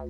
I 0.00 0.08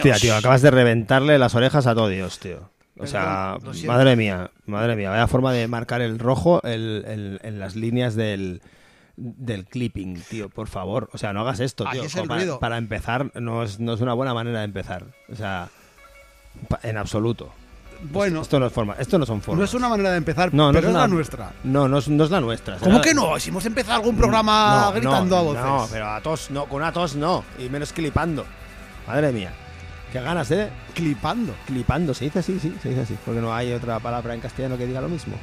Hostia, 0.00 0.16
tío, 0.16 0.36
acabas 0.36 0.62
de 0.62 0.70
reventarle 0.70 1.38
las 1.38 1.54
orejas 1.54 1.86
a 1.86 1.94
todo 1.94 2.08
Dios, 2.08 2.38
tío. 2.38 2.70
O 2.98 3.06
sea, 3.06 3.56
Perdón, 3.60 3.86
madre 3.86 4.16
mía, 4.16 4.50
madre 4.64 4.96
mía, 4.96 5.10
vaya 5.10 5.26
forma 5.26 5.52
de 5.52 5.68
marcar 5.68 6.00
el 6.00 6.18
rojo 6.18 6.62
el- 6.64 7.04
el- 7.06 7.40
en 7.42 7.58
las 7.58 7.76
líneas 7.76 8.14
del, 8.14 8.62
del 9.16 9.66
clipping, 9.66 10.20
tío, 10.30 10.48
por 10.48 10.68
favor. 10.68 11.10
O 11.12 11.18
sea, 11.18 11.34
no 11.34 11.40
hagas 11.42 11.60
esto, 11.60 11.84
tío. 11.92 12.04
es 12.04 12.14
para, 12.58 12.78
empezar, 12.78 13.30
no 13.38 13.62
es, 13.62 13.80
no 13.80 13.92
es 13.92 14.00
una 14.00 14.14
buena 14.14 14.32
manera 14.32 14.60
de 14.60 14.64
empezar. 14.64 15.04
O 15.30 15.36
sea, 15.36 15.68
en 16.82 16.96
absoluto. 16.96 17.52
Bueno, 18.12 18.42
Esto 18.42 18.60
no 18.60 18.66
es 18.66 18.72
forma, 18.72 18.94
esto 18.98 19.18
no 19.18 19.24
son 19.24 19.40
formas. 19.42 19.58
no 19.58 19.64
es 19.64 19.74
una 19.74 19.88
manera 19.88 20.10
de 20.12 20.18
empezar, 20.18 20.52
No, 20.52 20.66
no 20.70 20.72
pero 20.78 20.88
es 20.88 20.94
la 20.94 21.08
nuestra. 21.08 21.52
No, 21.64 21.88
no 21.88 21.98
es, 21.98 22.08
no 22.08 22.24
es 22.24 22.30
la 22.30 22.40
nuestra. 22.40 22.76
¿Cómo 22.76 23.00
que 23.00 23.14
no? 23.14 23.38
Si 23.38 23.48
hemos 23.50 23.64
empezado 23.66 23.96
algún 23.96 24.16
programa 24.16 24.84
No, 24.86 24.92
gritando 24.92 25.36
a 25.36 25.40
voces. 25.42 25.62
No, 25.64 25.88
pero 25.90 26.06
a 26.08 26.20
tos 26.20 26.50
no, 26.50 26.64
con 26.66 26.76
una 26.82 26.92
tos 26.92 27.14
no. 27.16 27.42
Y 27.58 27.68
menos 27.70 27.92
clipando. 27.94 28.44
Madre 29.06 29.32
mía. 29.32 29.50
Qué 30.16 30.22
ganas, 30.22 30.50
¿eh? 30.50 30.70
Clipando. 30.94 31.54
Clipando, 31.66 32.14
se 32.14 32.24
dice 32.24 32.38
así, 32.38 32.58
sí, 32.58 32.74
se 32.82 32.88
dice 32.88 33.02
así. 33.02 33.18
Porque 33.22 33.38
no 33.38 33.54
hay 33.54 33.74
otra 33.74 33.98
palabra 33.98 34.32
en 34.32 34.40
castellano 34.40 34.78
que 34.78 34.86
diga 34.86 35.02
lo 35.02 35.10
mismo. 35.10 35.36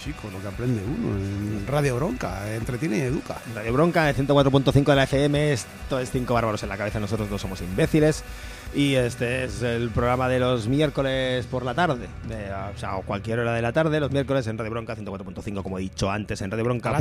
Chico, 0.00 0.30
lo 0.32 0.40
que 0.40 0.46
aprende 0.46 0.80
uno 0.84 1.16
en 1.16 1.66
Radio 1.66 1.96
Bronca, 1.96 2.54
entretiene 2.54 2.98
y 2.98 3.00
educa. 3.00 3.38
Radio 3.56 3.72
Bronca, 3.72 4.04
de 4.04 4.14
104.5 4.14 4.84
de 4.84 4.94
la 4.94 5.02
FM, 5.02 5.52
esto 5.52 5.98
es 5.98 6.12
Cinco 6.12 6.34
Bárbaros 6.34 6.62
en 6.62 6.68
la 6.68 6.76
Cabeza, 6.76 7.00
nosotros 7.00 7.28
no 7.28 7.38
somos 7.38 7.60
imbéciles. 7.60 8.22
Y 8.76 8.94
este 8.94 9.44
es 9.44 9.62
el 9.62 9.88
programa 9.88 10.28
de 10.28 10.38
los 10.38 10.68
miércoles 10.68 11.46
por 11.46 11.64
la 11.64 11.72
tarde, 11.72 12.08
de- 12.28 12.52
o 12.74 12.78
sea, 12.78 12.96
o 12.96 13.02
cualquier 13.02 13.38
hora 13.38 13.54
de 13.54 13.62
la 13.62 13.72
tarde, 13.72 13.98
los 14.00 14.10
miércoles 14.10 14.46
en 14.48 14.58
Radio 14.58 14.70
Bronca 14.70 14.94
104.5, 14.94 15.62
como 15.62 15.78
he 15.78 15.80
dicho 15.80 16.10
antes, 16.10 16.42
en 16.42 16.50
Radio 16.50 16.64
Bronca. 16.64 16.94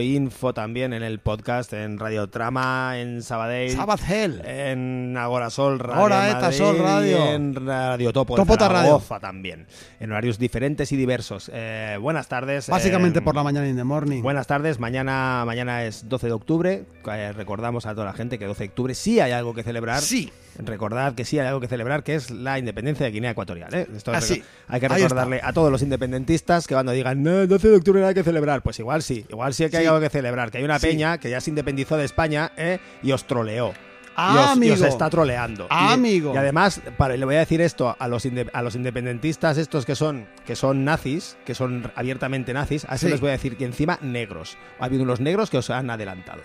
Info 0.00 0.54
también 0.54 0.92
en 0.92 1.02
el 1.02 1.18
podcast, 1.18 1.72
en 1.72 1.98
Radio 1.98 2.28
Trama, 2.28 2.92
en 3.00 3.22
Sabadell. 3.24 3.72
Sabbath 3.72 4.08
Hell. 4.08 4.40
En 4.44 5.16
Agorasol 5.18 5.80
Radio. 5.80 6.00
Ahora, 6.00 6.28
Eta 6.30 6.40
Madrid, 6.42 6.58
Sol 6.58 6.78
Radio. 6.78 7.26
En 7.32 7.54
Radio 7.66 8.12
Topo. 8.12 8.36
Topota 8.36 8.66
en 8.66 8.72
Radio. 8.72 9.02
También. 9.20 9.66
En 9.98 10.12
horarios 10.12 10.38
diferentes 10.38 10.92
y 10.92 10.96
diversos. 10.96 11.50
Eh, 11.52 11.98
buenas 12.00 12.28
tardes. 12.28 12.68
Básicamente 12.68 13.18
eh, 13.18 13.22
por 13.22 13.34
la 13.34 13.42
mañana 13.42 13.66
in 13.68 13.74
the 13.76 13.82
morning. 13.82 14.22
Buenas 14.22 14.46
tardes, 14.46 14.78
mañana, 14.78 15.42
mañana 15.44 15.82
es 15.84 16.08
12 16.08 16.28
de 16.28 16.32
octubre. 16.32 16.84
Eh, 17.12 17.32
recordamos 17.32 17.84
a 17.86 17.94
toda 17.94 18.06
la 18.06 18.12
gente 18.12 18.38
que 18.38 18.44
12 18.46 18.62
de 18.62 18.68
octubre 18.68 18.94
sí 18.94 19.18
hay 19.18 19.32
algo 19.32 19.54
que 19.54 19.64
celebrar. 19.64 20.00
Sí. 20.00 20.30
Recordad 20.58 21.14
que 21.14 21.24
sí 21.24 21.38
hay 21.38 21.46
algo 21.46 21.60
que 21.60 21.68
celebrar, 21.68 22.02
que 22.04 22.14
es 22.14 22.30
la 22.30 22.58
independencia 22.58 23.04
de 23.06 23.12
Guinea 23.12 23.30
Ecuatorial. 23.32 23.74
¿eh? 23.74 23.86
Esto 23.96 24.12
Ah, 24.12 24.20
sí. 24.20 24.42
Hay 24.68 24.80
que 24.80 24.88
recordarle 24.88 25.40
a 25.42 25.52
todos 25.52 25.70
los 25.72 25.82
independentistas 25.82 26.66
que 26.66 26.74
cuando 26.74 26.92
digan, 26.92 27.22
no, 27.22 27.46
12 27.46 27.68
de 27.68 27.76
octubre 27.76 28.00
no 28.00 28.06
hay 28.08 28.14
que 28.14 28.22
celebrar, 28.22 28.62
pues 28.62 28.78
igual 28.78 29.02
sí, 29.02 29.26
igual 29.28 29.52
sí 29.54 29.68
que 29.68 29.76
hay 29.78 29.82
Sí. 29.84 29.88
algo 29.88 30.00
que 30.00 30.10
celebrar, 30.10 30.50
que 30.50 30.58
hay 30.58 30.64
una 30.64 30.78
peña 30.78 31.18
que 31.18 31.30
ya 31.30 31.40
se 31.40 31.50
independizó 31.50 31.96
de 31.96 32.04
España 32.04 32.52
¿eh? 32.56 32.78
y 33.02 33.12
os 33.12 33.24
troleó. 33.26 33.72
Ah, 34.16 34.32
y, 34.32 34.38
os, 34.38 34.46
y 34.46 34.52
amigo. 34.52 34.74
os 34.74 34.80
está 34.82 35.10
troleando. 35.10 35.66
Ah, 35.70 35.88
y, 35.90 35.94
amigo. 35.94 36.32
Y 36.34 36.36
además, 36.36 36.80
para, 36.96 37.16
le 37.16 37.24
voy 37.24 37.34
a 37.34 37.40
decir 37.40 37.60
esto 37.60 37.96
a 37.98 38.06
los, 38.06 38.24
inde- 38.24 38.48
a 38.52 38.62
los 38.62 38.76
independentistas 38.76 39.58
estos 39.58 39.84
que 39.84 39.96
son, 39.96 40.28
que 40.46 40.54
son 40.54 40.84
nazis, 40.84 41.36
que 41.44 41.56
son 41.56 41.90
abiertamente 41.96 42.52
nazis, 42.54 42.84
a 42.88 42.94
eso 42.94 43.06
Sí. 43.06 43.10
les 43.10 43.20
voy 43.20 43.30
a 43.30 43.32
decir 43.32 43.56
que 43.56 43.64
encima 43.64 43.98
negros. 44.02 44.56
Ha 44.78 44.84
habido 44.84 45.02
unos 45.02 45.18
negros 45.18 45.50
que 45.50 45.58
os 45.58 45.68
han 45.70 45.90
adelantado. 45.90 46.42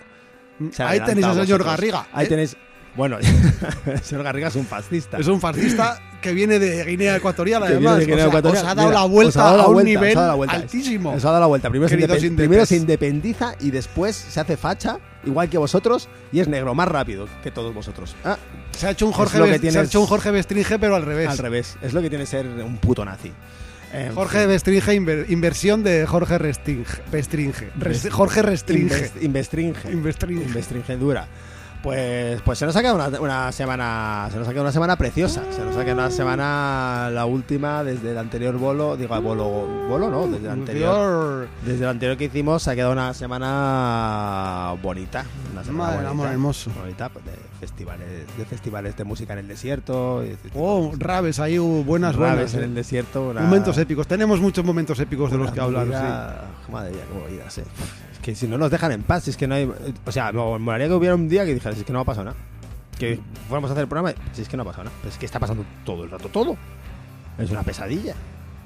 Han 0.58 0.72
Ahí 0.88 0.98
tenéis 1.00 1.26
al 1.26 1.36
señor. 1.46 1.62
Garriga. 1.64 2.08
Ahí 2.12 2.26
¿eh? 2.26 2.28
tenéis... 2.28 2.56
Bueno, 2.96 3.18
el 3.18 4.00
señor 4.02 4.24
Garriga 4.24 4.48
es 4.48 4.56
un 4.56 4.66
fascista. 4.66 5.18
Es 5.18 5.26
un 5.28 5.40
fascista 5.40 6.00
que 6.20 6.32
viene 6.32 6.58
de 6.58 6.84
Guinea 6.84 7.16
Ecuatorial, 7.16 7.62
además. 7.62 7.98
de 7.98 8.04
Guinea 8.06 8.26
O 8.26 8.30
sea, 8.30 8.38
Ecuatorial. 8.38 8.64
os 8.64 8.70
ha 8.70 8.74
dado 8.74 8.88
Mira, 8.88 9.00
la 9.00 9.06
vuelta 9.06 9.40
ha 9.40 9.44
dado 9.44 9.56
la 9.56 9.62
a 9.62 9.66
un 9.68 9.72
vuelta, 9.74 9.88
nivel 9.90 10.36
vuelta. 10.36 10.56
altísimo. 10.56 11.10
Os 11.12 11.24
ha 11.24 11.28
dado 11.28 11.40
la 11.40 11.46
vuelta. 11.46 11.70
Primero 11.70 11.88
se, 11.88 12.30
primero 12.32 12.64
independiza 12.70 13.54
y 13.60 13.70
después 13.70 14.16
se 14.16 14.40
hace 14.40 14.56
facha, 14.56 14.98
igual 15.24 15.48
que 15.48 15.56
vosotros, 15.58 16.08
y 16.32 16.40
es 16.40 16.48
negro, 16.48 16.74
más 16.74 16.88
rápido 16.88 17.26
que 17.42 17.50
todos 17.50 17.72
vosotros. 17.72 18.14
Ah, 18.24 18.36
Se 18.76 18.86
ha 18.86 18.90
hecho 18.90 19.06
un 19.06 19.12
Jorge, 19.12 19.38
se 19.70 19.78
ha 19.78 19.82
hecho 19.82 20.00
un 20.00 20.06
Jorge 20.06 20.30
Bestringe, 20.30 20.78
pero 20.78 20.94
al 20.96 21.02
revés. 21.06 21.28
al 21.30 21.38
revés. 21.38 21.76
Es 21.80 21.92
lo 21.94 22.02
que 22.02 22.10
tiene 22.10 22.26
ser 22.26 22.46
un 22.46 22.76
puto 22.78 23.04
nazi. 23.04 23.32
En 23.92 24.14
Jorge 24.14 24.40
fin. 24.40 24.48
Bestringe, 24.48 24.92
inver- 25.00 25.24
inversión 25.30 25.82
de 25.82 26.06
Jorge 26.06 26.38
Restringe. 26.38 27.02
Bestringe. 27.10 27.70
Jorge 28.10 28.42
Restringe. 28.42 28.94
Invest- 28.94 29.22
Investringe. 29.22 29.90
Investringe. 29.92 30.44
Investringe 30.44 30.96
dura. 30.96 31.26
Pues, 31.82 32.42
pues 32.42 32.58
se 32.58 32.66
nos 32.66 32.76
ha 32.76 32.82
quedado 32.82 32.96
una, 32.96 33.20
una 33.20 33.52
semana 33.52 34.28
se 34.30 34.38
nos 34.38 34.46
ha 34.46 34.50
quedado 34.50 34.64
una 34.64 34.72
semana 34.72 34.96
preciosa 34.96 35.42
se 35.50 35.64
nos 35.64 35.74
ha 35.76 35.82
quedado 35.82 36.00
una 36.00 36.10
semana 36.10 37.08
la 37.10 37.24
última 37.24 37.82
desde 37.82 38.10
el 38.10 38.18
anterior 38.18 38.58
bolo 38.58 38.98
digo 38.98 39.18
bolo 39.22 39.44
bolo 39.88 40.10
no 40.10 40.26
desde 40.26 40.44
el 40.46 40.52
anterior 40.52 41.48
Desde 41.64 41.84
lo 41.84 41.90
anterior 41.90 42.18
que 42.18 42.24
hicimos 42.26 42.62
se 42.64 42.70
ha 42.70 42.74
quedado 42.74 42.92
una 42.92 43.14
semana 43.14 44.74
bonita. 44.82 45.24
Una 45.52 45.64
semana 45.64 45.84
Madre 45.84 45.96
bonita, 45.96 46.10
amor 46.10 46.26
hermoso. 46.28 46.70
Bonita, 46.78 47.08
pues, 47.08 47.24
de 47.24 47.32
festivales, 47.60 48.08
de 48.36 48.44
festivales 48.44 48.96
de 48.96 49.04
música 49.04 49.32
en 49.32 49.38
el 49.40 49.48
desierto. 49.48 50.22
Oh, 50.54 50.92
rabes, 50.98 51.38
ahí 51.40 51.58
hubo 51.58 51.82
buenas, 51.84 52.14
Raves 52.16 52.34
buenas. 52.34 52.54
en 52.54 52.60
eh. 52.60 52.64
el 52.64 52.74
desierto. 52.74 53.30
una- 53.30 53.40
Momentos 53.40 53.76
épicos. 53.78 54.06
Tenemos 54.06 54.40
muchos 54.40 54.64
momentos 54.64 54.98
épicos 55.00 55.30
de 55.30 55.38
los 55.38 55.50
que 55.50 55.60
hablar. 55.60 55.86
sí. 55.86 56.72
Madre 56.72 56.90
mía, 56.92 57.00
qué 57.12 57.18
movidas, 57.18 57.58
eh. 57.58 57.64
Que 58.22 58.34
si 58.34 58.46
no 58.46 58.58
nos 58.58 58.70
dejan 58.70 58.92
en 58.92 59.02
paz, 59.02 59.24
si 59.24 59.30
es 59.30 59.36
que 59.36 59.46
no 59.46 59.54
hay. 59.54 59.70
O 60.04 60.12
sea, 60.12 60.32
me 60.32 60.58
molaría 60.58 60.88
que 60.88 60.94
hubiera 60.94 61.14
un 61.14 61.28
día 61.28 61.44
que 61.44 61.54
dijeras, 61.54 61.74
si 61.74 61.80
es 61.80 61.86
que 61.86 61.92
no 61.92 62.00
ha 62.00 62.04
pasado 62.04 62.26
nada. 62.26 62.36
Que 62.98 63.18
fuéramos 63.48 63.70
a 63.70 63.72
hacer 63.72 63.82
el 63.82 63.88
programa, 63.88 64.12
si 64.32 64.42
es 64.42 64.48
que 64.48 64.56
no 64.56 64.62
ha 64.62 64.66
pasado 64.66 64.84
nada. 64.84 64.96
Pero 65.00 65.12
es 65.12 65.18
que 65.18 65.26
está 65.26 65.38
pasando 65.38 65.64
todo 65.84 66.04
el 66.04 66.10
rato, 66.10 66.28
todo. 66.28 66.56
Es 67.38 67.50
una 67.50 67.62
pesadilla. 67.62 68.14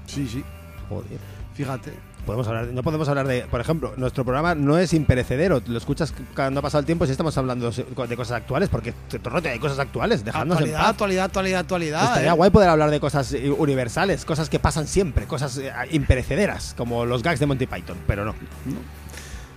Sí, 0.06 0.26
sí. 0.26 0.43
Joder. 0.88 1.19
Fíjate. 1.55 1.93
Podemos 2.26 2.49
hablar, 2.49 2.67
no 2.69 2.82
podemos 2.82 3.06
hablar 3.06 3.26
de, 3.26 3.43
por 3.43 3.61
ejemplo, 3.61 3.93
nuestro 3.99 4.25
programa 4.25 4.55
no 4.55 4.78
es 4.78 4.94
imperecedero. 4.94 5.61
Lo 5.67 5.76
escuchas 5.76 6.14
cuando 6.34 6.61
ha 6.61 6.62
pasado 6.62 6.81
el 6.81 6.87
tiempo 6.87 7.05
si 7.05 7.12
estamos 7.12 7.37
hablando 7.37 7.70
de 7.70 8.17
cosas 8.17 8.38
actuales, 8.38 8.70
porque 8.70 8.94
torrote 9.23 9.50
hay 9.50 9.58
cosas 9.58 9.78
actuales. 9.78 10.25
Dejadnos 10.25 10.56
en 10.56 10.62
Actualidad, 10.62 10.78
paz. 10.81 10.88
actualidad, 10.88 11.25
actualidad, 11.26 11.61
actualidad. 11.61 12.05
Estaría 12.05 12.31
eh. 12.31 12.34
guay 12.34 12.50
poder 12.50 12.70
hablar 12.70 12.90
de 12.90 12.99
cosas 12.99 13.31
eh, 13.34 13.50
universales, 13.50 14.25
cosas 14.25 14.49
que 14.49 14.58
pasan 14.58 14.87
siempre, 14.87 15.26
cosas 15.26 15.58
eh, 15.58 15.70
imperecederas, 15.90 16.73
como 16.78 17.05
los 17.05 17.23
gags 17.23 17.40
de 17.40 17.46
Monty 17.46 17.67
Python, 17.67 17.99
pero 18.06 18.25
no. 18.25 18.34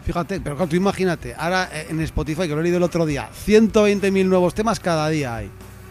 Fíjate, 0.08 0.40
pero 0.40 0.56
claro, 0.56 0.70
tú 0.70 0.78
imagínate, 0.78 1.36
ahora 1.38 1.70
eh, 1.72 1.88
en 1.90 2.00
Spotify, 2.02 2.44
que 2.44 2.56
lo 2.56 2.62
he 2.62 2.64
leído 2.64 2.78
el 2.78 2.84
otro 2.84 3.06
día, 3.06 3.30
120.000 3.46 4.26
nuevos 4.26 4.54
temas 4.54 4.80
cada 4.80 5.10
día 5.10 5.36
hay. 5.36 5.50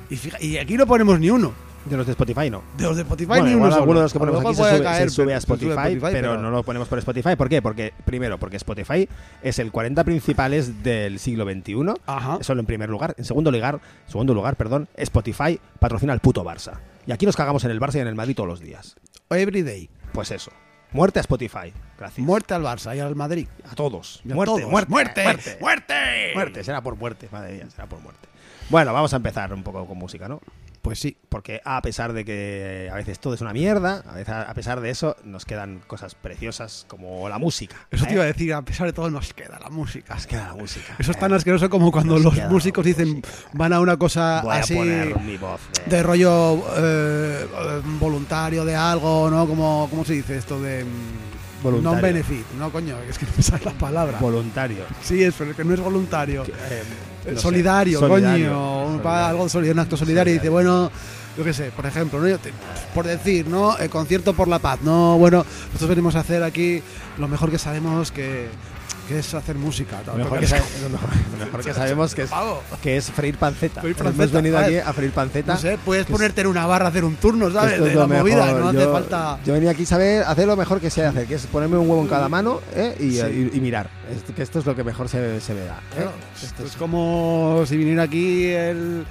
Y, 0.08 0.16
fija- 0.16 0.40
y 0.40 0.56
aquí 0.56 0.76
no 0.78 0.86
ponemos 0.86 1.20
ni 1.20 1.28
uno. 1.28 1.52
De 1.84 1.96
los 1.98 2.06
de 2.06 2.12
Spotify 2.12 2.48
no. 2.50 2.62
De 2.78 2.84
los 2.84 2.96
de 2.96 3.02
Spotify 3.02 3.26
Bueno, 3.28 3.44
ni 3.46 3.54
uno. 3.54 3.64
solo. 3.66 3.76
alguno 3.76 3.98
de 4.00 4.04
los 4.04 4.12
que 4.14 4.18
ponemos 4.18 4.40
aquí 4.44 4.54
se 4.54 4.62
sube, 4.70 4.82
caer, 4.82 5.10
se 5.10 5.14
sube 5.14 5.34
a 5.34 5.40
sube 5.40 5.54
Spotify, 5.56 5.98
pero, 6.10 6.36
no 6.38 6.50
lo 6.50 6.62
ponemos 6.62 6.88
por 6.88 6.98
Spotify. 6.98 7.36
¿Por 7.36 7.48
qué? 7.50 7.60
Porque, 7.60 7.92
primero, 8.06 8.38
porque 8.38 8.56
Spotify 8.56 9.06
es 9.42 9.58
el 9.58 9.70
40 9.70 10.02
principales 10.02 10.82
del 10.82 11.18
siglo 11.18 11.44
XXI. 11.44 11.74
Ajá. 12.06 12.38
Eso 12.40 12.54
en 12.54 12.64
primer 12.66 12.88
lugar. 12.88 13.14
En 13.18 13.24
segundo 13.26 13.52
lugar, 13.52 13.78
segundo 14.08 14.32
lugar, 14.34 14.56
perdón, 14.56 14.88
Spotify 14.96 15.60
patrocina 15.78 16.12
al 16.14 16.20
puto 16.20 16.42
Barça. 16.42 16.72
Y 17.06 17.12
aquí 17.12 17.26
nos 17.26 17.36
cagamos 17.36 17.62
en 17.64 17.70
el 17.70 17.78
Barça 17.78 17.96
y 17.96 18.00
en 18.00 18.08
el 18.08 18.14
Madrid 18.16 18.34
todos 18.34 18.48
los 18.48 18.60
días. 18.60 18.96
Everyday. 19.30 19.88
Pues 20.12 20.30
eso. 20.30 20.50
Muerte 20.92 21.18
a 21.18 21.22
Spotify. 21.22 21.72
Gracias. 21.98 22.24
Muerte 22.26 22.54
al 22.54 22.62
Barça 22.62 22.96
y 22.96 23.00
al 23.00 23.14
Madrid. 23.16 23.48
a 23.70 23.74
todos. 23.74 24.22
A 24.30 24.34
muerte, 24.34 24.54
todos. 24.60 24.70
muerte, 24.70 24.90
muerte, 24.90 25.22
muerte, 25.24 25.58
muerte. 25.60 25.94
Muerte, 26.34 26.64
será 26.64 26.82
por 26.82 26.96
muerte, 26.96 27.28
madre 27.32 27.54
mía, 27.54 27.66
será 27.70 27.86
por 27.86 28.00
muerte. 28.00 28.28
Bueno, 28.68 28.92
vamos 28.92 29.12
a 29.12 29.16
empezar 29.16 29.52
un 29.52 29.62
poco 29.62 29.86
con 29.86 29.96
música, 29.98 30.28
¿no? 30.28 30.40
Pues 30.86 31.00
sí. 31.00 31.16
Porque 31.28 31.60
a 31.64 31.82
pesar 31.82 32.12
de 32.12 32.24
que 32.24 32.88
a 32.92 32.94
veces 32.94 33.18
todo 33.18 33.34
es 33.34 33.40
una 33.40 33.52
mierda, 33.52 34.04
a, 34.08 34.14
veces, 34.14 34.32
a 34.32 34.54
pesar 34.54 34.80
de 34.80 34.90
eso 34.90 35.16
nos 35.24 35.44
quedan 35.44 35.80
cosas 35.84 36.14
preciosas 36.14 36.86
como 36.88 37.28
la 37.28 37.38
música. 37.38 37.74
Eso 37.90 38.04
¿eh? 38.04 38.06
te 38.06 38.14
iba 38.14 38.22
a 38.22 38.26
decir, 38.26 38.54
a 38.54 38.62
pesar 38.62 38.86
de 38.86 38.92
todo 38.92 39.10
nos 39.10 39.34
queda 39.34 39.58
la 39.58 39.68
música. 39.68 40.14
Nos 40.14 40.28
queda 40.28 40.46
la 40.46 40.54
música. 40.54 40.94
Eso 40.96 41.10
es 41.10 41.16
¿eh? 41.16 41.20
tan 41.20 41.32
asqueroso 41.32 41.68
como 41.68 41.90
cuando 41.90 42.20
los 42.20 42.36
músicos 42.48 42.84
dicen 42.84 43.20
van 43.52 43.72
a 43.72 43.80
una 43.80 43.96
cosa 43.96 44.42
Voy 44.44 44.56
así 44.56 44.74
a 44.74 44.76
poner 44.78 45.20
mi 45.22 45.36
voz. 45.36 45.60
de- 45.86 45.96
de 45.96 46.02
rollo 46.04 46.54
eh, 46.76 47.46
eh, 47.52 47.82
voluntario 47.98 48.64
de 48.64 48.76
algo, 48.76 49.28
¿no? 49.28 49.44
Como, 49.48 49.88
¿Cómo 49.90 50.04
se 50.04 50.12
dice 50.12 50.36
esto 50.36 50.62
de 50.62 50.84
Voluntario. 51.62 51.92
non-benefit? 52.00 52.46
No, 52.58 52.70
coño, 52.70 52.96
es 53.08 53.18
que 53.18 53.26
no 53.26 53.32
me 53.36 53.42
sale 53.42 53.64
la 53.64 53.72
palabra. 53.72 54.18
voluntario. 54.18 54.84
Sí, 55.02 55.22
es, 55.22 55.34
pero 55.36 55.54
que 55.56 55.64
no 55.64 55.74
es 55.74 55.80
voluntario. 55.80 56.44
Eh, 56.44 56.82
Eh, 57.26 57.30
no 57.30 57.36
sé, 57.36 57.40
solidario, 57.42 58.00
coño. 58.00 59.00
Algo 59.04 59.48
solidario, 59.48 59.72
un 59.72 59.78
acto 59.80 59.96
solidario. 59.96 60.32
Y 60.32 60.38
dice, 60.38 60.48
bueno, 60.48 60.90
yo 61.36 61.42
qué 61.44 61.52
sé, 61.52 61.70
por 61.74 61.84
ejemplo, 61.86 62.20
¿no? 62.20 62.38
Te- 62.38 62.52
por 62.94 63.04
decir, 63.06 63.48
¿no? 63.48 63.76
El 63.78 63.90
concierto 63.90 64.32
por 64.34 64.46
la 64.48 64.58
paz, 64.60 64.80
¿no? 64.82 65.18
Bueno, 65.18 65.44
nosotros 65.68 65.88
venimos 65.90 66.14
a 66.14 66.20
hacer 66.20 66.42
aquí 66.44 66.82
lo 67.18 67.26
mejor 67.28 67.50
que 67.50 67.58
sabemos 67.58 68.12
que, 68.12 68.46
que 69.06 69.18
es 69.20 69.34
hacer 69.34 69.56
música. 69.56 70.00
Lo 70.06 70.14
mejor, 70.14 70.40
que, 70.40 70.46
mejor- 70.90 71.08
mejor 71.38 71.74
sabemos 71.74 72.14
que 72.14 72.22
es, 72.22 72.30
que 72.82 72.96
es 72.96 73.10
freír 73.10 73.36
panceta. 73.38 73.80
Freír 73.80 73.96
Hemos 74.00 74.32
venido 74.32 74.58
a 74.58 74.62
aquí 74.62 74.76
a 74.78 74.92
freír 74.92 75.12
panceta. 75.12 75.54
No 75.54 75.58
sé, 75.60 75.78
puedes 75.84 76.06
ponerte 76.06 76.40
en 76.42 76.46
una 76.48 76.66
barra 76.66 76.88
hacer 76.88 77.04
un 77.04 77.16
turno, 77.16 77.50
¿sabes? 77.50 77.72
esto 77.72 77.84
De 77.84 77.90
es 77.90 77.96
la 77.96 78.06
lo 78.06 78.08
movida, 78.08 78.46
mejor. 78.46 78.60
no 78.60 78.68
hace 78.68 78.78
yo, 78.80 78.92
falta. 78.92 79.38
Yo 79.44 79.52
venía 79.52 79.70
aquí 79.70 79.82
a 79.84 79.86
saber 79.86 80.22
hacer 80.24 80.46
lo 80.46 80.56
mejor 80.56 80.80
que 80.80 80.90
sé 80.90 81.04
hacer, 81.04 81.26
que 81.26 81.34
es 81.34 81.46
ponerme 81.46 81.76
un 81.78 81.88
huevo 81.88 82.02
en 82.02 82.08
cada 82.08 82.28
mano 82.28 82.60
¿eh? 82.74 82.96
y, 83.00 83.12
Sí. 83.12 83.50
y- 83.52 83.56
y 83.56 83.60
mirar. 83.60 83.88
Que 84.34 84.42
esto 84.42 84.58
es 84.58 84.66
lo 84.66 84.74
que 84.76 84.84
mejor 84.84 85.08
se, 85.08 85.40
se 85.40 85.54
me 85.54 85.60
da. 85.64 85.74
¿eh? 85.76 85.94
Claro, 85.96 86.12
Esto 86.34 86.46
esto 86.46 86.62
es- 86.64 86.70
es 86.72 86.76
como 86.76 87.62
si 87.66 87.76
viniera 87.76 88.02
aquí 88.04 88.46
el, 88.46 89.04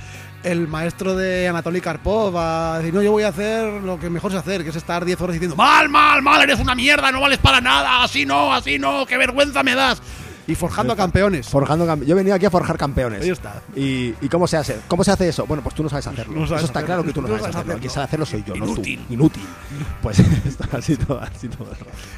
el 0.45 0.67
maestro 0.67 1.15
de 1.15 1.47
Anatoly 1.47 1.81
Karpov 1.81 2.37
a 2.37 2.77
decir, 2.77 2.93
no, 2.93 3.01
yo 3.01 3.11
voy 3.11 3.23
a 3.23 3.29
hacer 3.29 3.65
lo 3.81 3.99
que 3.99 4.11
mejor 4.11 4.31
sé 4.31 4.37
hacer, 4.37 4.63
que 4.63 4.69
es 4.69 4.75
estar 4.75 5.03
10 5.03 5.19
horas 5.19 5.33
diciendo, 5.33 5.55
mal, 5.55 5.89
mal, 5.89 6.21
mal, 6.21 6.39
eres 6.43 6.59
una 6.59 6.75
mierda, 6.75 7.11
no 7.11 7.19
vales 7.19 7.39
para 7.39 7.59
nada, 7.59 8.03
así 8.03 8.27
no, 8.27 8.53
así 8.53 8.77
no, 8.77 9.07
qué 9.07 9.17
vergüenza 9.17 9.63
me 9.63 9.73
das. 9.73 10.01
Y 10.47 10.55
forjando 10.55 10.93
a 10.93 10.95
campeones. 10.95 11.47
Forjando 11.49 11.85
campe- 11.87 12.05
Yo 12.05 12.13
he 12.13 12.17
venido 12.17 12.35
aquí 12.35 12.45
a 12.45 12.51
forjar 12.51 12.77
campeones. 12.77 13.21
Ahí 13.23 13.29
está. 13.29 13.61
¿Y, 13.75 14.13
y 14.21 14.29
cómo 14.29 14.47
se 14.47 14.57
hace? 14.57 14.79
¿Cómo 14.87 15.03
se 15.03 15.11
hace 15.11 15.27
eso? 15.29 15.45
Bueno, 15.47 15.63
pues 15.63 15.73
tú 15.75 15.81
no 15.83 15.89
sabes 15.89 16.05
hacerlo. 16.07 16.33
No 16.39 16.45
sabes 16.47 16.63
eso 16.63 16.67
está 16.67 16.79
hacerlo. 16.79 16.85
claro 16.85 17.03
que 17.03 17.13
tú 17.13 17.21
no 17.21 17.27
No 17.27 17.37
sabes 17.39 17.55
hacerlo. 17.55 17.73
Que 17.73 17.87
hacerlo. 17.87 17.93
sabe 17.93 18.03
hacerlo 18.05 18.25
soy 18.25 18.43
yo, 18.45 18.55
Inútil. 18.55 18.99
no 18.99 19.05
tú. 19.07 19.13
Inútil. 19.13 19.43
Pues 20.01 20.19
esto, 20.45 20.63
así 20.71 20.95
todo, 20.97 21.19
así 21.19 21.47
todo. 21.49 21.67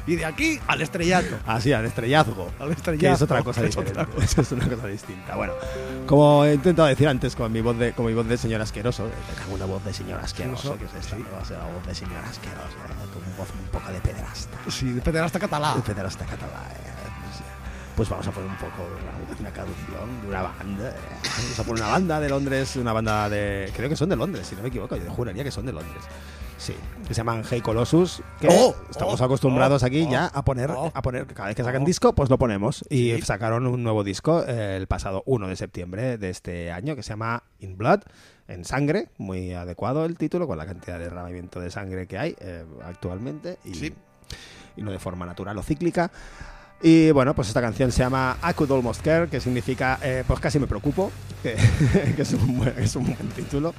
Y 0.06 0.16
de 0.16 0.24
aquí 0.26 0.60
al 0.66 0.82
estrellato. 0.82 1.36
Así, 1.46 1.72
al 1.72 1.86
estrellazgo. 1.86 2.50
Al 2.60 2.68
Que 2.68 2.74
estrellazo. 2.74 3.14
es 3.16 3.22
otra 3.22 3.42
cosa 3.42 3.60
Es 3.62 3.68
diferente. 3.74 4.00
otra 4.00 4.14
cosa. 4.14 4.40
Es 4.42 4.52
una 4.52 4.68
cosa 4.68 4.86
distinta. 4.88 5.34
Bueno, 5.36 5.52
como 6.06 6.44
he 6.44 6.54
intentado 6.54 6.86
decir 6.88 7.08
antes 7.08 7.34
con 7.34 7.50
mi 7.50 7.62
voz 7.62 7.78
de, 7.78 7.92
con 7.92 8.04
mi 8.06 8.12
voz 8.12 8.26
de 8.28 8.36
señor 8.36 8.60
asqueroso, 8.60 9.06
eh, 9.06 9.10
te 9.30 9.34
cago 9.40 9.50
en 9.56 9.62
una 9.62 9.64
voz 9.64 9.84
de 9.84 9.94
señor 9.94 10.20
asqueroso, 10.20 10.76
que 10.76 10.84
es 10.84 10.94
esta, 11.04 11.16
¿no? 11.16 11.24
O 11.40 11.44
sea, 11.46 11.58
la 11.58 11.64
voz 11.64 11.86
de 11.86 11.94
señor 11.94 12.22
asqueroso, 12.28 12.60
eh, 12.66 13.08
con 13.14 13.36
voz 13.38 13.48
un 13.58 13.70
poco 13.70 13.90
de 13.90 14.00
pederasta. 14.00 14.58
Sí, 14.70 14.92
de 14.92 15.00
pederasta 15.00 15.38
catalá. 15.38 15.74
De 15.76 15.82
pederasta 15.82 16.24
catalá, 16.26 16.62
eh, 16.74 16.97
pues, 17.98 18.08
vamos 18.08 18.26
a 18.28 18.30
poner 18.32 18.48
un 18.50 18.56
poco 18.56 18.82
una, 19.02 19.38
una 19.40 19.50
canción 19.50 20.20
de 20.22 20.28
una 20.28 20.42
banda. 20.42 20.88
eh. 20.90 20.94
Vamos 21.42 21.58
a 21.58 21.64
poner 21.64 21.82
una 21.82 21.92
banda 21.92 22.20
de 22.20 22.28
Londres, 22.28 22.76
una 22.76 22.92
banda 22.92 23.28
de. 23.28 23.70
Creo 23.76 23.88
que 23.88 23.96
son 23.96 24.08
de 24.08 24.16
Londres, 24.16 24.46
si 24.46 24.54
no 24.56 24.62
me 24.62 24.68
equivoco. 24.68 24.96
Yo 24.96 25.10
juraría 25.10 25.44
que 25.44 25.50
son 25.50 25.66
de 25.66 25.72
Londres. 25.72 26.02
Sí, 26.58 26.74
que 27.06 27.14
se 27.14 27.18
llaman 27.18 27.44
Hey 27.48 27.60
Colossus, 27.60 28.20
que 28.40 28.48
Oh, 28.50 28.74
estamos 28.90 29.20
oh, 29.20 29.24
acostumbrados 29.24 29.82
oh, 29.84 29.86
aquí 29.86 30.04
oh, 30.08 30.10
ya 30.10 30.26
a 30.26 30.44
poner, 30.44 30.72
oh, 30.72 30.90
a 30.92 31.02
poner, 31.02 31.24
cada 31.28 31.46
vez 31.48 31.56
que 31.56 31.62
sacan 31.62 31.82
oh. 31.82 31.86
disco, 31.86 32.14
pues 32.16 32.30
lo 32.30 32.38
ponemos. 32.38 32.84
Y 32.90 33.12
Sí. 33.14 33.22
sacaron 33.22 33.66
un 33.68 33.82
nuevo 33.84 34.02
disco 34.02 34.42
eh, 34.44 34.76
el 34.76 34.88
pasado 34.88 35.22
1 35.26 35.46
de 35.48 35.54
septiembre 35.56 36.18
de 36.18 36.30
este 36.30 36.72
año 36.72 36.96
que 36.96 37.04
se 37.04 37.10
llama 37.10 37.44
In 37.60 37.76
Blood, 37.76 38.00
en 38.48 38.64
sangre, 38.64 39.10
muy 39.18 39.52
adecuado 39.54 40.04
el 40.04 40.16
título 40.18 40.48
con 40.48 40.58
la 40.58 40.66
cantidad 40.66 40.98
de 40.98 41.04
derramamiento 41.04 41.60
de 41.60 41.70
sangre 41.70 42.08
que 42.08 42.18
hay 42.18 42.34
eh, 42.40 42.64
actualmente 42.84 43.58
y, 43.64 43.74
Sí. 43.74 43.94
y 44.76 44.82
no 44.82 44.90
de 44.90 44.98
forma 44.98 45.26
natural 45.26 45.56
o 45.58 45.62
cíclica. 45.62 46.10
Y 46.80 47.10
bueno, 47.10 47.34
pues 47.34 47.48
esta 47.48 47.60
canción 47.60 47.90
se 47.90 47.98
llama 48.00 48.36
I 48.48 48.54
Could 48.54 48.70
Almost 48.70 49.02
Care, 49.02 49.28
que 49.28 49.40
significa 49.40 49.98
eh, 50.00 50.22
pues 50.26 50.38
casi 50.38 50.60
me 50.60 50.68
preocupo, 50.68 51.10
que, 51.42 51.54
es, 52.18 52.32
un 52.32 52.58
buen, 53.04 53.28
título. 53.34 53.74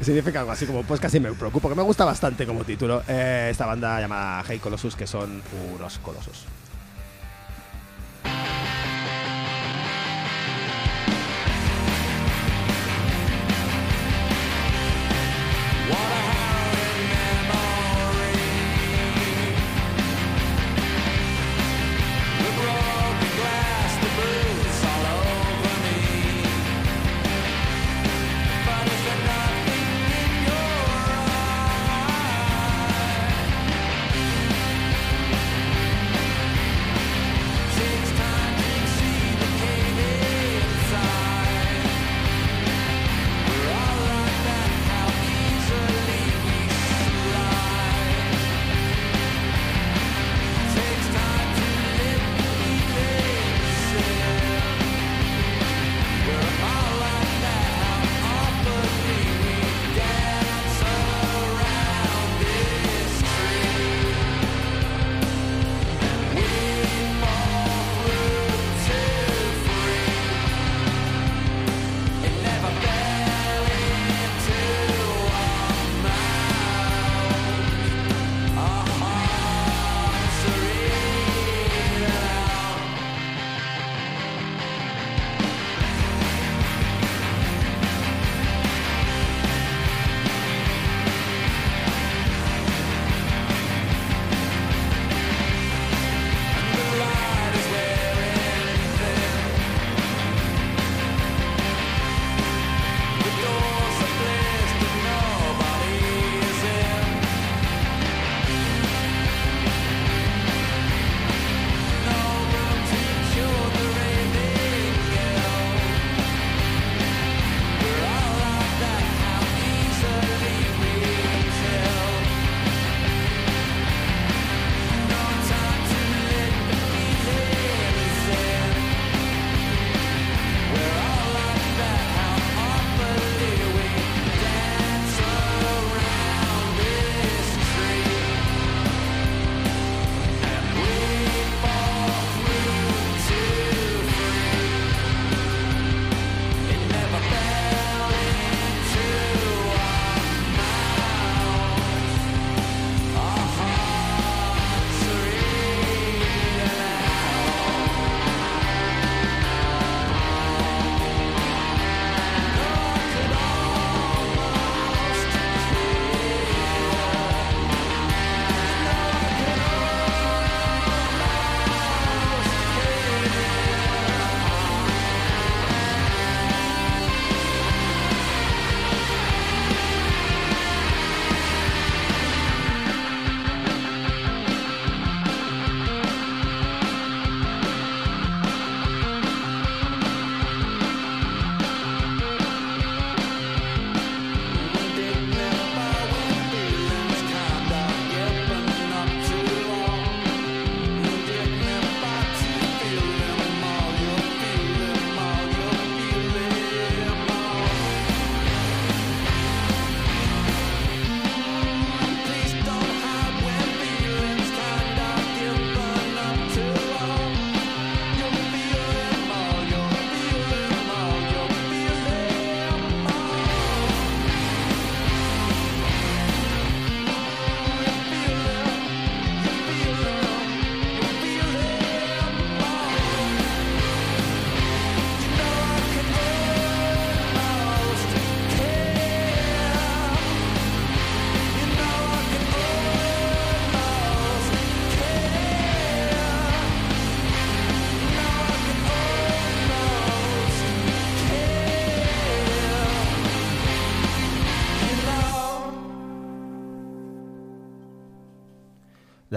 Significa 0.00 0.40
algo 0.40 0.52
así 0.52 0.66
como 0.66 0.84
pues 0.84 1.00
casi 1.00 1.18
me 1.18 1.32
preocupo, 1.32 1.68
que 1.68 1.74
me 1.74 1.82
gusta 1.82 2.04
bastante 2.04 2.46
como 2.46 2.62
título. 2.62 3.02
Eh, 3.08 3.48
esta 3.50 3.66
banda 3.66 4.00
llamada 4.00 4.44
Hey 4.48 4.60
Colossus, 4.60 4.94
que 4.94 5.08
son 5.08 5.42
unos 5.76 5.98
colosos. 5.98 6.44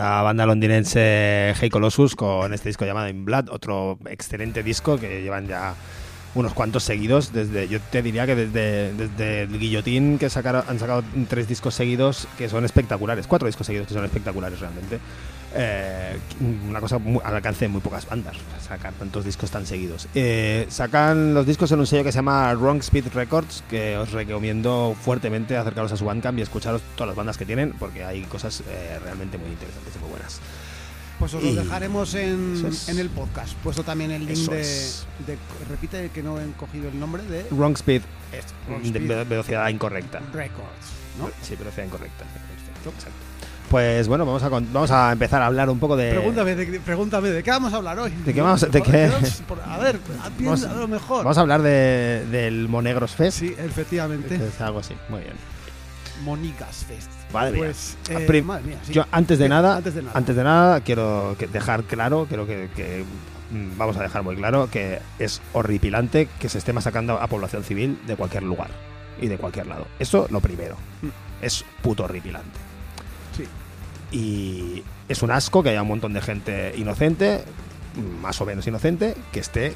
La 0.01 0.24
banda 0.24 0.48
londinense 0.48 1.53
Hey 1.62 1.70
Colossus 1.70 2.15
con 2.15 2.55
este 2.55 2.70
disco 2.70 2.86
llamado 2.86 3.08
In 3.08 3.24
Blood, 3.24 3.50
otro 3.51 4.00
excelente 4.10 4.63
disco 4.63 4.98
que 4.98 5.22
llevan 5.22 5.48
ya 5.48 5.75
unos 6.34 6.55
cuantos 6.55 6.81
seguidos 6.81 7.31
desde 7.34 7.67
yo 7.67 7.79
te 7.79 8.01
diría 8.01 8.25
que 8.25 8.34
desde, 8.34 8.93
desde 8.93 9.41
el 9.43 9.60
guillotín 9.60 10.17
que 10.17 10.31
sacaron, 10.31 10.63
han 10.67 10.79
sacado 10.79 11.03
tres 11.29 11.48
discos 11.48 11.75
seguidos 11.75 12.27
que 12.39 12.50
son 12.50 12.65
espectaculares 12.65 13.27
cuatro 13.27 13.46
discos 13.46 13.67
seguidos 13.67 13.89
que 13.89 13.93
son 13.93 14.03
espectaculares 14.03 14.60
realmente 14.60 14.98
Eh, 15.53 16.17
una 16.70 16.79
cosa 16.79 16.98
muy- 16.98 17.20
al 17.25 17.36
alcance 17.36 17.65
de 17.65 17.70
muy 17.70 17.81
pocas 17.81 18.05
bandas 18.08 18.38
sacar 18.65 18.93
tantos 18.93 19.25
discos 19.25 19.51
tan 19.51 19.65
seguidos 19.65 20.08
Eh, 20.15 20.65
sacan 20.70 21.34
los 21.34 21.46
discos 21.46 21.70
en 21.74 21.79
un 21.81 21.88
sello 21.88 22.05
que 22.05 22.12
se 22.13 22.20
llama 22.20 22.53
Wrong 22.53 22.79
Speed 22.79 23.08
Records 23.13 23.62
que 23.70 23.98
os 23.98 24.12
recomiendo 24.13 24.96
fuertemente 25.01 25.58
acercaros 25.58 25.91
a 25.91 25.98
su 25.98 26.05
Bandcamp 26.05 26.39
y 26.39 26.41
escucharos 26.43 26.81
todas 26.96 27.10
las 27.10 27.17
bandas 27.17 27.38
que 27.38 27.46
tienen 27.46 27.74
porque 27.74 28.03
hay 28.05 28.22
cosas 28.24 28.63
eh, 28.70 28.98
realmente 29.03 29.38
muy 29.38 29.50
interesantes 29.50 29.93
y 29.96 30.00
muy 30.00 30.10
buenas 30.12 30.39
Pues 31.20 31.34
os 31.34 31.43
lo 31.43 31.53
dejaremos 31.53 32.13
en, 32.15 32.65
es. 32.67 32.88
en 32.89 32.98
el 33.00 33.10
podcast. 33.10 33.53
Puesto 33.62 33.84
también 33.84 34.12
el 34.12 34.25
link 34.25 34.50
de, 34.50 34.63
de- 35.27 35.38
Repite 35.70 36.10
que 36.13 36.24
no 36.24 36.39
he 36.39 36.46
cogido 36.53 36.88
el 36.89 36.98
nombre 37.00 37.22
de. 37.24 37.46
Wrong 37.51 37.74
Speed 37.75 38.01
Es 38.31 38.93
de 38.93 39.00
ve- 39.00 39.24
velocidad 39.25 39.67
incorrecta 39.70 40.20
Records. 40.34 40.88
¿no? 41.20 41.29
Sí, 41.43 41.55
velocidad 41.58 41.86
incorrecta. 41.88 42.24
Exacto. 42.24 43.12
Pues 43.72 44.08
bueno, 44.10 44.25
vamos 44.25 44.44
a, 44.44 44.50
vamos 44.50 44.92
a 44.92 45.13
empezar 45.13 45.42
a 45.42 45.46
hablar 45.46 45.70
un 45.70 45.80
poco 45.80 45.96
de. 45.96 46.12
Pregúntame, 46.12 46.56
de, 46.56 46.80
pregúntame, 46.82 47.30
¿de 47.30 47.42
qué 47.42 47.51
vamos 47.51 47.74
a 47.74 47.78
hablar 47.78 47.98
hoy? 48.00 48.12
¿De 48.12 48.34
qué 48.34 48.42
vamos 48.42 48.62
a- 48.63 48.68
de 48.68 48.82
qué? 48.82 49.10
A 49.66 49.78
ver, 49.78 49.98
piensa 50.38 50.44
Vamos- 50.44 50.63
a 50.66 50.74
lo 50.82 50.88
mejor. 50.90 51.24
Vamos 51.24 51.38
a 51.38 51.42
hablar 51.42 51.62
de, 51.62 52.25
del 52.30 52.68
Monegros 52.68 53.16
Fest. 53.16 53.40
Sí, 53.40 53.56
efectivamente. 53.58 54.36
Es 54.36 54.60
algo 54.60 54.80
así. 54.80 54.94
Muy 55.08 55.22
bien. 55.22 55.34
Monigas 56.25 56.84
Fest. 56.86 57.10
Madre. 57.34 57.58
Pues, 57.60 57.98
Ah, 58.10 58.20
eh, 58.20 58.42
madre 58.42 58.63
mía, 58.66 58.78
sí. 58.86 58.92
Yo 58.92 59.06
antes 59.10 59.40
de 59.40 59.48
nada, 59.48 59.78
Antes 59.78 59.96
de 59.96 60.01
nada. 60.01 60.18
antes 60.18 60.36
de 60.36 60.44
nada, 60.44 60.82
quiero 60.82 61.36
que- 61.40 61.48
dejar 61.48 61.84
claro, 61.84 62.28
creo 62.30 62.46
que, 62.46 62.70
que, 62.75 63.06
mm, 63.51 63.78
vamos 63.78 63.96
a 63.96 64.01
dejar 64.04 64.22
muy 64.22 64.36
claro 64.36 64.68
que 64.70 65.00
es 65.18 65.42
horripilante 65.54 66.28
que 66.40 66.50
se 66.50 66.58
esté 66.58 66.74
masacrando 66.74 67.22
a 67.22 67.28
población 67.28 67.63
civil 67.63 67.98
de 68.06 68.18
cualquier 68.18 68.44
lugar 68.44 68.70
y 69.22 69.28
de 69.30 69.38
cualquier 69.38 69.68
lado. 69.68 69.88
Eso 69.98 70.28
lo 70.30 70.42
primero. 70.42 70.75
Es 71.42 71.63
puto 71.82 72.04
horripilante. 72.04 72.60
Sí. 73.36 73.46
Y 74.12 74.84
es 75.08 75.22
un 75.24 75.32
asco 75.32 75.64
que 75.64 75.70
haya 75.70 75.82
un 75.82 75.88
montón 75.88 76.14
de 76.14 76.22
gente 76.22 76.74
inocente, 76.78 77.44
más 78.22 78.40
o 78.42 78.46
menos 78.46 78.68
inocente, 78.68 79.16
que 79.32 79.40
esté 79.40 79.74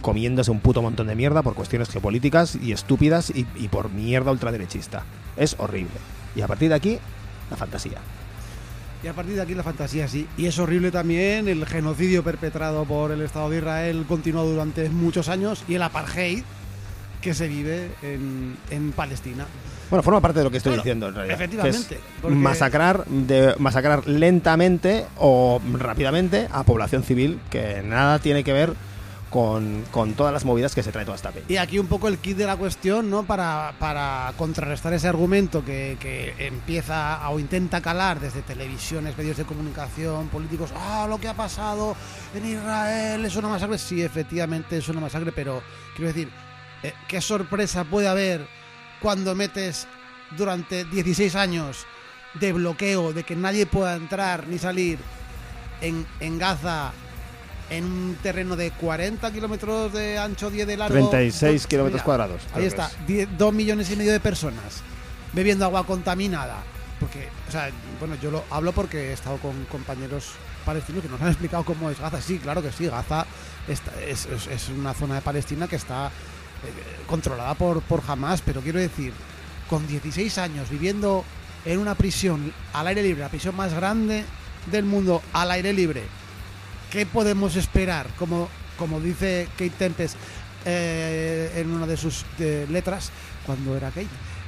comiéndose 0.00 0.50
un 0.50 0.60
puto 0.60 0.82
montón 0.82 1.06
de 1.06 1.14
mierda 1.14 1.42
por 1.42 1.54
cuestiones 1.54 1.90
geopolíticas 1.90 2.56
y 2.56 2.72
estúpidas 2.72 3.30
y, 3.30 3.46
y 3.56 3.68
por 3.68 3.90
mierda 3.90 4.30
ultraderechista. 4.30 5.04
Es 5.36 5.56
horrible. 5.58 5.90
Y 6.34 6.40
a 6.42 6.46
partir 6.46 6.70
de 6.70 6.74
aquí, 6.74 6.98
la 7.50 7.56
fantasía. 7.56 7.98
Y 9.02 9.08
a 9.08 9.14
partir 9.14 9.34
de 9.34 9.42
aquí 9.42 9.54
la 9.54 9.62
fantasía 9.62 10.08
sí. 10.08 10.26
Y 10.36 10.46
es 10.46 10.58
horrible 10.58 10.90
también 10.90 11.48
el 11.48 11.64
genocidio 11.66 12.22
perpetrado 12.22 12.84
por 12.84 13.12
el 13.12 13.22
Estado 13.22 13.48
de 13.48 13.58
Israel 13.58 14.04
continuado 14.06 14.50
durante 14.50 14.90
muchos 14.90 15.28
años 15.28 15.64
y 15.68 15.74
el 15.74 15.82
apartheid 15.82 16.42
que 17.22 17.34
se 17.34 17.48
vive 17.48 17.90
en, 18.02 18.56
en 18.70 18.92
Palestina. 18.92 19.46
Bueno, 19.90 20.02
forma 20.04 20.20
parte 20.20 20.38
de 20.38 20.44
lo 20.44 20.50
que 20.50 20.58
estoy 20.58 20.70
Bueno, 20.70 20.82
diciendo 20.84 21.08
en 21.08 21.14
realidad. 21.16 21.34
efectivamente, 21.34 22.00
porque- 22.22 22.36
masacrar, 22.36 23.04
de, 23.06 23.54
masacrar 23.58 24.06
lentamente 24.06 25.04
o 25.16 25.60
rápidamente 25.74 26.48
a 26.52 26.62
población 26.62 27.02
civil 27.02 27.40
que 27.50 27.82
nada 27.82 28.20
tiene 28.20 28.44
que 28.44 28.52
ver 28.52 28.72
con, 29.30 29.84
con 29.92 30.14
todas 30.14 30.32
las 30.32 30.44
movidas 30.44 30.74
que 30.74 30.82
se 30.82 30.90
trae 30.90 31.04
toda 31.04 31.14
esta 31.16 31.30
peña. 31.30 31.46
Y 31.48 31.56
aquí 31.56 31.78
un 31.78 31.86
poco 31.86 32.08
el 32.08 32.18
kit 32.18 32.36
de 32.36 32.46
la 32.46 32.56
cuestión, 32.56 33.10
¿no? 33.10 33.22
Para, 33.24 33.74
para 33.78 34.32
contrarrestar 34.36 34.92
ese 34.92 35.06
argumento 35.08 35.64
que, 35.64 35.96
que 36.00 36.34
empieza 36.46 37.28
o 37.30 37.38
intenta 37.38 37.80
calar 37.80 38.18
desde 38.20 38.42
televisiones, 38.42 39.16
medios 39.16 39.36
de 39.36 39.44
comunicación, 39.44 40.28
políticos. 40.28 40.70
Ah, 40.76 41.06
lo 41.08 41.18
que 41.18 41.28
ha 41.28 41.34
pasado 41.34 41.94
en 42.34 42.44
Israel 42.46 43.24
es 43.24 43.36
una 43.36 43.48
masacre. 43.48 43.78
Sí, 43.78 44.02
efectivamente 44.02 44.78
es 44.78 44.88
una 44.88 45.00
masacre, 45.00 45.30
pero 45.32 45.62
quiero 45.94 46.08
decir, 46.08 46.28
eh, 46.82 46.92
¿qué 47.06 47.20
sorpresa 47.20 47.84
puede 47.84 48.08
haber 48.08 48.46
cuando 49.00 49.34
metes 49.34 49.86
durante 50.36 50.84
16 50.84 51.34
años 51.36 51.86
de 52.34 52.52
bloqueo, 52.52 53.12
de 53.12 53.24
que 53.24 53.34
nadie 53.36 53.66
pueda 53.66 53.94
entrar 53.96 54.46
ni 54.46 54.58
salir 54.58 54.98
en, 55.80 56.06
en 56.20 56.38
Gaza? 56.38 56.92
En 57.70 57.84
un 57.84 58.18
terreno 58.20 58.56
de 58.56 58.72
40 58.72 59.30
kilómetros 59.30 59.92
de 59.92 60.18
ancho, 60.18 60.50
10 60.50 60.66
de 60.66 60.76
largo. 60.76 60.92
36 61.08 61.52
dos- 61.62 61.66
kilómetros 61.68 62.02
cuadrados. 62.02 62.42
Ahí 62.52 62.64
está, 62.64 62.88
es. 62.88 63.06
die- 63.06 63.26
dos 63.38 63.54
millones 63.54 63.88
y 63.92 63.96
medio 63.96 64.10
de 64.10 64.18
personas 64.18 64.82
bebiendo 65.32 65.64
agua 65.64 65.86
contaminada. 65.86 66.56
Porque, 66.98 67.28
o 67.48 67.52
sea, 67.52 67.70
bueno, 68.00 68.16
yo 68.20 68.32
lo 68.32 68.42
hablo 68.50 68.72
porque 68.72 69.10
he 69.10 69.12
estado 69.12 69.36
con 69.36 69.64
compañeros 69.66 70.32
palestinos 70.66 71.00
que 71.00 71.08
nos 71.08 71.20
han 71.22 71.28
explicado 71.28 71.62
cómo 71.64 71.88
es 71.90 72.00
Gaza. 72.00 72.20
Sí, 72.20 72.40
claro 72.40 72.60
que 72.60 72.72
sí, 72.72 72.88
Gaza 72.88 73.24
está- 73.68 73.92
es, 74.04 74.26
es- 74.26 74.48
es 74.48 74.68
una 74.70 74.92
zona 74.92 75.14
de 75.14 75.20
Palestina 75.20 75.68
que 75.68 75.76
está 75.76 76.10
controlada 77.06 77.54
por, 77.54 77.80
por 77.82 78.02
Hamas, 78.06 78.40
pero 78.42 78.60
quiero 78.60 78.78
decir, 78.78 79.12
con 79.68 79.86
16 79.86 80.38
años 80.38 80.68
viviendo 80.70 81.24
en 81.64 81.78
una 81.78 81.94
prisión 81.94 82.52
al 82.72 82.86
aire 82.86 83.02
libre, 83.02 83.20
la 83.22 83.28
prisión 83.28 83.56
más 83.56 83.74
grande 83.74 84.24
del 84.70 84.84
mundo 84.84 85.22
al 85.32 85.50
aire 85.50 85.72
libre, 85.72 86.02
¿qué 86.90 87.06
podemos 87.06 87.56
esperar? 87.56 88.06
Como, 88.18 88.48
como 88.78 89.00
dice 89.00 89.48
Kate 89.58 89.70
Tempest 89.70 90.16
eh, 90.64 91.52
en 91.56 91.70
una 91.70 91.86
de 91.86 91.96
sus 91.96 92.24
eh, 92.38 92.66
letras, 92.70 93.10
cuando 93.46 93.76
era 93.76 93.88
Kate, 93.90 94.06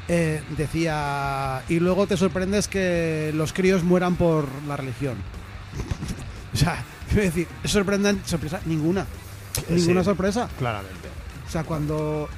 eh, 0.08 0.42
decía, 0.56 1.62
y 1.68 1.78
luego 1.80 2.06
te 2.06 2.16
sorprendes 2.16 2.68
que 2.68 3.30
los 3.34 3.52
críos 3.52 3.82
mueran 3.84 4.16
por 4.16 4.46
la 4.66 4.76
religión. 4.76 5.16
o 6.54 6.56
sea, 6.56 6.82
quiero 7.08 7.22
decir, 7.24 7.48
¿es 7.62 7.70
sorprendente? 7.70 8.28
¿Sorpresa? 8.28 8.60
Ninguna. 8.66 9.06
Ninguna 9.68 10.00
Sí. 10.00 10.04
sorpresa. 10.06 10.48
Claramente. 10.58 11.08
O 11.52 11.58
sea, 11.60 11.64
cuando 11.64 12.30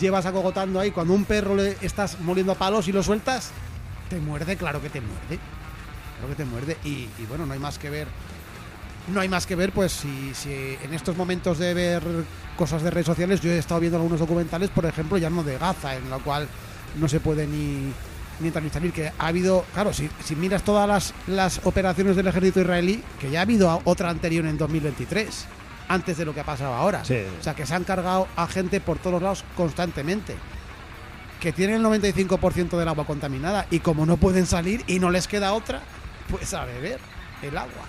llevas 0.00 0.26
acogotando 0.26 0.80
ahí, 0.80 0.90
cuando 0.90 1.14
un 1.14 1.24
perro 1.24 1.54
le 1.54 1.76
estás 1.82 2.18
moliendo 2.18 2.50
a 2.50 2.56
palos 2.56 2.88
y 2.88 2.92
lo 2.92 3.00
sueltas, 3.00 3.52
te 4.10 4.18
muerde, 4.18 4.56
claro 4.56 4.82
que 4.82 4.90
te 4.90 5.00
muerde. 5.00 5.38
Claro 6.18 6.28
que 6.30 6.34
te 6.34 6.44
muerde. 6.44 6.76
Y, 6.82 7.06
bueno, 7.28 7.46
no 7.46 7.52
hay 7.52 7.60
más 7.60 7.78
que 7.78 7.90
ver. 7.90 8.08
No 9.14 9.20
hay 9.20 9.28
más 9.28 9.46
que 9.46 9.54
ver, 9.54 9.70
pues 9.70 9.92
si, 9.92 10.34
si 10.34 10.50
en 10.82 10.92
estos 10.94 11.16
momentos 11.16 11.58
de 11.58 11.74
ver 11.74 12.02
cosas 12.56 12.82
de 12.82 12.90
redes 12.90 13.06
sociales, 13.06 13.40
yo 13.40 13.52
he 13.52 13.58
estado 13.58 13.78
viendo 13.78 13.98
algunos 13.98 14.18
documentales, 14.18 14.68
por 14.70 14.84
ejemplo, 14.84 15.16
ya 15.16 15.30
no 15.30 15.44
de 15.44 15.58
Gaza, 15.58 15.94
en 15.94 16.10
la 16.10 16.18
cual 16.18 16.48
no 16.96 17.06
se 17.06 17.20
puede 17.20 17.46
ni, 17.46 17.92
ni 18.40 18.48
entrar 18.48 18.64
ni 18.64 18.70
salir. 18.70 18.92
Que 18.92 19.12
ha 19.16 19.26
habido, 19.28 19.64
claro, 19.74 19.92
si, 19.92 20.10
miras 20.34 20.64
todas 20.64 21.14
las 21.28 21.60
operaciones 21.62 22.16
del 22.16 22.26
ejército 22.26 22.62
israelí, 22.62 23.00
que 23.20 23.30
ya 23.30 23.38
ha 23.38 23.42
habido 23.42 23.80
otra 23.84 24.10
anterior 24.10 24.44
en 24.44 24.58
2023, 24.58 25.46
antes 25.88 26.16
de 26.18 26.24
lo 26.24 26.34
que 26.34 26.40
ha 26.40 26.44
pasado 26.44 26.74
ahora. 26.74 27.04
Sí. 27.04 27.18
O 27.38 27.42
sea, 27.42 27.54
que 27.54 27.66
se 27.66 27.74
han 27.74 27.84
cargado 27.84 28.26
a 28.36 28.46
gente 28.46 28.80
por 28.80 28.98
todos 28.98 29.22
lados 29.22 29.44
constantemente. 29.56 30.34
Que 31.40 31.52
tienen 31.52 31.76
el 31.76 31.82
95% 31.84 32.76
del 32.78 32.88
agua 32.88 33.04
contaminada 33.06 33.66
y 33.70 33.80
como 33.80 34.06
no 34.06 34.16
pueden 34.16 34.46
salir 34.46 34.82
y 34.86 34.98
no 34.98 35.10
les 35.10 35.28
queda 35.28 35.52
otra, 35.52 35.80
pues 36.30 36.52
a 36.54 36.64
beber 36.64 36.98
el 37.42 37.56
agua. 37.56 37.84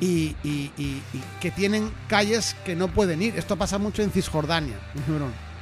Y, 0.00 0.36
y- 0.44 0.70
y- 0.76 1.02
y 1.14 1.22
que 1.40 1.50
tienen 1.50 1.90
calles 2.08 2.54
que 2.66 2.76
no 2.76 2.88
pueden 2.88 3.22
ir. 3.22 3.34
Esto 3.38 3.56
pasa 3.56 3.78
mucho 3.78 4.02
en 4.02 4.10
Cisjordania. 4.10 4.76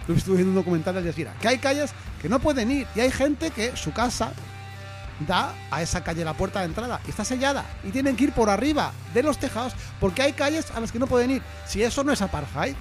Estuve 0.09 0.37
viendo 0.37 0.51
un 0.51 0.57
documental 0.57 0.95
de 0.95 1.01
Al 1.01 1.07
Jazeera. 1.07 1.35
Que 1.41 1.49
hay 1.49 1.59
calles 1.59 1.93
que 2.21 2.29
no 2.29 2.41
pueden 2.41 2.71
ir 2.71 2.87
y 2.97 3.01
hay 3.01 3.11
gente 3.13 3.51
que 3.51 3.77
su 3.77 3.93
casa 3.93 4.33
da 5.21 5.53
a 5.71 5.83
esa 5.83 6.03
calle 6.03 6.25
la 6.25 6.35
puerta 6.35 6.61
de 6.61 6.67
entrada 6.67 7.01
y 7.07 7.11
está 7.11 7.25
sellada 7.25 7.65
y 7.85 7.91
tienen 7.91 8.17
que 8.17 8.25
ir 8.25 8.33
por 8.33 8.51
arriba 8.51 8.93
de 9.15 9.23
los 9.23 9.39
tejados 9.39 9.73
porque 10.01 10.23
hay 10.23 10.33
calles 10.33 10.71
a 10.75 10.81
las 10.81 10.91
que 10.93 10.99
no 10.99 11.07
pueden 11.07 11.31
ir. 11.31 11.43
Si 11.67 11.83
eso 11.83 12.03
no 12.05 12.13
es 12.13 12.21
apartheid, 12.23 12.75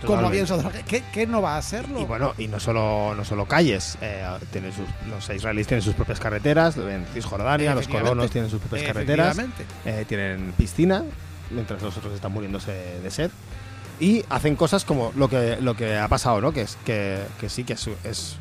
como 0.00 0.14
Totalmente. 0.14 0.26
había 0.28 0.40
en 0.40 0.46
Sudamérica, 0.46 0.84
¿qué, 0.86 1.02
qué 1.12 1.26
no 1.26 1.42
va 1.42 1.58
a 1.58 1.62
serlo? 1.62 2.00
Y 2.00 2.04
bueno, 2.04 2.32
y 2.38 2.48
no 2.48 2.58
solo, 2.58 3.14
no 3.14 3.22
solo 3.24 3.44
calles, 3.46 3.98
eh, 4.00 4.24
tienen 4.50 4.72
sus- 4.72 4.88
los 5.10 5.28
israelíes 5.28 5.66
tienen 5.66 5.82
sus 5.82 5.94
propias 5.94 6.18
carreteras, 6.18 6.76
en 6.78 7.04
Cisjordania, 7.12 7.74
los 7.74 7.86
colonos 7.86 8.30
tienen 8.30 8.48
sus 8.50 8.60
propias 8.60 8.86
carreteras, 8.86 9.36
eh, 9.84 10.04
tienen 10.08 10.52
piscina, 10.56 11.02
mientras 11.50 11.82
los 11.82 11.94
otros 11.98 12.14
están 12.14 12.32
muriéndose 12.32 12.72
de 13.02 13.10
sed, 13.10 13.30
y 13.98 14.24
hacen 14.30 14.56
cosas 14.56 14.86
como 14.86 15.12
lo 15.16 15.28
que, 15.28 15.58
lo 15.60 15.76
que 15.76 15.98
ha 15.98 16.08
pasado, 16.08 16.40
¿no? 16.40 16.52
Que, 16.52 16.62
es, 16.62 16.78
que, 16.86 17.18
que 17.38 17.50
sí, 17.50 17.64
que 17.64 17.74
es 17.74 18.36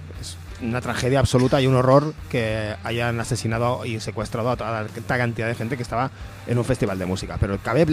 una 0.62 0.82
tragedia 0.82 1.20
absoluta 1.20 1.62
y 1.62 1.68
un 1.68 1.76
horror 1.76 2.14
que 2.30 2.76
hayan 2.84 3.20
asesinado 3.20 3.86
y 3.86 4.00
secuestrado 4.00 4.50
a 4.52 4.58
toda 4.58 4.86
esta 4.96 5.18
cantidad 5.18 5.48
de 5.48 5.56
gente 5.56 5.78
que 5.78 5.84
estaba 5.84 6.12
en 6.48 6.58
un 6.58 6.66
festival 6.66 7.00
de 7.00 7.06
música. 7.06 7.38
Pero 7.40 7.58
cabe, 7.60 7.86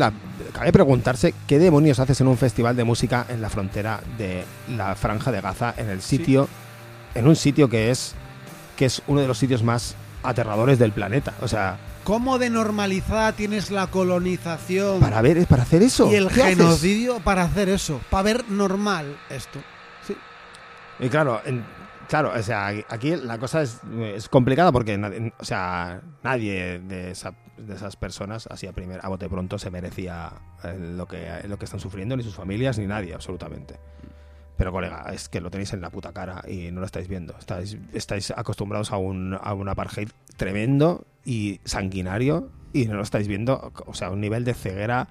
cabe 0.52 0.72
preguntarse 0.72 1.34
qué 1.46 1.58
demonios 1.58 1.98
haces 2.00 2.20
en 2.20 2.26
un 2.28 2.36
festival 2.36 2.74
de 2.76 2.84
música 2.84 3.26
en 3.28 3.40
la 3.40 3.50
frontera 3.50 4.00
de 4.18 4.44
la 4.76 4.94
franja 4.96 5.30
de 5.30 5.40
Gaza, 5.40 5.74
en 5.76 5.88
el 5.90 6.02
sitio, 6.02 6.48
en 7.14 7.26
un 7.28 7.36
sitio 7.36 7.68
que 7.68 7.90
es, 7.90 8.14
que 8.76 8.86
es 8.86 9.02
uno 9.06 9.20
de 9.20 9.28
los 9.28 9.38
sitios 9.38 9.62
más 9.62 9.94
aterradores 10.22 10.78
del 10.78 10.92
planeta. 10.92 11.34
O 11.42 11.48
sea, 11.48 11.78
¿Cómo 12.04 12.38
de 12.38 12.50
normalizada 12.50 13.32
tienes 13.32 13.70
la 13.72 13.88
colonización 13.88 15.00
para 15.00 15.20
ver, 15.22 15.44
para 15.46 15.64
hacer 15.64 15.82
eso. 15.82 16.10
y 16.10 16.14
el 16.14 16.30
genocidio 16.30 17.18
para 17.20 17.42
hacer 17.42 17.68
eso? 17.68 18.00
Para 18.10 18.22
ver 18.22 18.44
normal 18.48 19.16
esto. 19.28 19.58
Sí. 20.06 20.16
Y 21.00 21.08
claro, 21.08 21.40
en- 21.44 21.64
Claro, 22.08 22.32
o 22.36 22.42
sea, 22.42 22.68
aquí 22.88 23.16
la 23.16 23.38
cosa 23.38 23.62
es, 23.62 23.80
complicada 24.30 24.70
porque 24.70 25.32
o 25.38 25.44
sea, 25.44 26.00
nadie 26.22 26.78
de, 26.78 27.10
esa- 27.10 27.34
de 27.56 27.74
esas 27.74 27.96
personas, 27.96 28.46
así 28.50 28.66
a, 28.66 28.72
primer, 28.72 29.00
a 29.02 29.08
bote 29.08 29.28
pronto, 29.28 29.58
se 29.58 29.70
merecía 29.70 30.30
eh, 30.62 30.76
lo 30.78 31.06
que, 31.06 31.28
lo 31.48 31.58
que 31.58 31.64
están 31.64 31.80
sufriendo, 31.80 32.16
ni 32.16 32.22
sus 32.22 32.34
familias, 32.34 32.78
ni 32.78 32.86
nadie, 32.86 33.12
absolutamente. 33.12 33.76
Pero, 34.56 34.72
colega, 34.72 35.04
es 35.12 35.28
que 35.28 35.40
lo 35.40 35.50
tenéis 35.50 35.72
en 35.72 35.80
la 35.80 35.90
puta 35.90 36.12
cara 36.12 36.42
y 36.48 36.70
no 36.70 36.80
lo 36.80 36.86
estáis 36.86 37.08
viendo. 37.08 37.36
Estáis, 37.38 37.76
estáis 37.92 38.30
acostumbrados 38.30 38.92
a 38.92 38.96
un, 38.96 39.36
a 39.38 39.52
un 39.52 39.68
apartheid 39.68 40.08
tremendo 40.36 41.04
y 41.24 41.60
sanguinario 41.64 42.50
y 42.72 42.86
no 42.86 42.94
lo 42.94 43.02
estáis 43.02 43.26
viendo, 43.28 43.72
o 43.84 43.94
sea, 43.94 44.10
un 44.10 44.20
nivel 44.20 44.44
de 44.44 44.54
ceguera 44.54 45.08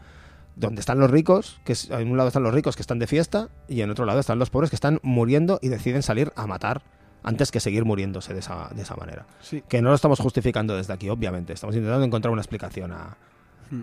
donde 0.56 0.80
están 0.80 1.00
los 1.00 1.12
ricos, 1.12 1.60
que 1.66 1.74
es- 1.74 1.90
en 1.90 2.10
un 2.10 2.18
lado 2.18 2.28
están 2.30 2.44
los 2.44 2.54
ricos 2.54 2.76
que 2.76 2.82
están 2.82 3.00
de 3.00 3.08
fiesta 3.08 3.50
y 3.68 3.82
en 3.82 3.90
otro 3.90 4.06
lado 4.06 4.20
están 4.20 4.40
los 4.40 4.50
pobres 4.50 4.70
que 4.70 4.76
están 4.76 5.00
muriendo 5.04 5.60
y 5.62 5.68
deciden 5.70 6.02
salir 6.04 6.32
a 6.36 6.48
matar 6.48 6.82
antes 7.24 7.52
que 7.52 7.60
seguir 7.60 7.86
muriéndose 7.86 8.34
de 8.34 8.40
esa, 8.40 8.70
de 8.74 8.82
esa 8.84 8.96
manera. 8.96 9.26
Sí. 9.42 9.64
Que 9.68 9.82
no 9.82 9.90
lo 9.90 9.96
estamos 9.96 10.20
justificando 10.20 10.76
desde 10.78 10.94
aquí, 10.94 11.10
obviamente. 11.10 11.54
Estamos 11.54 11.76
intentando 11.76 12.06
encontrar 12.06 12.32
una 12.32 12.42
explicación 12.42 12.92
a, 12.94 13.18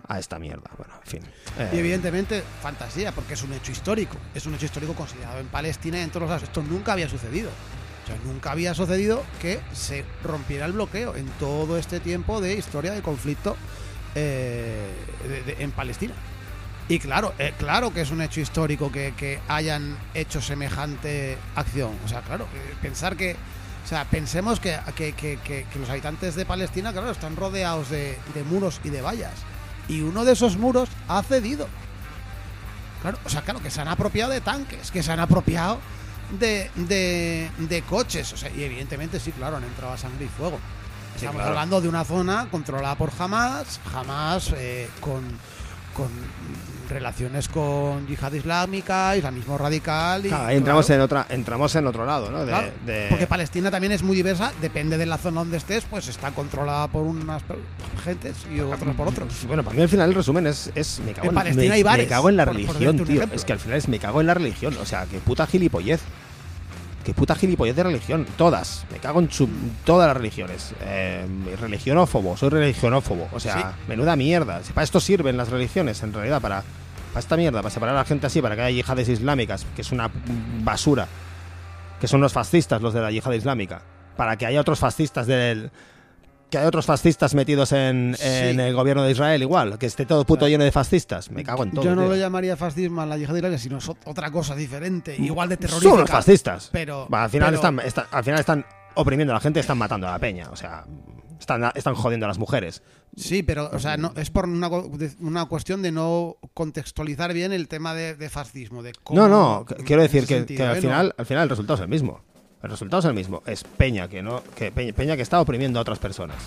a 0.07 0.19
esta 0.21 0.39
mierda. 0.39 0.71
Bueno, 0.79 0.95
en 1.05 1.11
fin. 1.11 1.23
Eh, 1.59 1.71
Y 1.75 1.79
evidentemente, 1.79 2.43
fantasía, 2.63 3.11
porque 3.13 3.35
es 3.35 3.43
un 3.43 3.53
hecho 3.53 3.73
histórico. 3.73 4.17
Es 4.35 4.47
un 4.47 4.55
hecho 4.55 4.67
histórico 4.67 4.95
considerado 4.95 5.41
en 5.41 5.49
Palestina 5.49 5.99
y 5.99 6.03
en 6.03 6.09
todos 6.11 6.23
los 6.23 6.31
lados. 6.31 6.43
Esto 6.45 6.63
nunca 6.63 6.93
había 6.93 7.09
sucedido. 7.09 7.51
O 8.05 8.07
sea, 8.07 8.17
nunca 8.25 8.53
había 8.53 8.75
sucedido 8.75 9.23
que 9.41 9.59
se 9.73 10.05
rompiera 10.25 10.67
el 10.67 10.73
bloqueo 10.73 11.17
en 11.17 11.27
todo 11.41 11.77
este 11.79 11.99
tiempo 12.01 12.41
de 12.41 12.55
historia 12.55 12.93
de 12.93 13.03
conflicto 13.03 13.57
eh, 14.15 14.89
de- 15.29 15.43
de- 15.55 15.63
en 15.65 15.71
Palestina. 15.73 16.15
Y 16.89 16.99
claro, 16.99 17.33
eh, 17.39 17.55
claro 17.59 17.93
que 17.95 18.01
es 18.03 18.11
un 18.11 18.21
hecho 18.23 18.41
histórico 18.41 18.91
que, 18.93 19.15
que 19.17 19.41
hayan 19.49 19.97
hecho 20.15 20.41
semejante 20.43 21.39
acción. 21.55 21.93
O 22.05 22.09
sea, 22.09 22.21
claro, 22.23 22.47
eh, 22.55 22.75
pensar 22.83 23.17
que. 23.17 23.37
O 23.85 23.89
sea, 23.89 24.05
pensemos 24.05 24.61
que, 24.61 24.79
que- 24.95 25.13
que- 25.15 25.67
los 25.79 25.91
habitantes 25.91 26.35
de 26.37 26.45
Palestina, 26.47 26.93
claro, 26.93 27.11
están 27.11 27.35
rodeados 27.35 27.91
de, 27.91 28.17
de 28.35 28.45
muros 28.45 28.81
y 28.85 28.91
de 28.91 29.03
vallas. 29.03 29.33
Y 29.89 30.03
uno 30.03 30.25
de 30.25 30.33
esos 30.35 30.57
muros 30.57 30.89
ha 31.09 31.23
cedido. 31.23 31.67
Claro, 33.01 33.19
o 33.25 33.29
sea, 33.29 33.43
claro, 33.43 33.61
que 33.61 33.71
se 33.71 33.81
han 33.81 33.89
apropiado 33.89 34.31
de 34.31 34.41
tanques, 34.41 34.91
que 34.93 35.03
se 35.03 35.11
han 35.11 35.19
apropiado 35.19 35.81
de, 36.39 36.71
de, 36.77 37.51
de 37.59 37.83
coches. 37.83 38.33
O 38.33 38.37
sea, 38.37 38.51
y 38.51 38.63
evidentemente 38.63 39.19
sí, 39.19 39.33
claro, 39.33 39.57
han 39.57 39.65
entrado 39.65 39.93
a 39.95 39.99
sangre 39.99 40.27
y 40.27 40.29
fuego. 40.29 40.61
Estamos 41.17 41.35
claro. 41.37 41.49
hablando 41.51 41.81
de 41.81 41.89
una 41.89 42.05
zona 42.05 42.47
controlada 42.51 42.95
por 42.95 43.11
Hamas, 43.19 43.81
Hamas 43.93 44.53
eh, 44.57 44.89
con, 45.01 45.23
con 45.95 46.09
relaciones 46.93 47.49
con 47.49 48.07
yihad 48.07 48.33
islámica, 48.33 49.17
islamismo 49.17 49.59
radical. 49.59 50.25
Y, 50.25 50.29
claro, 50.29 50.47
ahí 50.47 50.57
entramos 50.57 50.87
claro, 50.87 51.01
en 51.01 51.05
otra, 51.05 51.27
entramos 51.31 51.75
en 51.77 51.87
otro 51.87 52.05
lado, 52.07 52.31
¿no? 52.31 52.41
De, 52.45 52.47
claro, 52.53 52.69
de- 52.87 53.07
Porque 53.11 53.27
Palestina 53.27 53.71
también 53.71 53.93
es 53.93 54.03
muy 54.03 54.17
diversa, 54.17 54.53
depende 54.61 54.99
de 54.99 55.07
la 55.07 55.19
zona 55.19 55.41
donde 55.41 55.57
estés, 55.57 55.85
pues 55.89 56.09
está 56.09 56.31
controlada 56.33 56.89
por 56.89 57.03
unas 57.03 57.43
gentes 58.05 58.37
y 58.55 58.61
otras 58.61 58.95
por 58.95 59.09
otros. 59.09 59.29
Bueno, 59.47 59.63
para 59.63 59.77
mí 59.77 59.83
al 59.83 59.89
final 59.89 60.09
el 60.11 60.15
resumen 60.15 60.47
es, 60.47 60.71
es 60.75 61.01
me 61.05 61.13
cago 61.13 61.25
En 61.27 61.31
en, 61.31 61.35
Palestina 61.35 61.69
me, 61.69 61.75
hay 61.75 61.83
bares, 61.83 62.05
me 62.07 62.09
cago 62.11 62.29
en 62.29 62.37
la 62.37 62.45
por- 62.45 62.55
religión, 62.55 62.99
tío. 63.05 63.23
Es 63.33 63.45
que 63.45 63.53
al 63.53 63.59
final 63.59 63.79
es 63.79 63.89
me 63.89 63.99
cago 63.99 64.21
en 64.21 64.27
la 64.27 64.35
religión. 64.35 64.77
O 64.81 64.87
sea, 64.87 65.07
que 65.07 65.19
puta 65.19 65.47
gilipollez. 65.47 66.01
Que 67.05 67.15
puta 67.15 67.35
gilipollez 67.35 67.75
de 67.75 67.83
religión. 67.83 68.25
Todas. 68.37 68.85
Me 68.93 68.99
cago 68.99 69.19
en 69.19 69.29
su- 69.29 69.49
todas 69.85 70.07
las 70.07 70.17
religiones. 70.17 70.73
Eh, 70.83 71.27
religionófobo. 71.61 72.37
Soy 72.37 72.51
religionófobo. 72.51 73.29
O 73.33 73.41
sea, 73.41 73.57
Sí. 73.57 73.63
menuda 73.89 74.15
mierda. 74.15 74.61
Para 74.73 74.85
esto 74.85 75.01
sirven 75.01 75.37
las 75.37 75.49
religiones, 75.49 76.01
en 76.05 76.13
realidad, 76.13 76.41
para, 76.41 76.63
para 77.13 77.21
esta 77.21 77.37
mierda, 77.37 77.61
para 77.63 77.71
separar 77.73 77.95
a 77.95 77.99
la 77.99 78.05
gente 78.05 78.27
así, 78.27 78.41
para 78.43 78.55
que 78.57 78.63
haya 78.63 78.77
yihades 78.77 79.09
islámicas, 79.09 79.67
que 79.77 79.83
es 79.83 79.93
una 79.93 80.11
basura. 80.65 81.07
Que 82.01 82.09
son 82.09 82.21
los 82.21 82.33
fascistas 82.33 82.83
los 82.83 82.95
de 82.95 83.01
la 83.01 83.11
yihad 83.11 83.33
islámica. 83.33 83.83
Para 84.17 84.37
que 84.37 84.47
haya 84.47 84.61
otros 84.61 84.79
fascistas 84.81 85.27
del, 85.27 85.71
que 86.51 86.59
hay 86.59 86.67
otros 86.67 86.85
fascistas 86.85 87.35
metidos 87.35 87.73
en, 87.73 88.15
Sí. 88.19 88.27
en 88.27 88.61
el 88.61 88.75
gobierno 88.75 89.03
de 89.05 89.13
Israel 89.13 89.41
igual, 89.41 89.79
que 89.79 89.87
esté 89.87 90.05
todo 90.05 90.25
puto 90.27 90.49
lleno 90.49 90.65
de 90.65 90.73
fascistas. 90.73 91.31
Me 91.31 91.45
cago 91.45 91.63
en 91.63 91.71
todo. 91.71 91.85
Yo 91.85 91.95
no 91.95 92.03
tío. 92.03 92.11
lo 92.11 92.17
llamaría 92.17 92.57
fascismo 92.57 93.01
a 93.03 93.07
la 93.07 93.17
yihad 93.17 93.35
islámica, 93.37 93.59
sino 93.59 93.79
otra 94.05 94.31
cosa 94.31 94.55
diferente, 94.57 95.15
igual 95.17 95.49
de 95.49 95.57
terrorífica. 95.59 95.91
Son 95.91 96.01
los 96.01 96.11
fascistas. 96.11 96.69
Pero, 96.73 97.09
al, 97.11 97.31
final 97.31 97.47
pero- 97.51 97.57
están, 97.57 97.79
están- 97.81 98.07
al 98.11 98.25
final 98.25 98.41
están 98.41 98.67
oprimiendo 98.95 99.33
a 99.33 99.37
la 99.37 99.41
gente, 99.41 99.61
están 99.61 99.79
matando 99.79 100.09
a 100.09 100.11
la 100.13 100.19
peña. 100.19 100.49
O 100.51 100.57
sea, 100.57 100.85
están, 101.43 101.71
están 101.75 101.95
jodiendo 101.95 102.27
a 102.27 102.29
las 102.29 102.39
mujeres. 102.39 102.83
Sí, 103.17 103.43
pero 103.43 103.69
o 103.73 103.79
sea, 103.79 103.97
no, 103.97 104.13
es 104.17 104.31
por 104.31 104.47
una, 104.49 104.69
una 105.21 105.45
cuestión 105.47 105.83
de 105.83 105.93
no 105.93 106.37
contextualizar 106.55 107.35
bien 107.35 107.53
el 107.53 107.69
tema 107.69 107.95
de, 107.95 108.15
de 108.15 108.31
fascismo. 108.31 108.83
De 108.83 108.93
cómo- 109.05 109.21
No, 109.21 109.29
no, 109.29 109.67
qu- 109.67 109.85
quiero 109.85 110.03
decir 110.03 110.21
ese 110.21 110.29
que, 110.29 110.35
sentido, 110.39 110.59
que 110.59 110.71
al, 110.71 110.77
¿eh? 110.79 110.81
final, 110.81 111.15
al 111.19 111.27
final 111.27 111.43
el 111.45 111.49
resultado 111.51 111.75
es 111.75 111.81
el 111.83 111.89
mismo. 111.89 112.21
El 112.63 112.71
resultado 112.71 113.01
es 113.01 113.05
el 113.07 113.15
mismo. 113.15 113.43
Es 113.45 113.65
Peña 113.65 114.09
que 114.09 114.23
no 114.23 114.43
que 114.57 114.71
Peña, 114.73 114.93
Peña 114.93 115.17
que 115.17 115.23
está 115.23 115.41
oprimiendo 115.41 115.79
a 115.79 115.83
otras 115.83 115.99
personas 115.99 116.39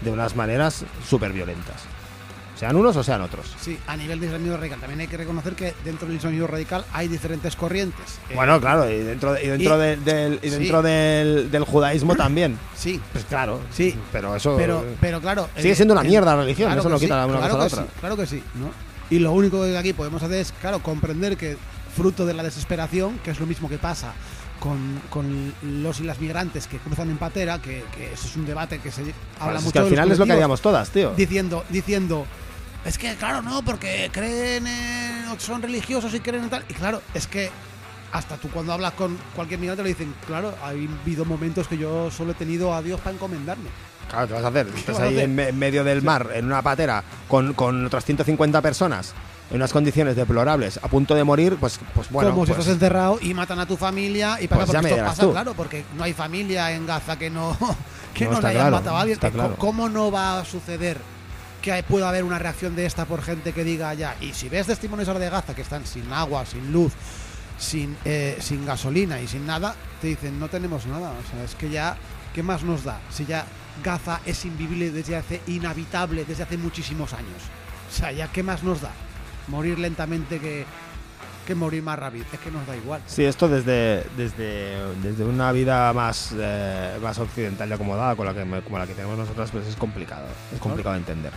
de 0.00 0.10
unas 0.10 0.34
maneras 0.36 0.84
súper 1.06 1.32
violentas. 1.32 1.82
Sean 2.58 2.74
unos 2.74 2.96
o 2.96 3.04
sean 3.04 3.20
otros. 3.22 3.54
Sí, 3.60 3.78
a 3.86 3.96
nivel 3.96 4.18
de 4.18 4.26
islamismo 4.26 4.56
radical. 4.56 4.80
También 4.80 5.00
hay 5.00 5.06
que 5.06 5.16
reconocer 5.16 5.54
que 5.54 5.74
dentro 5.84 6.08
del 6.08 6.16
islamismo 6.16 6.46
radical 6.48 6.84
hay 6.92 7.06
diferentes 7.06 7.54
corrientes. 7.54 8.18
Eh, 8.30 8.34
Bueno, 8.34 8.60
claro, 8.60 8.90
y 8.90 8.98
dentro, 8.98 9.32
de- 9.34 9.44
y 9.44 9.48
dentro, 9.48 9.76
Y- 9.76 9.80
de- 9.80 9.96
del, 9.96 10.40
y 10.42 10.50
sí. 10.50 10.56
dentro 10.56 10.82
del, 10.82 11.50
del 11.52 11.64
judaísmo 11.64 12.16
también. 12.16 12.58
Sí, 12.76 13.00
Pues 13.12 13.24
claro, 13.26 13.60
Sí. 13.72 13.94
pero 14.10 14.34
eso 14.34 14.56
pero, 14.56 14.84
pero 15.00 15.20
claro. 15.20 15.48
sigue 15.56 15.74
siendo 15.76 15.94
una 15.94 16.02
mierda 16.02 16.34
la 16.34 16.42
religión, 16.42 16.66
claro 16.68 16.80
eso 16.80 16.88
no 16.88 16.98
sí, 16.98 17.04
quita 17.04 17.24
una 17.26 17.38
claro 17.38 17.54
cosa 17.54 17.54
a 17.54 17.58
la 17.58 17.64
otra. 17.66 17.82
sí, 17.84 17.88
claro 18.00 18.16
que 18.16 18.26
sí, 18.26 18.42
¿no? 18.56 18.70
Y 19.10 19.20
lo 19.20 19.32
único 19.32 19.62
que 19.62 19.78
aquí 19.78 19.92
podemos 19.92 20.20
hacer 20.22 20.38
es, 20.40 20.52
claro, 20.60 20.82
comprender 20.82 21.36
que 21.36 21.56
fruto 21.96 22.26
de 22.26 22.34
la 22.34 22.42
desesperación, 22.42 23.18
que 23.20 23.30
es 23.30 23.38
lo 23.40 23.46
mismo 23.46 23.68
que 23.68 23.78
pasa 23.78 24.12
con, 24.60 25.00
con 25.10 25.54
los 25.62 26.00
y 26.00 26.02
las 26.02 26.18
migrantes 26.20 26.66
que 26.66 26.78
cruzan 26.78 27.08
en 27.10 27.16
patera, 27.18 27.60
que, 27.62 27.84
que 27.96 28.12
eso 28.12 28.26
es 28.26 28.34
un 28.36 28.44
debate 28.44 28.80
que 28.80 28.90
se 28.90 29.02
habla 29.02 29.12
Pues 29.38 29.56
es 29.58 29.62
mucho 29.64 29.72
que 29.72 29.78
al 29.78 29.86
final 29.86 30.10
es 30.12 30.18
lo 30.18 30.26
que 30.26 30.32
haríamos 30.32 30.60
todas, 30.60 30.90
tío. 30.90 31.12
diciendo, 31.16 31.64
diciendo, 31.70 32.26
es 32.88 32.98
que 32.98 33.14
claro, 33.16 33.42
no, 33.42 33.62
porque 33.62 34.10
creen 34.12 34.66
en, 34.66 35.40
son 35.40 35.62
religiosos 35.62 36.12
y 36.14 36.20
creen 36.20 36.44
en 36.44 36.50
tal. 36.50 36.64
Y 36.68 36.74
claro, 36.74 37.02
es 37.14 37.26
que 37.26 37.50
hasta 38.12 38.36
tú 38.36 38.48
cuando 38.50 38.72
hablas 38.72 38.92
con 38.94 39.18
cualquier 39.36 39.60
migrante 39.60 39.82
le 39.82 39.90
dicen, 39.90 40.14
claro, 40.26 40.54
ha 40.62 40.68
habido 40.68 41.24
momentos 41.24 41.68
que 41.68 41.76
yo 41.76 42.10
solo 42.10 42.32
he 42.32 42.34
tenido 42.34 42.72
a 42.74 42.80
Dios 42.82 43.00
para 43.00 43.14
encomendarme. 43.14 43.68
Claro, 44.08 44.26
¿qué 44.28 44.32
vas 44.34 44.44
a 44.44 44.48
hacer? 44.48 44.66
Estás 44.74 44.98
ahí 45.00 45.20
en, 45.20 45.34
me- 45.34 45.48
en 45.48 45.58
medio 45.58 45.84
del 45.84 46.02
mar, 46.02 46.30
en 46.32 46.46
una 46.46 46.62
patera, 46.62 47.04
con, 47.28 47.52
con 47.52 47.84
otras 47.84 48.06
150 48.06 48.62
personas, 48.62 49.12
en 49.50 49.56
unas 49.56 49.70
condiciones 49.70 50.16
deplorables, 50.16 50.78
a 50.82 50.88
punto 50.88 51.14
de 51.14 51.24
morir, 51.24 51.56
pues, 51.60 51.78
pues 51.94 52.08
bueno. 52.10 52.30
como 52.30 52.46
si 52.46 52.52
pues- 52.52 52.60
estás 52.60 52.72
encerrado 52.74 53.18
y 53.20 53.34
matan 53.34 53.58
a 53.58 53.66
tu 53.66 53.76
familia 53.76 54.38
y 54.40 54.48
pasa 54.48 54.64
Pues 54.64 54.72
ya 54.72 54.78
porque 54.78 54.82
me 54.84 54.88
esto 54.88 54.94
dirás 54.96 55.10
pasa, 55.10 55.22
tú. 55.22 55.32
claro, 55.32 55.52
porque 55.54 55.84
no 55.94 56.04
hay 56.04 56.14
familia 56.14 56.72
en 56.72 56.86
Gaza 56.86 57.18
que 57.18 57.28
no 57.28 57.54
que 58.14 58.24
No, 58.24 58.30
no, 58.30 58.36
está 58.38 58.48
le 58.48 58.54
hayan 58.54 58.62
claro, 58.68 58.76
matado 58.78 58.96
a 58.96 59.00
alguien. 59.02 59.16
está 59.16 59.30
claro. 59.30 59.56
¿Cómo 59.58 59.90
no 59.90 60.10
va 60.10 60.40
a 60.40 60.44
suceder 60.46 60.96
que 61.76 61.82
pueda 61.82 62.08
haber 62.08 62.24
una 62.24 62.38
reacción 62.38 62.74
de 62.76 62.86
esta 62.86 63.04
por 63.04 63.22
gente 63.22 63.52
que 63.52 63.64
diga 63.64 63.92
ya? 63.94 64.16
Y 64.20 64.32
si 64.32 64.48
ves 64.48 64.66
testimonios 64.66 65.08
de 65.08 65.30
Gaza 65.30 65.54
que 65.54 65.62
están 65.62 65.86
sin 65.86 66.12
agua, 66.12 66.44
sin 66.46 66.72
luz, 66.72 66.92
sin, 67.58 67.96
eh, 68.04 68.38
sin 68.40 68.64
gasolina 68.64 69.20
y 69.20 69.26
sin 69.26 69.46
nada, 69.46 69.74
te 70.00 70.08
dicen 70.08 70.38
no 70.38 70.48
tenemos 70.48 70.86
nada. 70.86 71.10
O 71.10 71.30
sea, 71.30 71.44
es 71.44 71.54
que 71.54 71.70
ya, 71.70 71.96
¿qué 72.34 72.42
más 72.42 72.62
nos 72.62 72.84
da? 72.84 73.00
Si 73.10 73.26
ya 73.26 73.44
Gaza 73.82 74.20
es 74.24 74.44
invivible 74.44 74.90
desde 74.90 75.16
hace, 75.16 75.40
inhabitable 75.46 76.24
desde 76.24 76.42
hace 76.42 76.56
muchísimos 76.56 77.12
años. 77.12 77.42
O 77.88 77.94
sea, 77.94 78.12
ya, 78.12 78.28
¿qué 78.28 78.42
más 78.42 78.62
nos 78.62 78.80
da? 78.80 78.90
Morir 79.48 79.78
lentamente 79.78 80.38
que, 80.38 80.66
que 81.46 81.54
morir 81.54 81.82
más 81.82 81.98
rápido. 81.98 82.26
Es 82.32 82.38
que 82.38 82.50
nos 82.50 82.66
da 82.66 82.76
igual. 82.76 83.00
Sí, 83.06 83.24
esto 83.24 83.48
desde, 83.48 84.04
desde, 84.16 84.94
desde 85.02 85.24
una 85.24 85.50
vida 85.52 85.92
más, 85.92 86.34
eh, 86.36 86.98
más 87.02 87.18
occidental 87.18 87.68
y 87.68 87.72
acomodada 87.72 88.14
con 88.14 88.26
la 88.26 88.34
que, 88.34 88.44
como 88.62 88.78
la 88.78 88.86
que 88.86 88.94
tenemos 88.94 89.16
nosotros, 89.16 89.50
pues 89.50 89.66
es 89.66 89.76
complicado. 89.76 90.26
Es 90.52 90.60
complicado 90.60 90.94
de 90.94 91.00
entender. 91.00 91.32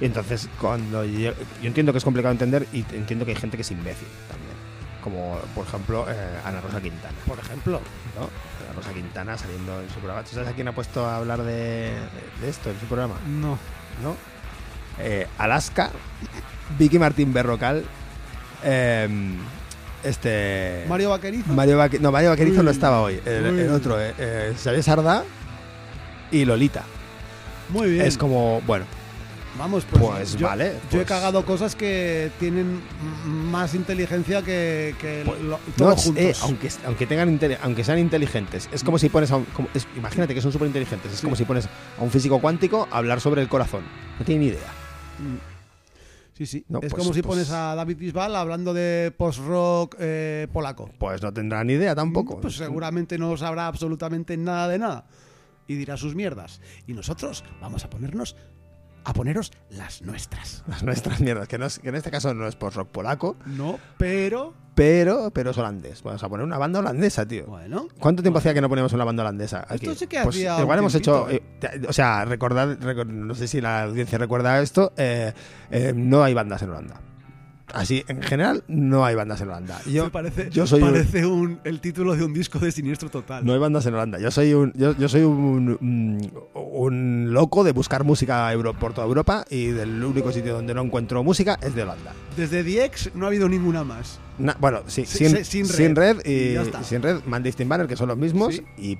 Y 0.00 0.04
entonces, 0.06 0.48
cuando 0.60 1.04
yo, 1.04 1.32
yo 1.60 1.66
entiendo 1.66 1.92
que 1.92 1.98
es 1.98 2.04
complicado 2.04 2.30
de 2.34 2.44
entender 2.44 2.66
y 2.72 2.84
entiendo 2.94 3.24
que 3.24 3.32
hay 3.32 3.36
gente 3.36 3.56
que 3.56 3.62
es 3.62 3.70
imbécil 3.70 4.06
también. 4.28 4.48
Como, 5.02 5.38
por 5.54 5.66
ejemplo, 5.66 6.06
eh, 6.08 6.14
Ana 6.44 6.60
Rosa 6.60 6.80
Quintana. 6.80 7.14
Por 7.26 7.38
ejemplo, 7.38 7.80
¿no? 8.16 8.22
Ana 8.22 8.76
Rosa 8.76 8.92
Quintana 8.92 9.36
saliendo 9.38 9.80
en 9.80 9.88
su 9.88 9.94
programa. 9.96 10.22
¿Tú 10.22 10.34
sabes 10.34 10.48
a 10.48 10.52
quién 10.52 10.68
ha 10.68 10.72
puesto 10.72 11.04
a 11.06 11.16
hablar 11.16 11.42
de, 11.42 11.92
de 12.40 12.48
esto 12.48 12.70
en 12.70 12.78
su 12.78 12.86
programa? 12.86 13.14
no. 13.40 13.58
¿no? 14.02 14.16
Eh, 15.00 15.26
Alaska, 15.38 15.90
Vicky 16.78 16.98
Martín 16.98 17.32
Berrocal, 17.32 17.84
eh, 18.64 19.08
este... 20.04 20.84
Mario 20.88 21.10
Vaquerizo. 21.10 21.52
Mario 21.52 21.78
Vaque- 21.78 21.98
no, 22.00 22.10
Mario 22.12 22.30
Vaquerizo 22.30 22.60
Uy, 22.60 22.64
no 22.64 22.70
estaba 22.70 23.00
hoy. 23.00 23.20
El, 23.24 23.70
otro, 23.70 24.00
eh, 24.00 24.14
eh, 24.18 24.54
Xavier 24.62 24.82
Sardá 24.82 25.24
y 26.30 26.44
Lolita. 26.44 26.82
Muy 27.70 27.90
bien. 27.92 28.06
Es 28.06 28.16
como, 28.18 28.60
bueno, 28.66 28.84
Vamos, 29.58 29.84
pues, 29.90 30.00
Pues 30.02 30.36
yo, 30.36 30.46
vale, 30.46 30.72
Yo 30.90 30.98
he 31.00 31.04
pues- 31.04 31.06
cagado 31.08 31.44
cosas 31.44 31.74
que 31.74 32.30
tienen 32.38 32.80
más 33.24 33.74
inteligencia 33.74 34.40
que, 34.42 34.94
que 35.00 35.22
Pues, 35.26 35.40
lo- 35.40 35.58
no, 35.78 35.92
es- 35.92 36.04
juntos. 36.04 36.22
eh, 36.24 36.32
aunque, 36.42 36.68
aunque, 36.86 37.06
tengan 37.06 37.40
aunque 37.62 37.82
sean 37.82 37.98
inteligentes, 37.98 38.68
es 38.72 38.84
como 38.84 38.98
si 38.98 39.08
pones 39.08 39.32
a 39.32 39.36
un, 39.36 39.44
como- 39.46 39.68
es- 39.74 39.88
imagínate 39.96 40.32
que 40.34 40.40
son 40.40 40.52
súper 40.52 40.68
inteligentes, 40.68 41.12
es 41.12 41.18
Sí. 41.18 41.24
como 41.26 41.34
si 41.34 41.44
pones 41.44 41.66
a 41.66 42.02
un 42.02 42.10
físico 42.10 42.40
cuántico 42.40 42.86
a 42.90 42.98
hablar 42.98 43.20
sobre 43.20 43.42
el 43.42 43.48
corazón. 43.48 43.82
No 44.18 44.24
tiene 44.24 44.44
ni 44.44 44.50
idea. 44.52 44.72
Sí, 46.34 46.46
sí. 46.46 46.64
No, 46.68 46.78
es 46.80 46.92
pues- 46.92 47.02
como 47.02 47.12
si 47.12 47.22
pones 47.22 47.50
a 47.50 47.74
David 47.74 47.96
Bisbal 47.98 48.36
hablando 48.36 48.72
de 48.72 49.12
post-rock 49.16 49.96
eh, 49.98 50.46
polaco. 50.52 50.88
Pues 50.98 51.20
no 51.20 51.32
tendrá 51.32 51.64
ni 51.64 51.72
idea 51.72 51.96
tampoco. 51.96 52.40
Pues 52.40 52.54
seguramente 52.54 53.18
no 53.18 53.36
sabrá 53.36 53.66
absolutamente 53.66 54.36
nada 54.36 54.68
de 54.68 54.78
nada. 54.78 55.06
Y 55.66 55.74
dirá 55.74 55.96
sus 55.96 56.14
mierdas. 56.14 56.60
Y 56.86 56.92
nosotros 56.92 57.42
vamos 57.60 57.84
a 57.84 57.90
ponernos 57.90 58.36
a 59.08 59.12
poneros 59.12 59.50
las 59.70 60.02
nuestras. 60.02 60.62
Las 60.68 60.82
nuestras 60.82 61.20
mierdas, 61.20 61.48
que, 61.48 61.58
no 61.58 61.66
es- 61.66 61.78
que 61.78 61.88
en 61.88 61.94
este 61.94 62.10
caso 62.10 62.34
no 62.34 62.46
es 62.46 62.56
post-rock 62.56 62.88
polaco, 62.88 63.36
No, 63.46 63.78
pero 63.96 64.54
pero, 64.74 65.30
pero 65.32 65.50
es 65.50 65.58
holandés. 65.58 66.02
Vamos 66.04 66.22
a 66.22 66.28
poner 66.28 66.46
una 66.46 66.56
banda 66.56 66.78
holandesa, 66.78 67.26
tío. 67.26 67.46
bueno. 67.46 67.88
¿Cuánto 67.98 68.22
tiempo 68.22 68.38
hacía 68.38 68.54
que 68.54 68.60
no 68.60 68.68
poníamos 68.68 68.92
una 68.92 69.04
banda 69.04 69.24
holandesa? 69.24 69.64
Aquí? 69.68 69.86
Esto 69.86 69.94
sí 69.96 70.06
que 70.06 70.20
Pues 70.22 70.36
hacía 70.36 70.60
igual 70.60 70.78
hemos 70.78 70.94
hecho. 70.94 71.28
eh, 71.28 71.42
o 71.88 71.92
sea, 71.92 72.24
recordad, 72.24 72.78
recor- 72.78 73.06
no 73.08 73.34
sé 73.34 73.48
si 73.48 73.60
la 73.60 73.82
audiencia 73.82 74.18
recuerda 74.18 74.60
esto. 74.60 74.92
eh, 74.96 75.32
eh, 75.72 75.92
no 75.96 76.22
hay 76.22 76.32
bandas 76.34 76.62
en 76.62 76.70
Holanda. 76.70 77.00
Así, 77.74 78.02
en 78.08 78.22
general, 78.22 78.64
no 78.66 79.04
hay 79.04 79.14
bandas 79.14 79.40
en 79.42 79.48
Holanda. 79.48 79.80
Yo, 79.86 80.04
Me 80.04 80.10
parece, 80.10 80.48
yo 80.50 80.66
soy 80.66 80.80
parece 80.80 81.26
un- 81.26 81.60
el 81.64 81.80
título 81.80 82.16
de 82.16 82.24
un 82.24 82.32
disco 82.32 82.58
de 82.58 82.72
Siniestro 82.72 83.10
Total. 83.10 83.44
No 83.44 83.52
hay 83.52 83.58
bandas 83.58 83.84
en 83.86 83.94
Holanda. 83.94 84.18
Yo 84.18 84.30
soy 84.30 84.54
un, 84.54 84.72
yo, 84.74 84.96
yo 84.96 85.08
soy 85.08 85.22
un, 85.22 85.78
un, 86.54 87.32
loco 87.32 87.64
de 87.64 87.72
buscar 87.72 88.04
música 88.04 88.50
euro- 88.52 88.72
por 88.74 88.94
toda 88.94 89.06
Europa 89.06 89.44
y 89.50 89.66
del 89.66 90.02
único 90.02 90.32
sitio 90.32 90.54
donde 90.54 90.72
no 90.74 90.82
encuentro 90.82 91.22
música 91.22 91.58
es 91.62 91.74
de 91.74 91.82
Holanda. 91.82 92.12
Desde 92.36 92.64
The 92.64 92.84
X 92.86 93.10
no 93.14 93.26
ha 93.26 93.28
habido 93.28 93.48
ninguna 93.48 93.84
más. 93.84 94.18
Na- 94.38 94.56
bueno, 94.60 94.80
sí, 94.86 95.04
sin, 95.04 95.36
sí, 95.36 95.44
sin 95.44 95.66
sin 95.66 95.96
red. 95.96 96.24
y, 96.24 96.56
sin 96.84 97.02
red, 97.02 97.18
Mandy 97.26 97.50
Banner, 97.66 97.86
que 97.86 97.96
son 97.96 98.08
los 98.08 98.16
mismos, 98.16 98.54
Sí, 98.54 98.64
y, 98.78 98.96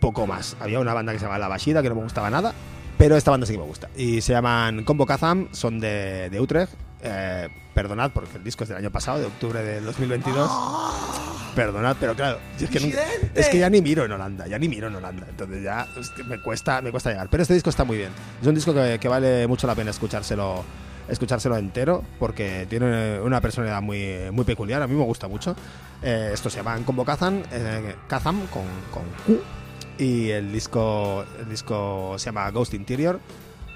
poco 0.00 0.26
más. 0.26 0.56
Había 0.60 0.80
una 0.80 0.92
banda 0.94 1.12
que 1.12 1.18
se 1.18 1.24
llama 1.24 1.38
La 1.38 1.48
Bashida, 1.48 1.82
que 1.82 1.88
no 1.88 1.94
me 1.94 2.02
gustaba 2.02 2.28
nada, 2.28 2.52
pero 2.98 3.16
esta 3.16 3.30
banda 3.30 3.46
sí 3.46 3.52
que 3.54 3.58
me 3.60 3.64
gusta. 3.66 3.88
Y 3.96 4.20
se 4.20 4.32
llaman 4.32 4.84
Combo 4.84 5.06
Kazam, 5.06 5.48
son 5.52 5.80
de, 5.80 6.28
de 6.30 6.40
Utrecht. 6.40 6.72
Eh, 7.02 7.48
perdonad, 7.74 8.10
porque 8.12 8.36
el 8.36 8.44
disco 8.44 8.64
es 8.64 8.68
del 8.68 8.78
año 8.78 8.90
pasado, 8.90 9.18
de 9.18 9.26
octubre 9.26 9.62
del 9.62 9.84
2022. 9.84 10.50
Perdonad, 11.54 11.96
pero 11.98 12.14
claro, 12.14 12.38
es 12.60 12.68
que, 12.70 12.78
nunca- 12.80 13.02
¡Incidente! 13.04 13.40
es 13.40 13.48
que 13.48 13.58
ya 13.58 13.68
ni 13.70 13.80
miro 13.80 14.04
en 14.04 14.12
Holanda, 14.12 14.46
ya 14.46 14.58
ni 14.58 14.68
miro 14.68 14.86
en 14.88 14.94
Holanda. 14.96 15.26
Entonces 15.28 15.62
ya 15.62 15.86
es 15.98 16.10
que 16.10 16.22
me 16.24 16.40
cuesta, 16.40 16.80
me 16.80 16.90
cuesta 16.90 17.10
llegar. 17.10 17.28
Pero 17.30 17.42
este 17.42 17.54
disco 17.54 17.70
está 17.70 17.84
muy 17.84 17.96
bien. 17.96 18.10
Es 18.40 18.46
un 18.46 18.54
disco 18.54 18.72
que, 18.74 18.98
que 19.00 19.08
vale 19.08 19.46
mucho 19.46 19.66
la 19.66 19.74
pena 19.74 19.90
escuchárselo 19.90 20.64
escuchárselo 21.08 21.56
entero 21.56 22.04
porque 22.20 22.66
tiene 22.70 23.18
una 23.20 23.40
personalidad 23.40 23.82
muy, 23.82 24.30
muy 24.30 24.44
peculiar. 24.44 24.80
A 24.82 24.86
mí 24.86 24.94
me 24.94 25.02
gusta 25.04 25.26
mucho. 25.26 25.56
Eh, 26.02 26.30
esto 26.32 26.48
se 26.50 26.58
llama 26.58 26.76
Combo 26.84 27.04
Kazam, 27.04 27.42
eh, 27.50 27.96
Kazam 28.06 28.46
con, 28.46 28.62
con 28.92 29.02
Q. 29.26 29.42
Y 29.98 30.30
el 30.30 30.52
disco, 30.52 31.24
el 31.40 31.48
disco 31.48 32.14
se 32.16 32.26
llama 32.26 32.48
Ghost 32.50 32.74
Interior. 32.74 33.18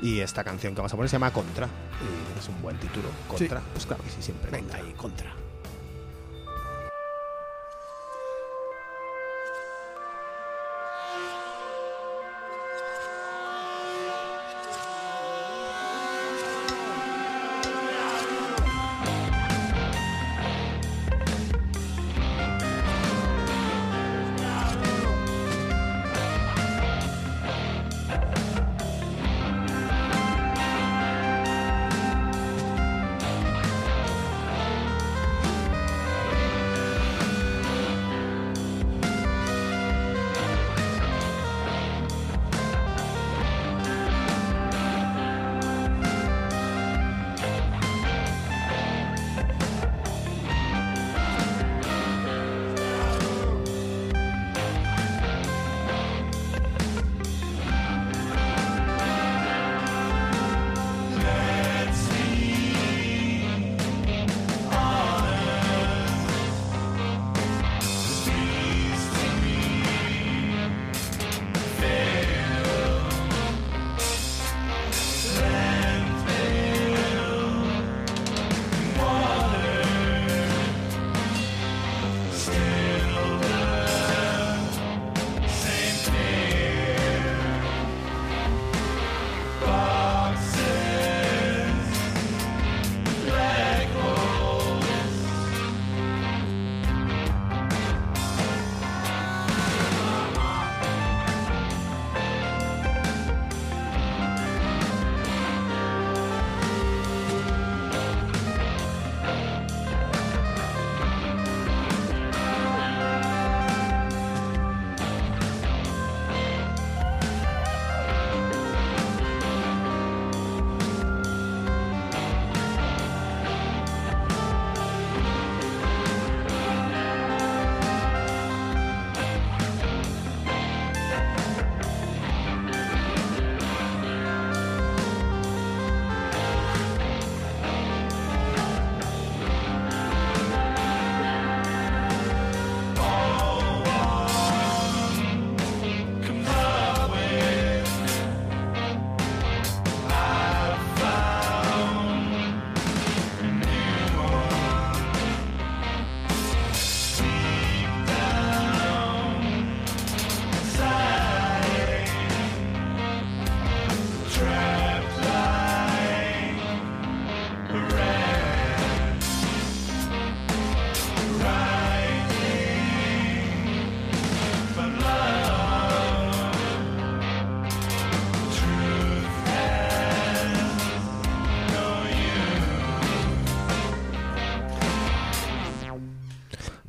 Y 0.03 0.21
esta 0.21 0.45
canción 0.45 0.75
que 0.75 0.81
vamos 0.81 0.93
a 0.93 0.97
poner 0.97 1.09
se 1.09 1.15
llama 1.15 1.33
Contra. 1.33 1.67
Y 1.67 2.39
es 2.39 2.49
un 2.49 2.61
buen 2.63 2.77
título. 2.79 3.09
Contra. 3.29 3.61
Pues 3.73 3.87
claro 3.87 4.03
que 4.03 4.11
sí, 4.11 4.21
siempre. 4.21 4.51
Venga 4.51 4.77
ahí, 4.77 4.93
contra. 4.97 5.44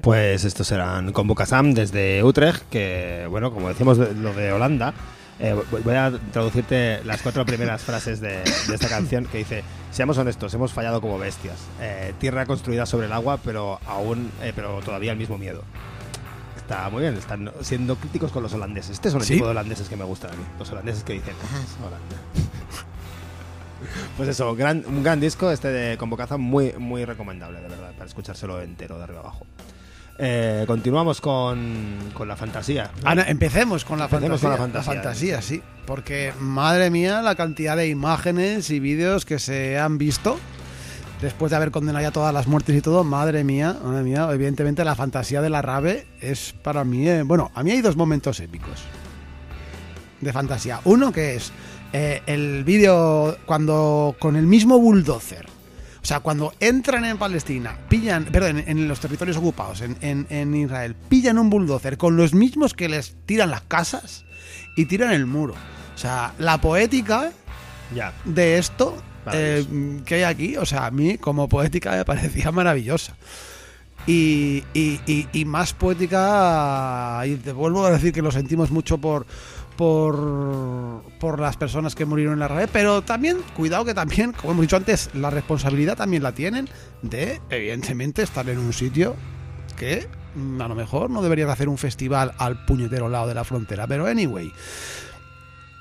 Pues 0.06 0.44
estos 0.46 0.68
serán 0.68 1.12
Combo 1.14 1.34
Kazam 1.34 1.74
desde 1.74 2.24
Utrecht, 2.24 2.62
que, 2.70 3.26
bueno, 3.28 3.52
como 3.52 3.70
decimos 3.70 3.98
de- 3.98 4.14
lo 4.14 4.36
de 4.36 4.52
Holanda, 4.52 4.94
eh, 5.40 5.56
voy- 5.84 5.96
a 5.96 6.12
traducirte 6.32 7.04
las 7.06 7.24
cuatro 7.24 7.44
primeras 7.44 7.82
frases 7.84 8.22
de, 8.22 8.44
de 8.68 8.76
esta 8.76 8.88
canción 8.88 9.26
que 9.26 9.40
dice, 9.40 9.64
seamos 9.90 10.20
honestos, 10.20 10.54
hemos 10.54 10.72
fallado 10.74 11.02
como 11.02 11.18
bestias. 11.18 11.58
Eh, 11.82 12.14
tierra 12.20 12.46
construida 12.46 12.86
sobre 12.86 13.08
el 13.08 13.14
agua, 13.14 13.40
pero 13.44 13.80
aún, 13.88 14.32
eh, 14.44 14.54
pero 14.56 14.80
todavía 14.82 15.12
el 15.12 15.18
mismo 15.18 15.40
miedo. 15.40 15.64
Está 16.56 16.88
muy 16.92 17.02
bien, 17.02 17.16
están 17.16 17.52
siendo 17.62 17.96
críticos 17.96 18.32
con 18.32 18.44
los 18.44 18.54
holandeses. 18.54 18.92
Este 18.92 19.10
son 19.10 19.22
el 19.22 19.26
Sí. 19.28 19.34
tipo 19.34 19.46
de 19.46 19.52
holandeses 19.52 19.90
que 19.90 19.96
me 19.96 20.04
gustan 20.04 20.34
a 20.34 20.36
mí. 20.36 20.44
Los 20.60 20.70
holandeses 20.72 21.04
que 21.04 21.14
dicen, 21.14 21.34
"Ah, 21.52 21.86
Holanda". 21.88 22.16
Pues 24.18 24.30
eso, 24.30 24.56
gran, 24.56 24.84
un 24.88 25.04
gran 25.04 25.20
disco 25.20 25.50
este 25.52 25.68
de 25.70 25.98
Convocaza, 25.98 26.38
muy, 26.38 26.74
muy 26.78 27.06
recomendable, 27.06 27.60
de 27.62 27.68
verdad, 27.68 27.92
para 27.94 28.06
escuchárselo 28.06 28.62
entero 28.62 28.98
de 29.00 29.04
arriba 29.04 29.20
abajo. 29.20 29.46
Eh, 30.18 30.64
continuamos 30.66 31.20
con, 31.20 31.98
con 32.14 32.28
la 32.28 32.36
fantasía. 32.38 32.90
¿no? 33.04 33.10
Ana, 33.10 33.24
empecemos 33.28 33.84
con 33.84 34.00
la 34.00 34.06
Empecemos 34.06 34.40
fantasía. 34.42 34.58
con 34.64 34.74
la 34.74 34.84
fantasía. 34.84 35.42
sí. 35.42 35.62
Porque, 35.86 36.34
madre 36.40 36.90
mía, 36.90 37.22
la 37.22 37.36
cantidad 37.36 37.76
de 37.78 37.88
imágenes 37.90 38.70
y 38.72 38.80
vídeos 38.80 39.24
que 39.26 39.38
se 39.40 39.78
han 39.78 39.98
visto 40.00 40.40
después 41.22 41.50
de 41.52 41.58
haber 41.58 41.70
condenado 41.72 42.02
ya 42.04 42.12
todas 42.12 42.34
las 42.34 42.48
muertes 42.48 42.76
y 42.76 42.82
todo. 42.82 43.04
Madre 43.04 43.44
mía, 43.44 43.78
madre 43.84 44.04
mía. 44.04 44.28
Evidentemente, 44.32 44.84
la 44.84 44.96
fantasía 44.96 45.42
de 45.42 45.50
la 45.50 45.62
rave 45.62 46.08
es 46.22 46.56
para 46.64 46.84
mí. 46.84 47.08
eh, 47.08 47.22
bueno, 47.24 47.52
a 47.54 47.62
mí 47.62 47.72
hay 47.72 47.82
dos 47.82 47.96
momentos 47.98 48.40
épicos 48.40 48.82
de 50.22 50.34
fantasía. 50.34 50.80
Uno 50.86 51.12
que 51.12 51.36
es 51.36 51.52
eh, 51.94 52.22
el 52.26 52.64
vídeo 52.64 53.38
cuando 53.46 54.16
con 54.18 54.36
el 54.38 54.48
mismo 54.48 54.80
bulldozer. 54.80 55.46
O 56.06 56.08
sea, 56.08 56.20
cuando 56.20 56.54
entran 56.60 57.04
en 57.04 57.18
Palestina, 57.18 57.76
pillan, 57.90 58.26
perdón, 58.26 58.60
en, 58.60 58.70
en 58.78 58.88
los 58.88 59.00
territorios 59.00 59.38
ocupados, 59.38 59.82
en, 59.82 59.98
en- 60.02 60.28
en 60.30 60.54
Israel, 60.54 60.96
pillan 61.10 61.40
un 61.40 61.50
bulldozer 61.50 61.98
con 61.98 62.16
los 62.16 62.36
mismos 62.36 62.76
que 62.76 62.88
les 62.88 63.16
tiran 63.26 63.50
las 63.50 63.62
casas 63.62 64.24
y 64.78 64.86
tiran 64.86 65.12
el 65.14 65.26
muro. 65.26 65.56
O 65.96 65.98
sea, 65.98 66.34
la 66.38 66.60
poética 66.62 67.32
Ya. 67.96 68.14
de 68.24 68.60
esto 68.60 68.96
eh, 69.34 69.66
que 70.06 70.14
hay 70.14 70.22
aquí, 70.24 70.58
o 70.58 70.66
sea, 70.68 70.86
a 70.86 70.92
mí 70.92 71.18
como 71.18 71.50
poética 71.50 71.94
me 71.94 72.06
parecía 72.06 72.52
maravillosa. 72.52 73.16
Y, 74.06 74.64
y- 74.76 75.00
y- 75.08 75.28
y 75.34 75.46
más 75.46 75.74
poética, 75.74 77.24
y 77.26 77.38
te 77.38 77.52
vuelvo 77.52 77.84
a 77.84 77.90
decir 77.90 78.14
que 78.14 78.22
lo 78.22 78.32
sentimos 78.32 78.70
mucho 78.70 79.00
por, 79.00 79.26
por, 79.78 81.04
por 81.20 81.40
las 81.40 81.58
personas 81.58 81.96
que 81.96 82.06
murieron 82.06 82.34
en 82.34 82.40
la 82.40 82.48
red, 82.48 82.70
pero 82.72 83.02
también, 83.02 83.38
cuidado 83.56 83.86
que 83.86 83.94
también, 83.94 84.32
como 84.32 84.54
hemos 84.54 84.64
dicho 84.64 84.78
antes, 84.78 85.10
la 85.14 85.30
responsabilidad 85.30 85.98
también 85.98 86.24
la 86.24 86.32
tienen 86.32 86.70
de, 87.02 87.42
evidentemente, 87.50 88.24
estar 88.24 88.48
en 88.50 88.60
un 88.60 88.74
sitio 88.74 89.16
que 89.78 90.08
mm, 90.36 90.62
a 90.62 90.68
lo 90.68 90.76
mejor 90.76 91.10
no 91.10 91.22
deberían 91.22 91.50
hacer 91.50 91.70
un 91.70 91.78
festival 91.78 92.34
al 92.38 92.66
puñetero 92.66 93.10
lado 93.10 93.28
de 93.28 93.36
la 93.36 93.44
frontera, 93.44 93.88
pero 93.88 94.06
anyway 94.06 94.52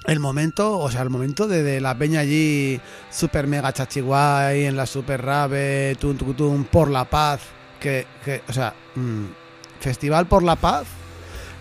el 0.07 0.21
momento, 0.21 0.79
o 0.79 0.91
sea, 0.91 1.03
el 1.03 1.11
momento 1.11 1.49
de, 1.49 1.63
de 1.63 1.81
la 1.81 1.97
peña 1.97 2.21
allí, 2.21 2.81
super 3.11 3.47
mega 3.47 3.73
chachiguay, 3.73 4.65
en 4.67 4.77
la 4.77 4.87
super 4.87 5.25
rave, 5.25 5.97
tum, 5.99 6.65
por 6.65 6.91
la 6.91 7.07
paz, 7.07 7.41
que, 7.81 8.07
que 8.25 8.43
o 8.47 8.53
sea, 8.53 8.75
mm, 8.95 9.25
festival 9.81 10.27
por 10.27 10.43
la 10.43 10.57
paz, 10.57 10.87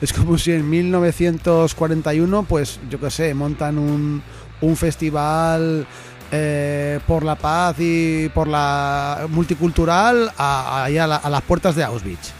es 0.02 0.12
como 0.14 0.38
si 0.38 0.52
en 0.52 0.70
1941, 0.70 2.44
pues, 2.44 2.80
yo 2.90 3.00
qué 3.00 3.10
sé, 3.10 3.34
montan 3.34 3.78
un, 3.78 4.22
un 4.62 4.76
festival 4.78 5.86
eh, 6.32 7.00
por 7.08 7.24
la 7.24 7.36
paz 7.36 7.76
y 7.80 8.30
por 8.30 8.48
la 8.48 9.26
multicultural 9.30 10.32
a, 10.38 10.84
ahí 10.86 10.98
a, 10.98 11.08
la- 11.08 11.18
a 11.18 11.30
las 11.30 11.42
puertas 11.44 11.76
de 11.76 11.84
Auschwitz. 11.84 12.32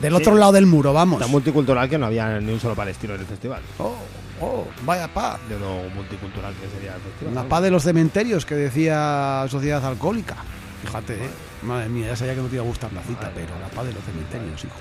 Del 0.00 0.12
Sí. 0.14 0.20
otro 0.20 0.34
lado 0.36 0.52
del 0.52 0.66
muro, 0.66 0.92
vamos. 0.92 1.18
Tan 1.20 1.30
multicultural 1.30 1.88
que 1.88 1.96
no 1.98 2.06
había 2.06 2.38
ni 2.40 2.52
un 2.52 2.60
solo 2.60 2.74
palestino 2.74 3.14
en 3.14 3.20
el 3.20 3.26
festival. 3.26 3.62
Oh, 3.78 3.96
oh, 4.42 4.66
vaya 4.84 5.08
paz. 5.08 5.38
De 5.48 5.58
lo 5.58 5.88
multicultural 5.94 6.52
que 6.54 6.68
sería 6.68 6.94
el 6.94 7.00
festival. 7.00 7.34
La 7.34 7.42
¿no? 7.44 7.48
paz 7.48 7.62
de 7.62 7.70
los 7.70 7.82
cementerios 7.82 8.44
que 8.44 8.54
decía 8.54 9.46
Sociedad 9.48 9.84
Alcohólica. 9.84 10.36
Fíjate, 10.84 11.14
¿eh? 11.14 11.30
madre 11.62 11.88
mía, 11.88 12.08
ya 12.08 12.16
sabía 12.16 12.34
que 12.34 12.42
no 12.42 12.48
te 12.48 12.56
iba 12.56 12.64
a 12.64 12.66
gustar 12.68 12.92
la 12.92 13.00
cita, 13.02 13.22
Madre 13.28 13.46
pero 13.46 13.58
la 13.58 13.68
paz 13.68 13.86
de 13.86 13.94
los 13.94 14.04
cementerios, 14.04 14.62
hijo. 14.64 14.76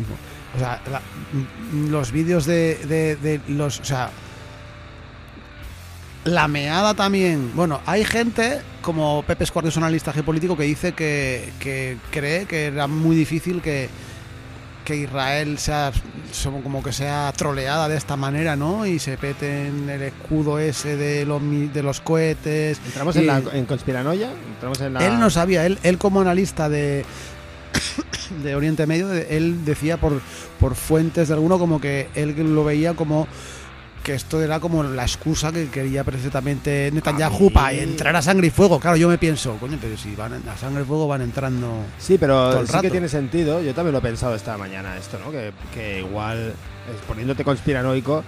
Hijo. 0.00 0.14
O 0.54 0.58
sea, 0.58 0.80
la- 0.90 1.00
los 1.90 2.12
vídeos 2.12 2.44
de, 2.46 2.76
de- 2.86 3.16
de 3.16 3.40
los. 3.48 3.80
O 3.80 3.84
sea. 3.84 4.10
La 6.24 6.46
meada 6.46 6.94
también. 6.94 7.50
Bueno, 7.54 7.80
hay 7.84 8.04
gente 8.04 8.60
como 8.80 9.24
Pepe 9.26 9.42
Escuar, 9.44 9.64
que 9.64 9.70
es 9.70 9.76
un 9.76 9.82
analista 9.82 10.12
geopolítico, 10.12 10.56
que 10.56 10.62
dice 10.64 10.92
que, 10.92 11.52
que 11.58 11.96
cree 12.12 12.46
que 12.46 12.66
era 12.66 12.86
muy 12.86 13.16
difícil 13.16 13.60
que, 13.60 13.88
que 14.84 14.96
Israel 14.98 15.58
sea 15.58 15.90
como- 16.62 16.80
que 16.82 16.92
sea 16.92 17.32
troleada 17.36 17.88
de 17.88 17.96
esta 17.96 18.16
manera, 18.16 18.54
¿no? 18.54 18.86
Y 18.86 19.00
se 19.00 19.16
peten 19.18 19.88
el 19.90 20.02
escudo 20.02 20.60
ese 20.60 20.96
de 20.96 21.24
los, 21.26 21.42
de 21.42 21.82
los 21.82 22.00
cohetes. 22.00 22.80
Entramos 22.86 23.16
y- 23.16 23.20
en, 23.20 23.26
la, 23.26 23.42
en 23.52 23.66
conspiranoia. 23.66 24.30
Entramos 24.54 24.80
en 24.80 24.94
la. 24.94 25.04
Él 25.04 25.18
no 25.18 25.28
sabía, 25.28 25.66
él, 25.66 25.80
él 25.82 25.98
como 25.98 26.20
analista 26.20 26.68
de, 26.68 27.04
de 28.42 28.54
Oriente 28.54 28.86
Medio, 28.86 29.12
él 29.12 29.64
decía 29.64 29.96
por, 29.98 30.20
por 30.58 30.74
fuentes 30.74 31.28
de 31.28 31.34
alguno 31.34 31.58
como 31.58 31.80
que 31.80 32.08
él 32.14 32.34
lo 32.54 32.64
veía 32.64 32.94
como 32.94 33.26
que 34.02 34.14
esto 34.14 34.42
era 34.42 34.58
como 34.58 34.82
la 34.82 35.02
excusa 35.04 35.52
que 35.52 35.68
quería 35.68 36.02
precisamente 36.02 36.90
Netanyahu 36.92 37.44
mí- 37.44 37.50
para 37.50 37.72
entrar 37.72 38.16
a 38.16 38.20
sangre 38.22 38.48
y 38.48 38.50
fuego. 38.50 38.80
Claro, 38.80 38.96
yo 38.96 39.08
me 39.08 39.16
pienso, 39.16 39.56
coño, 39.58 39.78
pero 39.80 39.96
si 39.96 40.16
van 40.16 40.42
a 40.48 40.56
sangre 40.56 40.82
y 40.82 40.86
fuego 40.86 41.06
van 41.06 41.22
entrando... 41.22 41.84
Sí, 41.98 42.18
todo 42.18 42.20
pero 42.20 42.60
el 42.60 42.66
sí 42.66 42.72
rato. 42.72 42.82
que 42.82 42.90
tiene 42.90 43.08
sentido. 43.08 43.62
Yo 43.62 43.72
también 43.74 43.92
lo 43.92 43.98
he 43.98 44.02
pensado 44.02 44.34
esta 44.34 44.58
mañana 44.58 44.96
esto, 44.96 45.20
¿no? 45.24 45.30
Que, 45.30 45.52
que 45.72 46.00
igual, 46.00 46.48
eh, 46.48 46.54
poniéndote 47.06 47.44
conspiranoico, 47.44 48.24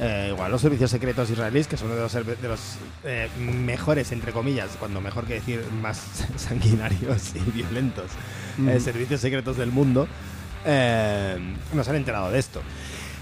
eh, 0.00 0.28
igual 0.32 0.50
los 0.52 0.60
servicios 0.60 0.90
secretos 0.90 1.28
israelíes, 1.30 1.66
que 1.66 1.76
son 1.76 1.88
uno 1.88 1.96
de 1.96 2.02
los, 2.02 2.12
de 2.12 2.48
los 2.48 2.60
eh, 3.04 3.28
mejores, 3.38 4.12
entre 4.12 4.32
comillas, 4.32 4.70
cuando 4.78 5.00
mejor 5.00 5.24
que 5.26 5.34
decir 5.34 5.64
más 5.82 6.00
sanguinarios 6.36 7.34
y 7.34 7.50
violentos, 7.50 8.06
eh, 8.66 8.78
servicios 8.80 9.20
secretos 9.20 9.56
del 9.56 9.70
mundo, 9.72 10.08
nos 11.74 11.88
han 11.88 11.96
enterado 11.96 12.30
de 12.30 12.38
esto. 12.38 12.62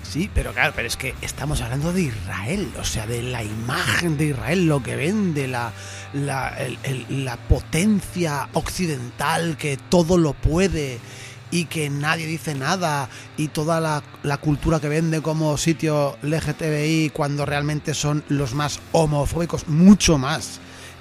Sí, 0.03 0.31
pero 0.33 0.53
claro, 0.53 0.73
pero 0.75 0.87
es 0.87 0.97
que 0.97 1.15
estamos 1.21 1.61
hablando 1.63 1.93
de 1.93 2.03
Israel, 2.03 2.71
o 2.79 2.85
sea, 2.85 3.07
de 3.09 3.23
la 3.23 3.43
imagen 3.43 4.17
de 4.17 4.27
Israel, 4.27 4.67
lo 4.67 4.81
que 4.83 4.95
vende, 4.95 5.49
la, 5.49 5.73
la, 6.13 6.51
el- 6.59 6.79
el- 6.85 7.25
la 7.25 7.37
potencia 7.37 8.49
occidental 8.53 9.57
que 9.57 9.77
todo 9.77 10.17
lo 10.17 10.33
puede 10.33 11.01
y 11.51 11.67
que 11.67 11.89
nadie 11.91 12.27
dice 12.27 12.55
nada 12.55 13.09
y 13.37 13.49
toda 13.49 13.81
la, 13.81 14.03
la 14.23 14.37
cultura 14.39 14.81
que 14.81 14.89
vende 14.89 15.23
como 15.23 15.57
sitio 15.57 16.17
LGTBI 16.23 17.11
cuando 17.15 17.47
realmente 17.47 17.95
son 17.95 18.25
los 18.29 18.55
más 18.55 18.81
homofóbicos, 18.93 19.69
mucho 19.69 20.19
más 20.19 20.59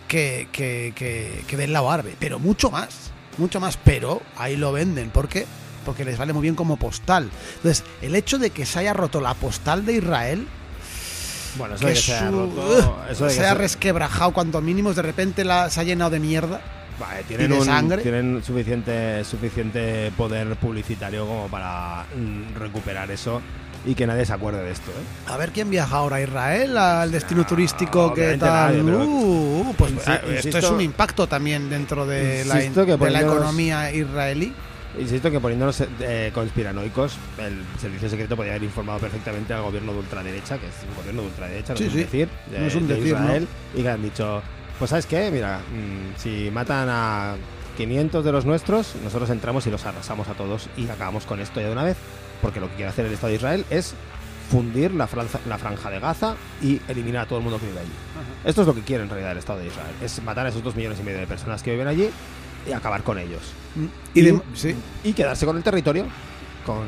que, 0.07 0.47
que, 0.51 0.93
que, 0.95 1.43
que 1.47 1.57
del 1.57 1.73
lado 1.73 1.89
árabe, 1.89 2.15
pero 2.19 2.37
mucho 2.39 2.69
más, 2.69 3.11
mucho 3.37 3.59
más, 3.59 3.77
pero 3.77 4.21
ahí 4.37 4.55
lo 4.55 4.71
venden, 4.71 5.09
¿por 5.09 5.27
qué? 5.27 5.47
Porque 5.83 6.05
les 6.05 6.17
vale 6.17 6.31
muy 6.33 6.41
bien 6.43 6.55
como 6.55 6.77
postal. 6.77 7.29
Entonces, 7.57 7.83
el 8.01 8.15
hecho 8.15 8.37
de 8.37 8.49
que 8.51 8.65
se 8.65 8.79
haya 8.79 8.93
roto 8.93 9.21
la 9.21 9.33
postal 9.33 9.85
de 9.85 9.93
Israel, 9.93 10.47
Bueno, 11.57 11.75
eso 11.75 11.87
de 11.87 11.93
que 11.93 11.99
se 11.99 12.19
su- 12.19 12.25
roto, 12.31 13.03
eso 13.09 13.23
de 13.25 13.29
que 13.29 13.35
se 13.35 13.45
ha 13.45 13.53
resquebrajado 13.53 14.31
cuanto 14.33 14.61
mínimo, 14.61 14.93
de 14.93 15.01
repente 15.01 15.43
la, 15.43 15.69
se 15.69 15.79
ha 15.79 15.83
llenado 15.83 16.11
de 16.11 16.19
mierda. 16.19 16.61
Vale, 16.99 17.23
tienen, 17.23 17.51
un- 17.53 17.65
sangre. 17.65 18.01
tienen 18.01 18.41
suficiente, 18.43 19.23
suficiente 19.25 20.11
poder 20.17 20.55
publicitario 20.55 21.25
como 21.25 21.47
para 21.47 22.05
mm, 22.15 22.57
recuperar 22.57 23.09
eso 23.11 23.41
y 23.85 23.93
que 23.93 24.07
nadie 24.07 24.25
se 24.25 24.33
acuerde 24.33 24.63
de 24.63 24.71
esto. 24.71 24.89
¿eh? 24.91 25.31
A 25.31 25.37
ver 25.37 25.51
quién 25.51 25.69
viaja 25.69 25.97
ahora 25.97 26.15
a 26.15 26.21
Israel, 26.21 26.77
al 26.77 27.11
destino 27.11 27.41
No, 27.41 27.47
turístico 27.47 28.13
que 28.13 28.37
tal. 28.37 28.77
nadie, 28.77 28.83
pero- 28.83 29.05
Uh, 29.05 29.73
pues 29.77 29.91
eh, 30.07 30.39
esto 30.43 30.57
es 30.57 30.69
un 30.69 30.81
impacto 30.81 31.27
también 31.27 31.69
dentro 31.69 32.05
de 32.05 32.45
la, 32.45 32.55
de 32.55 33.19
economía 33.19 33.91
israelí. 33.91 34.53
Insisto 34.97 35.29
que 35.29 35.41
poniéndonos 35.41 35.83
eh, 35.99 36.31
conspiranoicos, 36.33 37.17
el 37.37 37.61
servicio 37.79 38.09
secreto 38.09 38.37
podría 38.37 38.53
haber 38.53 38.63
informado 38.63 38.97
perfectamente 38.99 39.53
al 39.53 39.61
gobierno 39.63 39.91
de 39.91 39.99
ultraderecha, 39.99 40.57
que 40.57 40.67
es 40.67 40.73
un 40.89 40.95
gobierno 40.95 41.21
de 41.23 41.27
ultraderecha, 41.27 41.73
no 41.73 41.77
Sí, 41.77 41.83
es 41.83 41.89
un 41.89 41.95
sí. 41.97 42.03
decir, 42.05 42.29
de, 42.49 42.59
No 42.59 42.65
es 42.65 42.75
un 42.75 42.87
de 42.87 42.95
decir, 42.95 43.47
y 43.75 43.81
que 43.83 43.89
han 43.89 44.01
dicho, 44.01 44.41
pues 44.79 44.89
¿sabes 44.89 45.05
qué? 45.05 45.29
Mira, 45.31 45.59
mm, 45.59 46.19
si 46.19 46.49
matan 46.51 46.87
a 46.89 47.35
500 47.77 48.23
de 48.23 48.31
los 48.31 48.45
nuestros, 48.45 48.95
nosotros 49.03 49.29
entramos 49.29 49.65
y 49.67 49.71
los 49.71 49.85
arrasamos 49.85 50.27
a 50.27 50.33
todos 50.33 50.69
y 50.77 50.87
acabamos 50.89 51.25
con 51.25 51.39
esto 51.39 51.59
ya 51.59 51.67
de 51.67 51.73
una 51.73 51.83
vez, 51.83 51.97
porque 52.41 52.59
lo 52.59 52.67
que 52.69 52.75
quiere 52.75 52.89
hacer 52.89 53.05
el 53.05 53.13
Estado 53.13 53.29
de 53.29 53.35
Israel 53.35 53.65
es 53.69 53.93
fundir 54.49 54.93
la 54.93 55.07
franja, 55.07 55.39
la 55.47 55.57
franja 55.57 55.89
de 55.89 55.99
Gaza 55.99 56.35
y 56.61 56.79
eliminar 56.87 57.23
a 57.23 57.27
todo 57.27 57.39
el 57.39 57.43
mundo 57.43 57.59
que 57.59 57.65
vive 57.65 57.79
allí. 57.79 57.89
Esto 58.45 58.61
es 58.61 58.67
lo 58.67 58.75
que 58.75 58.81
quiere 58.81 59.03
en 59.03 59.09
realidad 59.09 59.31
el 59.31 59.39
Estado 59.39 59.59
de 59.59 59.67
Israel, 59.67 59.93
es 60.01 60.21
matar 60.23 60.45
a 60.45 60.49
esos 60.49 60.63
dos 60.63 60.75
millones 60.75 60.99
y 60.99 61.03
medio 61.03 61.19
de 61.19 61.27
personas 61.27 61.63
que 61.63 61.71
viven 61.71 61.87
allí 61.87 62.09
y 62.67 62.71
acabar 62.71 63.01
con 63.03 63.17
ellos. 63.17 63.41
Y 64.13 64.21
de- 64.21 64.41
sí. 64.53 64.75
y 65.03 65.13
quedarse 65.13 65.45
con 65.45 65.57
el 65.57 65.63
territorio, 65.63 66.05
con, 66.65 66.87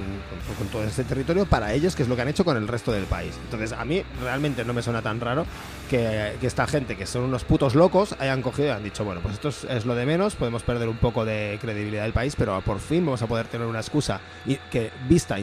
todo 0.71 0.83
ese 0.83 1.03
territorio 1.03 1.45
para 1.45 1.73
ellos, 1.73 1.95
que 1.95 2.03
es 2.03 2.09
lo 2.09 2.15
que 2.15 2.23
han 2.23 2.27
hecho 2.27 2.43
con 2.43 2.57
el 2.57 2.67
resto 2.67 2.91
del 2.91 3.05
país. 3.05 3.33
Entonces, 3.43 3.71
a 3.71 3.85
mí 3.85 4.03
realmente 4.21 4.65
no 4.65 4.73
me 4.73 4.81
suena 4.81 5.01
tan 5.01 5.19
raro 5.19 5.45
que, 5.89 6.35
esta 6.41 6.67
gente, 6.67 6.95
que 6.95 7.05
son 7.05 7.23
unos 7.23 7.43
putos 7.43 7.75
locos, 7.75 8.15
hayan 8.19 8.41
cogido 8.41 8.69
y 8.69 8.71
han 8.71 8.83
dicho, 8.83 9.05
bueno, 9.05 9.21
pues 9.21 9.35
esto 9.35 9.49
es, 9.49 9.85
lo 9.85 9.95
de 9.95 10.05
menos, 10.05 10.35
podemos 10.35 10.63
perder 10.63 10.89
un 10.89 10.97
poco 10.97 11.25
de 11.25 11.57
credibilidad 11.61 12.03
del 12.03 12.13
país, 12.13 12.35
pero 12.35 12.59
por 12.61 12.79
fin 12.79 13.05
vamos 13.05 13.21
a 13.21 13.27
poder 13.27 13.47
tener 13.47 13.67
una 13.67 13.79
excusa 13.79 14.19
y 14.45 14.55
que, 14.71 14.91
vista 15.07 15.37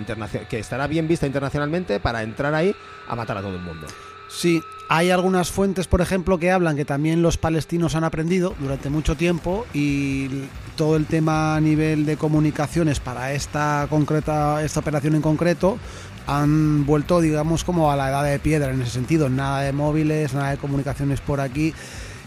que 0.48 0.58
estará 0.58 0.86
bien 0.86 1.08
vista 1.08 1.26
internacionalmente 1.26 2.00
para 2.00 2.22
entrar 2.22 2.54
ahí 2.54 2.74
a 3.08 3.14
matar 3.14 3.38
a 3.38 3.42
todo 3.42 3.54
el 3.54 3.60
mundo. 3.60 3.86
Sí, 4.28 4.60
hay 4.88 5.10
algunas 5.10 5.50
fuentes, 5.50 5.86
por 5.86 6.00
ejemplo, 6.00 6.38
que 6.38 6.50
hablan 6.50 6.76
que 6.76 6.84
también 6.84 7.22
los 7.22 7.38
palestinos 7.38 7.94
han 7.94 8.04
aprendido 8.04 8.54
durante 8.60 8.90
mucho 8.90 9.16
tiempo 9.16 9.66
y 9.72 10.28
todo 10.76 10.96
el 10.96 11.06
tema 11.06 11.56
a 11.56 11.60
nivel 11.60 12.04
de 12.04 12.16
comunicaciones 12.16 13.00
para 13.00 13.32
esta 13.32 13.86
concreta 13.88 14.62
esta 14.62 14.80
operación 14.80 15.14
en 15.14 15.22
concreto 15.22 15.78
han 16.26 16.86
vuelto, 16.86 17.20
digamos, 17.20 17.64
como 17.64 17.90
a 17.90 17.96
la 17.96 18.08
edad 18.08 18.24
de 18.24 18.38
piedra 18.38 18.72
en 18.72 18.82
ese 18.82 18.92
sentido, 18.92 19.28
nada 19.28 19.60
de 19.60 19.72
móviles, 19.72 20.32
nada 20.34 20.50
de 20.50 20.56
comunicaciones 20.56 21.20
por 21.20 21.40
aquí. 21.40 21.74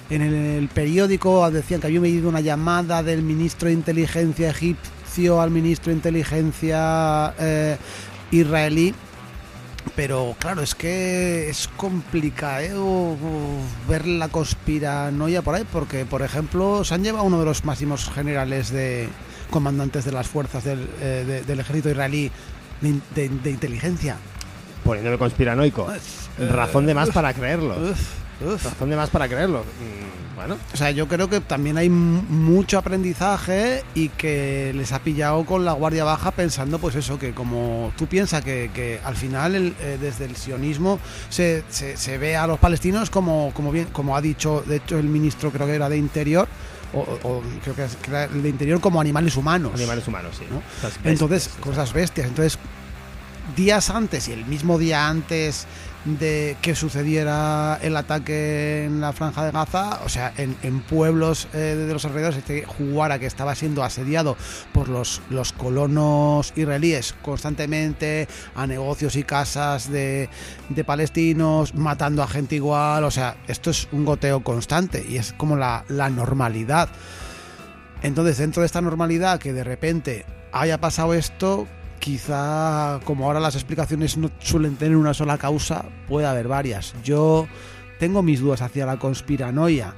En 0.10 0.22
el, 0.22 0.70
periódico 0.70 1.50
decían 1.52 1.82
que 1.82 1.88
había 1.88 2.00
habido 2.00 2.30
una 2.30 2.40
llamada 2.40 3.04
del 3.04 3.24
ministro 3.24 3.68
de 3.68 3.74
inteligencia 3.74 4.50
egipcio 4.50 5.42
al 5.42 5.52
ministro 5.52 5.90
de 5.90 5.98
inteligencia 5.98 7.34
eh, 7.40 7.78
israelí 8.32 8.94
pero 9.96 10.36
claro, 10.40 10.62
es 10.62 10.76
que 10.76 11.50
es 11.50 11.68
complicado 11.78 13.16
ver 13.88 14.06
la 14.08 14.30
conspiranoia 14.30 15.42
por 15.42 15.56
ahí, 15.56 15.66
porque 15.72 16.06
por 16.06 16.22
ejemplo 16.22 16.84
se 16.84 16.94
han 16.94 17.04
llevado 17.04 17.26
uno 17.26 17.40
de 17.40 17.46
los 17.46 17.66
máximos 17.66 18.10
generales 18.10 18.70
de 18.72 19.10
comandantes 19.50 20.06
de 20.06 20.12
las 20.12 20.28
fuerzas 20.28 20.64
del, 20.64 20.88
eh, 21.02 21.24
de- 21.28 21.42
del 21.44 21.60
ejército 21.60 21.90
israelí 21.90 22.32
de, 22.82 23.00
de- 23.16 23.30
de 23.30 23.50
inteligencia. 23.52 24.18
Poniéndome 24.84 25.18
conspiranoico. 25.18 25.88
Razón 26.38 26.86
de 26.86 26.94
más 26.94 27.10
para 27.10 27.34
creerlo. 27.34 27.76
Uf, 27.92 28.00
uf. 28.46 28.64
Razón 28.64 28.90
de 28.90 28.96
más 28.96 29.10
para 29.10 29.28
creerlo. 29.28 29.60
Mm, 29.62 30.18
Bueno, 30.38 30.56
O 30.72 30.78
sea, 30.78 30.92
yo 30.92 31.08
creo 31.08 31.28
que 31.32 31.42
también 31.42 31.78
hay 31.80 31.90
mucho 31.90 32.78
aprendizaje 32.78 33.84
y 33.96 34.10
que 34.10 34.72
les 34.76 34.92
ha 34.92 35.00
pillado 35.00 35.44
con 35.46 35.66
la 35.66 35.72
guardia 35.74 36.04
baja 36.04 36.30
pensando, 36.30 36.78
pues 36.78 36.94
eso, 36.94 37.18
que 37.18 37.34
como 37.34 37.92
tú 37.98 38.06
piensas 38.06 38.44
que, 38.44 38.70
que 38.72 39.00
al 39.04 39.16
final 39.16 39.56
el, 39.56 39.76
eh, 39.82 39.98
desde 40.00 40.26
el 40.26 40.36
sionismo 40.36 41.00
se, 41.30 41.64
se, 41.72 41.98
se 41.98 42.20
ve 42.20 42.38
a 42.38 42.46
los 42.46 42.60
palestinos 42.60 43.10
como, 43.10 43.52
como 43.56 43.72
bien, 43.72 43.88
como 43.92 44.16
ha 44.16 44.22
dicho, 44.22 44.64
de 44.68 44.76
hecho 44.76 45.00
el 45.00 45.06
ministro 45.08 45.50
creo 45.52 45.66
que 45.66 45.74
era 45.74 45.90
de 45.90 45.98
Interior, 45.98 46.48
o, 46.94 47.42
creo 47.64 47.76
que, 47.76 47.86
es- 47.86 47.98
el 48.34 48.44
de 48.44 48.50
Interior 48.50 48.80
como 48.80 49.02
animales 49.02 49.36
humanos. 49.38 49.72
animales 49.74 50.08
humanos, 50.08 50.36
sí. 50.38 50.46
¿no? 50.52 50.62
Bestias, 50.84 51.00
Entonces, 51.04 51.50
cosas 51.60 51.92
bestias. 51.94 52.28
Entonces, 52.28 52.60
días 53.56 53.90
antes 53.90 54.28
y 54.28 54.34
el 54.34 54.46
mismo 54.46 54.78
día 54.78 55.08
antes 55.08 55.66
de 56.08 56.56
que 56.62 56.74
sucediera 56.74 57.78
el 57.82 57.98
ataque 57.98 58.86
en 58.86 59.02
la 59.02 59.12
franja 59.12 59.46
de 59.46 59.52
Gaza, 59.52 60.00
o 60.06 60.10
sea, 60.10 60.34
en, 60.38 60.80
pueblos 60.82 61.50
eh, 61.54 61.76
de 61.76 61.92
los 61.94 62.06
alrededores, 62.06 62.38
este 62.38 62.64
Juara 62.64 63.20
que 63.20 63.26
estaba 63.26 63.56
siendo 63.56 63.84
asediado 63.84 64.38
por 64.72 64.88
los, 64.88 65.22
los 65.30 65.52
colonos 65.52 66.54
israelíes 66.56 67.14
constantemente 67.22 68.28
a 68.56 68.66
negocios 68.68 69.16
y 69.18 69.24
casas 69.24 69.92
de, 69.92 70.30
de 70.70 70.84
palestinos, 70.84 71.76
matando 71.76 72.24
a 72.24 72.28
gente 72.28 72.56
igual, 72.56 73.04
o 73.04 73.12
sea, 73.12 73.36
esto 73.48 73.70
es 73.70 73.90
un 73.92 74.06
goteo 74.06 74.44
constante 74.44 75.06
y 75.08 75.18
es 75.18 75.34
como 75.34 75.58
la, 75.58 75.84
la 75.90 76.10
normalidad. 76.10 76.90
Entonces, 78.02 78.38
dentro 78.38 78.62
de 78.62 78.68
esta 78.68 78.82
normalidad, 78.82 79.40
que 79.40 79.54
de 79.54 79.64
repente 79.64 80.26
haya 80.52 80.80
pasado 80.80 81.14
esto, 81.14 81.68
quizá 82.08 83.02
como 83.04 83.26
ahora 83.26 83.42
las 83.42 83.56
explicaciones 83.56 84.16
no 84.16 84.32
suelen 84.40 84.78
tener 84.78 84.96
una 84.96 85.14
sola 85.14 85.38
causa, 85.38 85.84
puede 86.08 86.26
haber 86.26 86.48
varias. 86.48 86.96
Yo 87.04 87.50
tengo 88.00 88.24
mis 88.24 88.40
dudas 88.40 88.62
hacia 88.62 88.86
la 88.86 88.98
conspiranoia, 88.98 89.94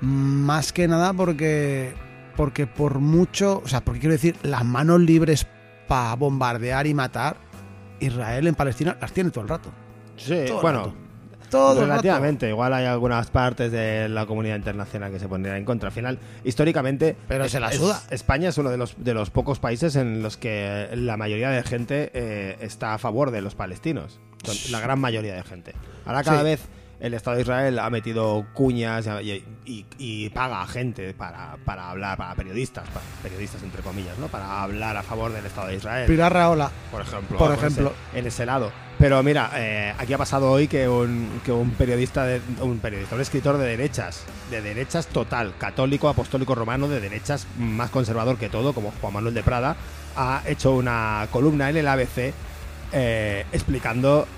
más 0.00 0.72
que 0.72 0.88
nada 0.88 1.12
porque 1.12 1.94
porque 2.36 2.66
por 2.66 2.98
mucho, 2.98 3.62
o 3.64 3.68
sea, 3.68 3.80
porque 3.84 4.00
quiero 4.00 4.14
decir, 4.14 4.34
las 4.42 4.64
manos 4.64 5.02
libres 5.02 5.46
para 5.86 6.16
bombardear 6.16 6.88
y 6.88 6.94
matar 6.94 7.36
Israel 8.00 8.48
en 8.48 8.56
Palestina 8.56 8.98
las 9.00 9.12
tiene 9.12 9.30
todo 9.30 9.42
el 9.42 9.48
rato. 9.48 9.70
Sí, 10.16 10.46
Todo 10.48 10.62
bueno, 10.62 10.78
rato. 10.78 10.94
Todo 11.52 11.82
relativamente. 11.82 12.48
Igual 12.48 12.72
hay 12.74 12.86
algunas 12.86 13.30
partes 13.30 13.70
de 13.70 14.08
la 14.08 14.26
comunidad 14.26 14.56
internacional 14.56 15.12
que 15.12 15.20
se 15.20 15.28
pondrían 15.28 15.56
en 15.58 15.64
contra. 15.64 15.88
Al 15.88 15.92
final, 15.94 16.18
históricamente. 16.42 17.16
Pero 17.28 17.44
es- 17.44 17.52
se 17.52 17.60
la 17.60 17.68
es- 17.68 17.76
suda. 17.76 18.02
España 18.10 18.48
es 18.48 18.58
uno 18.58 18.70
de 18.70 18.76
los, 18.78 18.94
de 18.96 19.14
los 19.14 19.30
pocos 19.30 19.58
países 19.60 19.94
en 19.96 20.22
los 20.22 20.36
que 20.36 20.88
la 20.94 21.16
mayoría 21.16 21.50
de 21.50 21.62
gente 21.62 22.10
eh, 22.14 22.56
está 22.60 22.94
a 22.94 22.98
favor 22.98 23.30
de 23.30 23.40
los 23.42 23.54
palestinos. 23.54 24.18
La 24.70 24.80
gran 24.80 24.98
mayoría 24.98 25.34
de 25.34 25.42
gente. 25.44 25.72
Ahora 26.04 26.24
cada 26.24 26.38
Sí. 26.40 26.44
vez 26.44 26.60
el 27.02 27.14
Estado 27.14 27.36
de 27.36 27.42
Israel 27.42 27.78
ha 27.80 27.90
metido 27.90 28.46
cuñas 28.54 29.08
y, 29.22 29.44
y- 29.66 29.84
y 29.98 30.30
paga 30.30 30.62
a 30.62 30.66
gente 30.68 31.12
para, 31.14 31.56
para 31.64 31.90
hablar, 31.90 32.16
para 32.16 32.34
periodistas, 32.36 32.88
para 32.90 33.04
periodistas 33.22 33.62
entre 33.64 33.82
comillas, 33.82 34.16
¿no? 34.18 34.28
Para 34.28 34.62
hablar 34.62 34.96
a 34.96 35.02
favor 35.02 35.32
del 35.32 35.44
Estado 35.44 35.66
de 35.68 35.76
Israel 35.76 36.06
Pilar 36.06 36.32
Raola, 36.32 36.70
por 36.92 37.00
ejemplo. 37.02 37.38
Por 37.38 37.52
ese- 37.52 37.66
ejemplo. 37.66 37.92
en 38.14 38.26
ese 38.26 38.46
lado. 38.46 38.70
Pero 38.98 39.20
mira, 39.24 39.50
eh, 39.56 39.92
aquí 39.98 40.12
ha 40.12 40.18
pasado 40.18 40.48
hoy 40.52 40.68
que 40.68 40.88
un, 40.88 41.40
que 41.44 41.50
un 41.50 41.70
periodista, 41.72 42.24
de- 42.24 42.40
un 42.60 42.78
periodista, 42.78 43.16
un 43.16 43.20
escritor 43.20 43.58
de 43.58 43.66
derechas, 43.66 44.22
de 44.48 44.62
derechas 44.62 45.08
total, 45.08 45.54
católico, 45.58 46.08
apostólico 46.08 46.54
romano, 46.54 46.86
de 46.86 47.00
derechas 47.00 47.48
más 47.58 47.90
conservador 47.90 48.38
que 48.38 48.48
todo, 48.48 48.72
como 48.74 48.92
Juan 49.00 49.12
Manuel 49.14 49.34
de 49.34 49.42
Prada, 49.42 49.74
ha 50.14 50.42
hecho 50.46 50.72
una 50.76 51.26
columna 51.32 51.68
en 51.68 51.78
el 51.78 51.88
ABC 51.88 52.32
eh, 52.92 53.44
explicando 53.50 54.28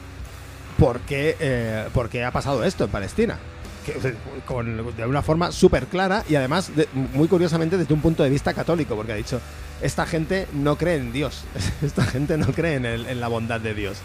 por 0.78 1.00
qué, 1.00 1.36
eh, 1.40 1.88
por 1.92 2.08
qué 2.08 2.24
ha 2.24 2.30
pasado 2.30 2.64
esto 2.64 2.84
en 2.84 2.90
Palestina. 2.90 3.38
Que, 3.84 4.14
con- 4.46 4.96
de 4.96 5.04
una 5.06 5.20
forma 5.20 5.52
súper 5.52 5.86
clara 5.88 6.24
y 6.28 6.36
además, 6.36 6.74
de- 6.74 6.88
muy 6.94 7.28
curiosamente, 7.28 7.76
desde 7.76 7.92
un 7.92 8.00
punto 8.00 8.22
de 8.22 8.30
vista 8.30 8.54
católico, 8.54 8.96
porque 8.96 9.12
ha 9.12 9.16
dicho, 9.16 9.40
esta 9.82 10.06
gente 10.06 10.46
no 10.54 10.76
cree 10.78 10.96
en 10.96 11.12
Dios, 11.12 11.44
esta 11.82 12.02
gente 12.04 12.38
no 12.38 12.46
cree 12.46 12.76
en, 12.76 12.86
el- 12.86 13.06
en 13.06 13.20
la 13.20 13.28
bondad 13.28 13.60
de 13.60 13.74
Dios. 13.74 13.98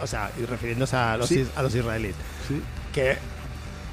O 0.00 0.06
sea, 0.06 0.30
y 0.40 0.44
refiriéndose 0.46 0.96
a 0.96 1.16
los, 1.16 1.28
Sí. 1.28 1.40
is- 1.40 1.48
a 1.56 1.62
los 1.62 1.74
israelíes. 1.74 2.14
Que, 2.94 3.16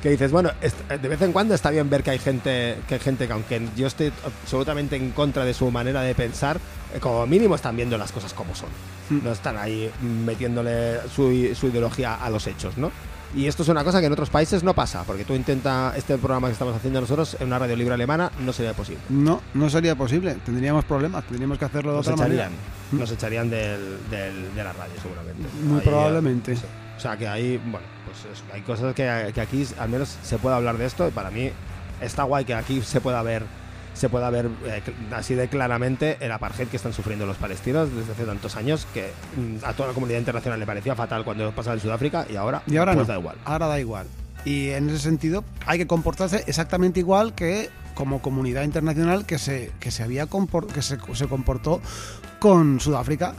que 0.01 0.09
dices, 0.09 0.31
bueno, 0.31 0.49
de 0.89 1.07
vez 1.07 1.21
en 1.21 1.31
cuando 1.31 1.53
está 1.53 1.69
bien 1.69 1.89
ver 1.89 2.01
que 2.03 2.11
hay 2.11 2.19
gente, 2.19 2.77
que 2.87 2.95
hay 2.95 2.99
gente 2.99 3.27
que 3.27 3.33
aunque 3.33 3.61
yo 3.75 3.87
esté 3.87 4.11
absolutamente 4.25 4.95
en 4.95 5.11
contra 5.11 5.45
de 5.45 5.53
su 5.53 5.69
manera 5.71 6.01
de 6.01 6.15
pensar, 6.15 6.57
eh, 6.93 6.99
como 6.99 7.25
mínimo 7.27 7.55
están 7.55 7.75
viendo 7.75 7.97
las 7.97 8.11
cosas 8.11 8.33
como 8.33 8.55
son. 8.55 8.69
Mm. 9.09 9.23
No 9.23 9.31
están 9.31 9.57
ahí 9.57 9.91
metiéndole 10.25 10.99
su, 11.13 11.53
su 11.55 11.67
ideología 11.67 12.15
a 12.15 12.29
los 12.29 12.47
hechos, 12.47 12.77
¿no? 12.77 12.91
Y 13.33 13.47
esto 13.47 13.63
es 13.63 13.69
una 13.69 13.83
cosa 13.85 14.01
que 14.01 14.07
en 14.07 14.11
otros 14.11 14.29
países 14.29 14.61
no 14.61 14.73
pasa, 14.73 15.03
porque 15.03 15.23
tú 15.23 15.33
intenta 15.33 15.93
este 15.95 16.17
programa 16.17 16.47
que 16.47 16.53
estamos 16.53 16.75
haciendo 16.75 16.99
nosotros 16.99 17.37
en 17.39 17.47
una 17.47 17.59
radio 17.59 17.77
libre 17.77 17.93
alemana 17.93 18.29
no 18.39 18.51
sería 18.51 18.73
posible. 18.73 18.99
no, 19.09 19.41
no 19.53 19.69
sería 19.69 19.95
posible. 19.95 20.35
Tendríamos 20.45 20.83
problemas, 20.83 21.23
tendríamos 21.25 21.57
que 21.57 21.63
hacerlo 21.65 21.91
de 21.91 21.97
Nos 21.97 22.07
otra 22.09 22.25
echarían, 22.25 22.51
manera. 22.51 22.61
nos 22.91 23.11
echarían 23.11 23.49
del, 23.49 23.97
del- 24.09 24.53
de 24.53 24.63
la 24.63 24.73
radio 24.73 24.93
seguramente. 25.01 25.43
Muy 25.63 25.79
Ahí, 25.79 25.85
probablemente. 25.85 26.51
eh, 26.53 26.55
sí. 26.57 26.63
O 26.97 26.99
sea 26.99 27.15
que 27.17 27.25
hay, 27.27 27.57
bueno, 27.57 27.87
pues 28.11 28.43
hay 28.53 28.61
cosas 28.61 28.93
que, 28.93 29.31
que 29.33 29.41
aquí 29.41 29.67
al 29.79 29.89
menos 29.89 30.17
se 30.23 30.37
puede 30.37 30.55
hablar 30.55 30.77
de 30.77 30.85
esto 30.85 31.07
y 31.07 31.11
para 31.11 31.31
mí 31.31 31.51
está 32.01 32.23
guay 32.23 32.45
que 32.45 32.53
aquí 32.53 32.81
se 32.81 33.01
pueda 33.01 33.21
ver 33.23 33.43
se 33.93 34.09
pueda 34.09 34.29
ver 34.29 34.49
eh, 34.65 34.81
así 35.13 35.35
de 35.35 35.47
claramente 35.47 36.17
el 36.21 36.31
apartheid 36.31 36.67
que 36.67 36.77
están 36.77 36.93
sufriendo 36.93 37.25
los 37.25 37.37
palestinos 37.37 37.93
desde 37.93 38.13
hace 38.13 38.25
tantos 38.25 38.55
años 38.55 38.87
que 38.93 39.11
mm, 39.35 39.65
a 39.65 39.73
toda 39.73 39.89
la 39.89 39.93
comunidad 39.93 40.19
internacional 40.19 40.59
le 40.59 40.65
parecía 40.65 40.95
fatal 40.95 41.23
cuando 41.23 41.51
pasaba 41.51 41.75
en 41.75 41.81
Sudáfrica 41.81 42.25
y 42.29 42.35
ahora, 42.35 42.63
Y 42.67 42.77
ahora 42.77 42.93
pues 42.93 43.07
no. 43.07 43.13
da 43.13 43.19
igual. 43.19 43.37
Ahora 43.45 43.67
da 43.67 43.79
igual. 43.79 44.07
Y 44.45 44.69
en 44.69 44.89
ese 44.89 44.99
sentido 44.99 45.43
hay 45.65 45.77
que 45.77 45.87
comportarse 45.87 46.43
exactamente 46.47 46.99
igual 46.99 47.35
que 47.35 47.69
como 47.93 48.21
comunidad 48.21 48.63
internacional 48.63 49.25
que 49.25 49.37
se, 49.37 49.71
que 49.79 49.91
se 49.91 50.03
había 50.03 50.27
que 50.73 50.81
se, 50.81 50.97
se 51.13 51.27
comportó 51.27 51.81
con 52.39 52.79
Sudáfrica. 52.79 53.35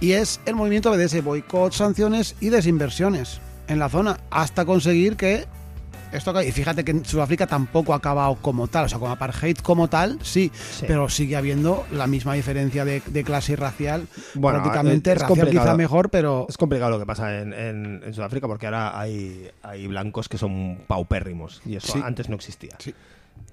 Y 0.00 0.12
es 0.12 0.40
el 0.46 0.54
movimiento 0.54 0.90
BDS, 0.90 1.22
boicot, 1.22 1.72
sanciones 1.72 2.36
y 2.40 2.48
desinversiones 2.50 3.40
en 3.68 3.78
la 3.78 3.88
zona, 3.88 4.18
hasta 4.30 4.64
conseguir 4.64 5.16
que 5.16 5.46
esto 6.12 6.30
acabe. 6.30 6.46
Y 6.46 6.52
fíjate 6.52 6.84
que 6.84 6.92
en 6.92 7.04
Sudáfrica 7.04 7.46
tampoco 7.46 7.92
ha 7.92 7.96
acabado 7.96 8.36
como 8.36 8.68
tal, 8.68 8.84
o 8.84 8.88
sea, 8.88 8.98
con 9.00 9.10
apartheid 9.10 9.56
como 9.58 9.88
tal, 9.88 10.18
sí, 10.22 10.52
Sí. 10.54 10.84
pero 10.86 11.08
sigue 11.08 11.34
habiendo 11.36 11.84
la 11.92 12.06
misma 12.06 12.34
diferencia 12.34 12.84
de, 12.84 13.02
de 13.04 13.24
clase 13.24 13.52
y 13.52 13.56
racial. 13.56 14.06
Bueno, 14.34 14.62
prácticamente 14.62 15.10
es- 15.10 15.16
es 15.16 15.28
racial 15.28 15.50
quizá 15.50 15.76
mejor, 15.76 16.10
pero 16.10 16.46
Es 16.48 16.56
complicado 16.56 16.92
lo 16.92 16.98
que 17.00 17.06
pasa 17.06 17.40
en, 17.40 17.52
en- 17.52 18.02
en 18.04 18.14
Sudáfrica 18.14 18.46
porque 18.46 18.66
ahora 18.66 18.98
hay, 18.98 19.50
hay 19.62 19.86
blancos 19.88 20.28
que 20.28 20.38
son 20.38 20.78
paupérrimos 20.86 21.60
y 21.66 21.76
eso 21.76 21.94
Sí. 21.94 22.00
antes 22.04 22.28
no 22.28 22.36
existía. 22.36 22.76
Sí. 22.78 22.94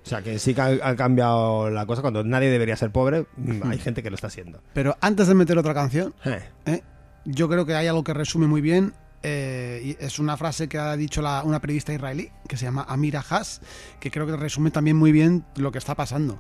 O 0.04 0.08
sea 0.08 0.22
que 0.22 0.38
sí 0.40 0.54
que 0.54 0.62
ha, 0.62 0.96
cambiado 0.96 1.70
la 1.72 1.86
cosa. 1.88 2.02
Cuando 2.02 2.24
nadie 2.24 2.50
debería 2.50 2.76
ser 2.76 2.92
pobre, 2.92 3.26
mm, 3.38 3.62
hay 3.70 3.78
gente 3.80 4.04
que 4.04 4.10
lo 4.10 4.16
está 4.16 4.30
siendo. 4.30 4.62
Pero 4.74 4.98
antes 5.02 5.28
de 5.28 5.34
meter 5.36 5.58
otra 5.58 5.74
canción, 5.74 6.14
Eh, 6.26 6.40
¿eh? 6.68 6.82
yo 7.26 7.48
creo 7.50 7.66
que 7.66 7.74
hay 7.76 7.88
algo 7.88 8.04
que 8.04 8.14
resume 8.14 8.46
muy 8.48 8.62
bien. 8.62 8.94
Eh, 9.24 9.96
es 10.00 10.20
una 10.20 10.36
frase 10.38 10.68
que 10.68 10.78
ha 10.78 10.96
dicho 10.98 11.22
la- 11.22 11.44
una 11.44 11.60
periodista 11.62 11.94
israelí 11.94 12.32
que 12.48 12.58
se 12.58 12.66
llama 12.66 12.86
Amira 12.88 13.24
Haas, 13.30 13.62
que 14.00 14.10
creo 14.12 14.26
que 14.26 14.36
resume 14.36 14.72
también 14.72 14.98
muy 14.98 15.12
bien 15.12 15.46
lo 15.56 15.72
que 15.72 15.78
está 15.78 15.96
pasando. 15.96 16.40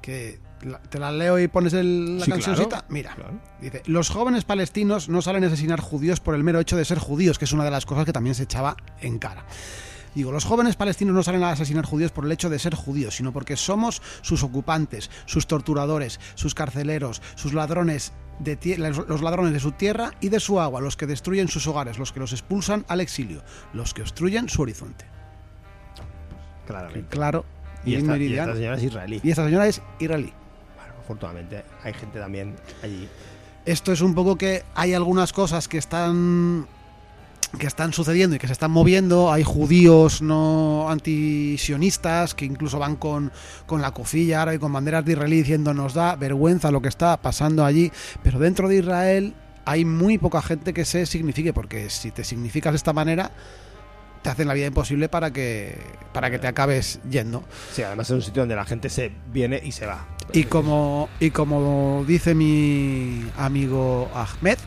Que 0.00 0.38
la- 0.62 0.80
te 0.82 0.98
la 0.98 1.10
leo 1.12 1.38
y 1.38 1.48
pones 1.48 1.72
el, 1.72 2.18
la 2.18 2.24
Sí, 2.24 2.30
cancioncita. 2.30 2.68
claro. 2.68 2.86
Mira, 2.88 3.14
Claro. 3.14 3.40
dice: 3.60 3.82
Los 3.86 4.08
jóvenes 4.10 4.44
palestinos 4.44 5.08
no 5.08 5.22
salen 5.22 5.44
a 5.44 5.48
asesinar 5.48 5.80
judíos 5.80 6.20
por 6.20 6.34
el 6.34 6.44
mero 6.44 6.60
hecho 6.60 6.76
de 6.76 6.84
ser 6.84 6.98
judíos, 6.98 7.38
que 7.38 7.44
es 7.46 7.52
una 7.52 7.64
de 7.64 7.70
las 7.70 7.86
cosas 7.86 8.04
que 8.04 8.12
también 8.12 8.34
se 8.34 8.42
echaba 8.44 8.76
en 9.00 9.18
cara. 9.18 9.44
Digo, 10.14 10.30
los 10.30 10.44
jóvenes 10.44 10.76
palestinos 10.76 11.14
no 11.14 11.22
salen 11.22 11.42
a 11.42 11.50
asesinar 11.50 11.84
judíos 11.84 12.12
por 12.12 12.24
el 12.24 12.32
hecho 12.32 12.48
de 12.48 12.58
ser 12.58 12.74
judíos, 12.74 13.16
sino 13.16 13.32
porque 13.32 13.56
somos 13.56 14.00
sus 14.22 14.42
ocupantes, 14.42 15.10
sus 15.26 15.46
torturadores, 15.46 16.20
sus 16.34 16.54
carceleros, 16.54 17.20
sus 17.34 17.52
ladrones 17.52 18.12
de 18.38 18.78
los 19.08 19.22
ladrones 19.22 19.52
de 19.52 19.60
su 19.60 19.72
tierra 19.72 20.12
y 20.20 20.28
de 20.28 20.40
su 20.40 20.60
agua, 20.60 20.80
los 20.80 20.96
que 20.96 21.06
destruyen 21.06 21.48
sus 21.48 21.66
hogares, 21.66 21.98
los 21.98 22.12
que 22.12 22.20
los 22.20 22.32
expulsan 22.32 22.84
al 22.88 23.00
exilio, 23.00 23.42
los 23.72 23.94
que 23.94 24.02
obstruyen 24.02 24.48
su 24.48 24.62
horizonte. 24.62 25.04
claramente. 26.66 27.08
Claro, 27.10 27.44
Y 27.84 27.94
esta 27.94 28.14
señora 28.14 28.76
es 28.76 28.82
israelí. 28.82 29.20
Y 29.22 29.30
esta 29.30 29.44
señora 29.44 29.66
es 29.66 29.82
israelí. 29.98 30.32
Bueno, 30.76 30.94
afortunadamente 31.00 31.64
hay 31.82 31.92
gente 31.92 32.18
también 32.18 32.56
allí. 32.82 33.08
Esto 33.66 33.92
es 33.92 34.00
un 34.00 34.14
poco 34.14 34.36
que 34.36 34.62
hay 34.74 34.94
algunas 34.94 35.32
cosas 35.32 35.68
que 35.68 35.78
están 35.78 36.66
que 37.58 37.66
están 37.66 37.92
sucediendo 37.92 38.36
y 38.36 38.38
que 38.38 38.46
se 38.46 38.52
están 38.52 38.70
moviendo. 38.70 39.32
Hay 39.32 39.42
judíos 39.42 40.22
no 40.22 40.90
antisionistas 40.90 42.34
que 42.34 42.44
incluso 42.44 42.78
van 42.78 42.96
con, 42.96 43.32
con 43.66 43.82
la 43.82 43.92
cofilla 43.92 44.42
árabe 44.42 44.56
y 44.56 44.60
con 44.60 44.72
banderas 44.72 45.04
de 45.04 45.12
Israel 45.12 45.30
diciendo 45.30 45.74
nos 45.74 45.94
da 45.94 46.16
vergüenza 46.16 46.70
lo 46.70 46.82
que 46.82 46.88
está 46.88 47.16
pasando 47.16 47.64
allí. 47.64 47.90
Pero 48.22 48.38
dentro 48.38 48.68
de 48.68 48.76
Israel 48.76 49.34
hay 49.64 49.84
muy 49.84 50.18
poca 50.18 50.42
gente 50.42 50.74
que 50.74 50.84
se 50.84 51.06
signifique, 51.06 51.52
porque 51.52 51.90
si 51.90 52.10
te 52.10 52.24
significas 52.24 52.72
de 52.72 52.76
esta 52.76 52.92
manera, 52.92 53.30
te 54.22 54.30
hacen 54.30 54.48
la 54.48 54.54
vida 54.54 54.66
imposible 54.66 55.08
para 55.08 55.32
que, 55.32 55.78
para 56.12 56.30
que 56.30 56.38
te 56.38 56.46
acabes 56.46 57.00
yendo. 57.10 57.44
Sí, 57.72 57.82
además 57.82 58.08
es 58.08 58.14
un 58.14 58.22
sitio 58.22 58.42
donde 58.42 58.56
la 58.56 58.64
gente 58.64 58.88
se 58.88 59.12
viene 59.32 59.60
y 59.62 59.72
se 59.72 59.86
va. 59.86 60.06
Y 60.32 60.44
como, 60.44 61.08
y 61.20 61.30
como 61.30 62.04
dice 62.06 62.34
mi 62.34 63.24
amigo 63.36 64.10
Ahmed, 64.14 64.58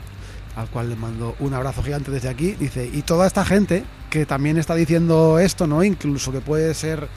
al 0.58 0.68
cual 0.70 0.90
le 0.90 0.96
mando 0.98 1.36
un 1.40 1.54
abrazo 1.54 1.82
gigante 1.84 2.12
desde 2.12 2.28
aquí, 2.30 2.52
dice, 2.54 2.90
y 2.92 3.04
toda 3.04 3.26
esta 3.28 3.46
gente 3.46 3.86
que 4.10 4.26
también 4.26 4.58
está 4.58 4.76
diciendo 4.76 5.40
esto, 5.40 5.68
¿no? 5.68 5.84
Incluso 5.84 6.32
que 6.32 6.42
puede 6.42 6.74
ser, 6.74 7.08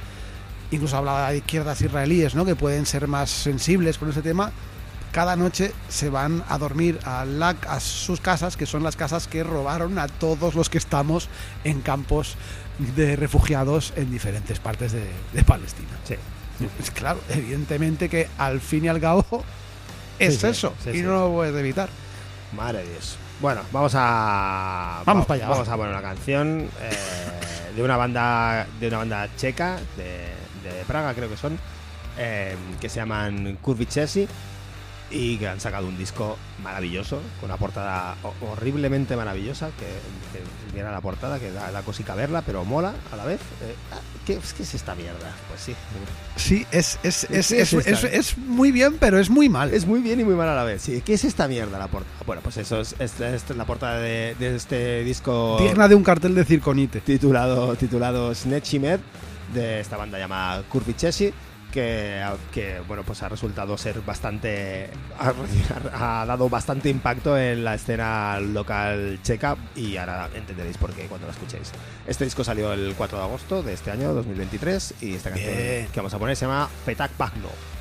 incluso 0.70 0.96
hablaba 0.96 1.30
de 1.32 1.38
izquierdas 1.38 1.80
israelíes, 1.80 2.34
¿no? 2.34 2.44
Que 2.44 2.54
pueden 2.54 2.84
ser 2.86 3.08
más 3.08 3.30
sensibles 3.30 3.96
con 3.98 4.10
ese 4.10 4.20
tema, 4.22 4.52
cada 5.10 5.34
noche 5.36 5.72
se 5.88 6.08
van 6.10 6.44
a 6.48 6.58
dormir 6.58 6.98
a, 7.04 7.24
la- 7.24 7.56
a 7.68 7.80
sus 7.80 8.20
casas, 8.20 8.56
que 8.56 8.66
son 8.66 8.82
las 8.84 8.94
casas 8.94 9.26
que 9.26 9.42
robaron 9.42 9.98
a 9.98 10.06
todos 10.06 10.54
los 10.54 10.68
que 10.70 10.78
estamos 10.78 11.28
en 11.64 11.80
campos 11.80 12.36
de 12.94 13.16
refugiados 13.16 13.92
en 13.96 14.10
diferentes 14.10 14.60
partes 14.60 14.92
de, 14.92 15.02
de 15.32 15.42
Palestina. 15.44 15.88
Sí. 16.06 16.14
Es 16.78 16.90
claro, 16.90 17.18
evidentemente 17.30 18.08
que 18.10 18.28
al 18.36 18.60
fin 18.60 18.84
y 18.84 18.88
al 18.88 19.00
cabo 19.00 19.24
es 20.18 20.36
Sí, 20.38 20.46
eso 20.46 20.74
sí, 20.84 20.90
y 20.98 21.00
no 21.02 21.12
lo 21.12 21.32
puedes 21.32 21.56
evitar. 21.56 21.88
Madre 22.54 22.82
de 22.84 22.90
Dios. 22.90 23.16
Bueno, 23.40 23.62
vamos 23.72 23.92
a. 23.96 25.02
Vamos 25.06 25.22
va- 25.24 25.26
para 25.28 25.36
allá, 25.38 25.48
Vamos 25.48 25.68
va. 25.68 25.72
a 25.72 25.76
poner 25.76 25.92
una 25.92 26.02
canción 26.02 26.68
eh, 26.80 27.72
de 27.74 27.82
una 27.82 27.96
banda 27.96 28.66
de 28.78 28.88
una 28.88 28.98
banda 28.98 29.28
checa 29.36 29.76
de, 29.96 30.34
de 30.68 30.84
Praga, 30.86 31.14
creo 31.14 31.28
que 31.28 31.36
son, 31.38 31.58
eh, 32.18 32.54
que 32.80 32.88
se 32.88 32.96
llaman 32.96 33.56
Kurvichesi 33.62 34.28
y 35.10 35.36
que 35.38 35.48
han 35.48 35.60
sacado 35.60 35.88
un 35.88 35.98
disco 35.98 36.38
maravilloso, 36.62 37.20
con 37.40 37.50
una 37.50 37.56
portada 37.56 38.14
ho- 38.22 38.34
horriblemente 38.52 39.16
maravillosa, 39.16 39.70
que, 39.78 39.86
que 39.86 40.44
mira 40.74 40.92
la 40.92 41.00
portada, 41.00 41.38
que 41.40 41.50
da, 41.50 41.70
da 41.72 41.82
cosica 41.82 42.14
verla, 42.14 42.42
pero 42.42 42.64
mola 42.64 42.94
a 43.12 43.16
la 43.16 43.24
vez. 43.24 43.40
Eh, 43.62 43.74
ah, 43.92 43.98
¿qué, 44.24 44.38
¿Qué 44.56 44.62
es 44.62 44.74
esta 44.74 44.94
mierda? 44.94 45.34
Pues 45.48 45.60
sí. 45.62 45.74
Sí, 46.36 46.64
es, 46.70 46.98
es, 47.02 47.24
es, 47.30 47.48
¿Qué 47.48 47.60
es, 48.12 48.38
muy 48.38 48.70
bien, 48.70 48.98
pero 49.00 49.18
es 49.18 49.30
muy 49.30 49.48
mal. 49.48 49.74
Es 49.74 49.84
muy 49.84 50.00
bien 50.00 50.20
y 50.20 50.24
muy 50.24 50.34
mal 50.34 50.48
a 50.48 50.54
la 50.54 50.64
vez. 50.64 50.82
Sí, 50.82 51.02
¿qué 51.04 51.14
es 51.14 51.24
esta 51.24 51.48
mierda 51.48 51.78
la 51.78 51.88
portada? 51.88 52.14
Bueno, 52.24 52.42
pues 52.42 52.56
eso 52.58 52.80
es, 52.80 52.94
la 53.56 53.64
portada 53.64 53.98
de, 53.98 54.36
de 54.38 54.54
este 54.54 55.02
disco 55.02 55.58
digna 55.60 55.88
de 55.88 55.96
un 55.96 56.04
cartel 56.04 56.34
de 56.36 56.44
circonite. 56.44 57.00
titulado, 57.00 57.74
titulado 57.74 58.32
Snetchimed 58.34 59.00
de 59.54 59.80
esta 59.80 59.96
banda 59.96 60.18
llamada 60.18 60.62
Kurvichesi 60.68 61.32
que, 61.70 62.22
que 62.52 62.80
bueno 62.86 63.02
pues 63.02 63.22
ha 63.22 63.28
resultado 63.28 63.76
ser 63.78 64.00
bastante 64.02 64.90
ha, 65.18 65.32
ha 66.22 66.26
dado 66.26 66.48
bastante 66.48 66.88
impacto 66.88 67.38
en 67.38 67.64
la 67.64 67.74
escena 67.74 68.38
local 68.40 69.18
checa 69.22 69.56
y 69.74 69.96
ahora 69.96 70.28
entenderéis 70.34 70.76
por 70.76 70.92
qué 70.92 71.06
cuando 71.06 71.26
lo 71.26 71.32
escuchéis 71.32 71.72
este 72.06 72.24
disco 72.24 72.44
salió 72.44 72.72
el 72.72 72.94
4 72.96 73.18
de 73.18 73.24
agosto 73.24 73.62
de 73.62 73.72
este 73.72 73.90
año 73.90 74.12
2023 74.14 74.94
y 75.00 75.14
esta 75.14 75.30
canción 75.30 75.56
Bien. 75.56 75.86
que 75.92 76.00
vamos 76.00 76.14
a 76.14 76.18
poner 76.18 76.36
se 76.36 76.46
llama 76.46 76.68
Petak 76.84 77.16
Bagno 77.16 77.79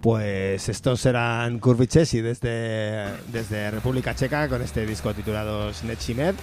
Pues 0.00 0.68
estos 0.70 1.00
serán 1.00 1.58
Kurvichesi 1.58 2.22
desde, 2.22 3.04
desde 3.30 3.70
República 3.70 4.14
Checa 4.14 4.48
con 4.48 4.62
este 4.62 4.86
disco 4.86 5.12
titulado 5.12 5.72
Snetchimed. 5.74 6.34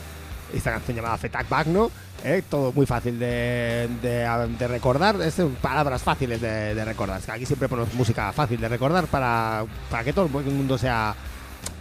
Esta 0.54 0.72
canción 0.74 0.96
llamada 0.96 1.18
Fetak 1.18 1.50
Bagno. 1.50 1.90
¿eh? 2.24 2.44
Todo 2.48 2.72
muy 2.72 2.86
fácil 2.86 3.18
de, 3.18 3.90
de- 4.02 4.68
recordar. 4.68 5.20
Es 5.22 5.42
palabras 5.60 6.04
fáciles 6.04 6.40
de, 6.40 6.76
de 6.76 6.86
recordar. 6.86 7.20
Aquí 7.30 7.46
siempre 7.48 7.68
ponemos 7.68 7.94
música 7.96 8.32
fácil 8.32 8.62
de 8.62 8.70
recordar 8.70 9.08
para, 9.08 9.66
para 9.90 10.04
que 10.04 10.14
todo 10.14 10.26
el 10.40 10.46
mundo 10.54 10.78
sea 10.78 11.16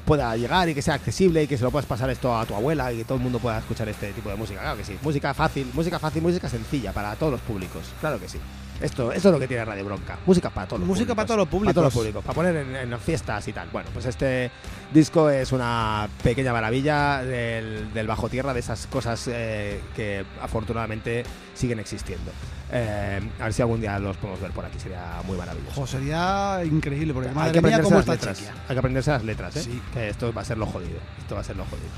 pueda 0.06 0.34
llegar 0.36 0.68
y 0.68 0.74
que 0.74 0.82
sea 0.82 0.94
accesible 0.94 1.42
y 1.42 1.46
que 1.48 1.58
se 1.58 1.64
lo 1.64 1.70
puedas 1.72 1.84
pasar 1.86 2.08
esto 2.10 2.36
a 2.36 2.46
tu 2.46 2.54
abuela 2.54 2.92
y 2.92 2.98
que 2.98 3.04
todo 3.04 3.18
el 3.18 3.24
mundo 3.24 3.38
pueda 3.40 3.58
escuchar 3.58 3.88
este 3.88 4.12
tipo 4.12 4.30
de 4.30 4.36
música. 4.36 4.60
Claro 4.60 4.78
que 4.78 4.84
sí. 4.84 4.96
Música 5.02 5.34
fácil, 5.34 5.68
música 5.74 5.98
fácil, 5.98 6.22
música 6.22 6.48
sencilla 6.48 6.92
para 6.92 7.14
todos 7.16 7.32
los 7.32 7.40
públicos. 7.42 7.82
Claro 8.00 8.18
que 8.18 8.28
sí. 8.28 8.38
Esto, 8.80 9.10
esto 9.10 9.28
es 9.28 9.32
lo 9.32 9.40
que 9.40 9.48
tiene 9.48 9.64
Radio 9.64 9.84
Bronca. 9.84 10.18
Música 10.26 10.50
para 10.50 10.66
todos 10.66 10.80
los 10.80 10.86
Música 10.88 11.14
públicos. 11.14 11.16
para 11.16 11.26
todos 11.26 11.38
los 11.38 11.48
Para 11.64 11.72
todos 11.72 11.84
los 11.86 11.94
públicos. 11.94 12.22
públicos. 12.22 12.24
Para 12.24 12.34
poner 12.34 12.56
en, 12.56 12.76
en 12.76 12.90
las 12.90 13.00
fiestas 13.00 13.48
y 13.48 13.52
tal. 13.52 13.68
Bueno, 13.72 13.88
pues 13.92 14.04
este 14.06 14.50
disco 14.92 15.30
es 15.30 15.52
una 15.52 16.08
pequeña 16.22 16.52
maravilla 16.52 17.22
del, 17.22 17.92
del 17.94 18.06
bajo 18.06 18.28
tierra, 18.28 18.52
de 18.52 18.60
esas 18.60 18.86
cosas 18.86 19.28
eh, 19.32 19.80
que 19.94 20.24
afortunadamente 20.42 21.24
siguen 21.54 21.78
existiendo. 21.78 22.30
Eh, 22.70 23.20
a 23.40 23.44
ver 23.44 23.52
si 23.54 23.62
algún 23.62 23.80
día 23.80 23.98
los 23.98 24.16
podemos 24.18 24.40
ver 24.40 24.50
por 24.50 24.64
aquí, 24.64 24.78
sería 24.78 25.20
muy 25.24 25.38
maravilloso. 25.38 25.72
Jo, 25.74 25.86
sería 25.86 26.60
increíble, 26.64 27.14
porque 27.14 27.28
Hay 27.30 27.34
madre 27.34 27.52
que 27.52 27.62
mía, 27.62 27.76
aprenderse 27.76 27.94
las 27.94 28.08
letras. 28.08 28.42
Hay 28.68 28.74
que 28.74 28.78
aprenderse 28.78 29.10
las 29.12 29.24
letras, 29.24 29.56
¿eh? 29.56 29.62
Sí. 29.62 29.82
Que 29.94 30.08
esto 30.10 30.32
va 30.34 30.42
a 30.42 30.44
ser 30.44 30.58
lo 30.58 30.66
jodido. 30.66 30.98
Esto 31.18 31.34
va 31.34 31.40
a 31.40 31.44
ser 31.44 31.56
lo 31.56 31.64
jodido. 31.64 31.88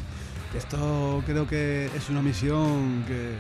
Esto 0.56 1.22
creo 1.26 1.46
que 1.46 1.90
es 1.94 2.08
una 2.08 2.22
misión 2.22 3.04
que, 3.06 3.32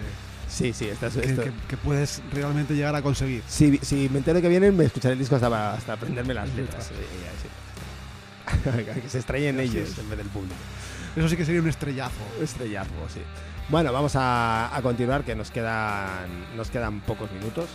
Sí, 0.48 0.72
sí, 0.72 0.86
esto 0.88 1.06
es- 1.06 1.14
que, 1.14 1.20
esto- 1.26 1.42
que- 1.44 1.52
que 1.68 1.76
puedes 1.76 2.22
realmente 2.32 2.74
llegar 2.74 2.94
a 2.94 3.02
conseguir. 3.02 3.42
Si, 3.48 3.78
si 3.82 4.08
me 4.08 4.18
entero 4.18 4.40
que 4.40 4.48
vienen, 4.48 4.76
me 4.76 4.84
escucharé 4.86 5.12
el 5.12 5.18
disco 5.18 5.36
hasta, 5.36 5.74
hasta 5.74 5.92
aprenderme 5.92 6.34
las 6.34 6.48
letras. 6.54 6.90
que 9.02 9.08
se 9.08 9.18
estrellen 9.18 9.60
ellos 9.60 9.98
en 9.98 10.08
vez 10.08 10.18
del 10.18 10.28
público. 10.28 10.54
Eso 11.16 11.28
sí 11.28 11.36
que 11.36 11.44
sería 11.44 11.60
un 11.60 11.68
estrellazo. 11.68 12.14
Estrellazo, 12.42 12.90
sí. 13.12 13.20
Bueno, 13.68 13.92
vamos 13.92 14.16
a, 14.16 14.74
a 14.74 14.80
continuar, 14.82 15.24
que 15.24 15.34
nos 15.34 15.50
quedan, 15.50 16.56
nos 16.56 16.70
quedan 16.70 17.00
pocos 17.00 17.30
minutos. 17.32 17.66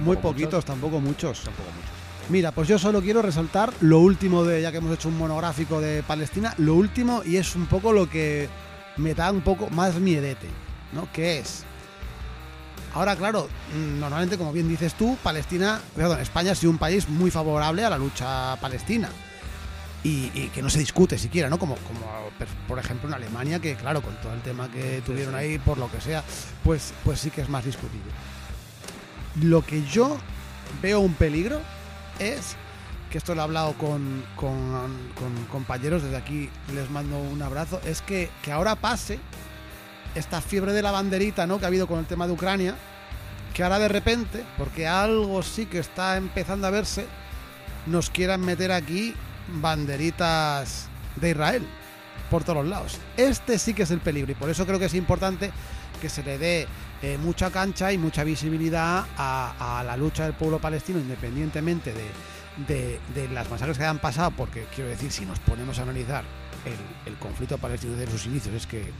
Muy 0.00 0.16
muchos, 0.16 0.22
poquitos, 0.22 0.64
tampoco 0.64 1.00
muchos. 1.00 1.40
Tampoco 1.42 1.68
muchos. 1.70 1.90
Mira, 2.30 2.52
pues 2.52 2.66
yo 2.68 2.78
solo 2.78 3.02
quiero 3.02 3.20
resaltar 3.20 3.70
lo 3.82 3.98
último 3.98 4.44
de, 4.44 4.62
ya 4.62 4.72
que 4.72 4.78
hemos 4.78 4.94
hecho 4.94 5.08
un 5.08 5.18
monográfico 5.18 5.80
de 5.80 6.02
Palestina, 6.02 6.54
lo 6.56 6.74
último 6.74 7.22
y 7.24 7.36
es 7.36 7.54
un 7.54 7.66
poco 7.66 7.92
lo 7.92 8.08
que 8.08 8.48
me 8.96 9.14
da 9.14 9.30
un 9.30 9.42
poco 9.42 9.68
más 9.68 9.96
miedete, 9.96 10.46
¿no? 10.94 11.06
Que 11.12 11.40
es, 11.40 11.64
ahora 12.94 13.16
claro, 13.16 13.48
mm, 13.74 14.00
normalmente 14.00 14.38
como 14.38 14.52
bien 14.52 14.68
dices 14.68 14.94
tú, 14.94 15.16
Palestina, 15.22 15.80
perdón, 15.96 16.20
España 16.20 16.52
ha 16.52 16.54
sido 16.54 16.70
un 16.70 16.78
país 16.78 17.08
muy 17.08 17.30
favorable 17.30 17.84
a 17.84 17.90
la 17.90 17.98
lucha 17.98 18.56
palestina 18.60 19.08
y, 20.02 20.30
y 20.34 20.50
que 20.54 20.62
no 20.62 20.70
se 20.70 20.78
discute 20.78 21.18
siquiera, 21.18 21.48
¿no? 21.48 21.58
Como, 21.58 21.76
como 21.76 22.00
por 22.68 22.78
ejemplo 22.78 23.08
en 23.08 23.14
Alemania, 23.14 23.58
que 23.58 23.74
claro, 23.74 24.02
con 24.02 24.14
todo 24.20 24.32
el 24.34 24.40
tema 24.42 24.70
que 24.70 25.02
tuvieron 25.04 25.34
ahí, 25.34 25.58
por 25.58 25.78
lo 25.78 25.90
que 25.90 26.00
sea, 26.00 26.22
pues, 26.62 26.92
pues 27.04 27.20
sí 27.20 27.30
que 27.30 27.40
es 27.40 27.48
más 27.48 27.64
discutible. 27.64 28.10
Lo 29.42 29.62
que 29.64 29.82
yo 29.84 30.16
veo 30.82 31.00
un 31.00 31.14
peligro 31.14 31.60
es 32.18 32.56
que 33.10 33.18
esto 33.18 33.34
lo 33.34 33.40
he 33.40 33.44
hablado 33.44 33.72
con, 33.74 34.24
con- 34.36 35.10
con 35.18 35.44
compañeros, 35.50 36.02
desde 36.02 36.16
aquí 36.16 36.50
les 36.74 36.90
mando 36.90 37.16
un 37.18 37.40
abrazo, 37.42 37.80
es 37.84 38.02
que, 38.02 38.28
que 38.42 38.52
ahora 38.52 38.76
pase 38.76 39.18
esta 40.14 40.40
fiebre 40.40 40.72
de 40.72 40.82
la 40.82 40.90
banderita 40.92 41.46
¿no? 41.46 41.58
que 41.58 41.64
ha 41.64 41.68
habido 41.68 41.86
con 41.86 41.98
el 41.98 42.06
tema 42.06 42.26
de 42.26 42.32
Ucrania, 42.32 42.74
que 43.52 43.62
ahora 43.62 43.78
de 43.78 43.88
repente, 43.88 44.44
porque 44.58 44.86
algo 44.86 45.42
sí 45.42 45.66
que 45.66 45.78
está 45.78 46.16
empezando 46.16 46.66
a 46.66 46.70
verse, 46.70 47.06
nos 47.86 48.10
quieran 48.10 48.40
meter 48.40 48.72
aquí 48.72 49.14
banderitas 49.88 50.88
de 51.16 51.30
Israel 51.30 51.66
por 52.30 52.44
todos 52.44 52.66
lados. 52.66 52.98
Este 53.16 53.58
sí 53.58 53.74
que 53.74 53.82
es 53.84 53.90
el 53.90 54.00
peligro 54.00 54.32
y 54.32 54.34
por 54.34 54.48
eso 54.50 54.66
creo 54.66 54.78
que 54.78 54.86
es 54.86 54.94
importante 54.94 55.52
que 56.00 56.08
se 56.08 56.22
le 56.22 56.38
dé 56.38 56.66
eh, 57.02 57.18
mucha 57.18 57.50
cancha 57.50 57.92
y 57.92 57.98
mucha 57.98 58.24
visibilidad 58.24 59.04
a, 59.16 59.82
la 59.86 59.96
lucha 59.96 60.24
del 60.24 60.32
pueblo 60.32 60.58
palestino, 60.58 60.98
independientemente 60.98 61.92
de, 61.92 62.08
de- 62.66 63.00
de 63.14 63.28
las 63.28 63.50
masacres 63.50 63.76
que 63.76 63.84
hayan 63.84 63.98
pasado, 63.98 64.30
porque 64.36 64.66
quiero 64.74 64.90
decir, 64.90 65.12
si 65.12 65.26
nos 65.26 65.38
ponemos 65.40 65.78
a 65.78 65.82
analizar 65.82 66.24
el, 66.66 67.12
el 67.12 67.18
conflicto 67.18 67.58
palestino 67.58 67.94
desde 67.96 68.12
sus 68.12 68.26
inicios, 68.26 68.54
es 68.54 68.66
que 68.66 68.92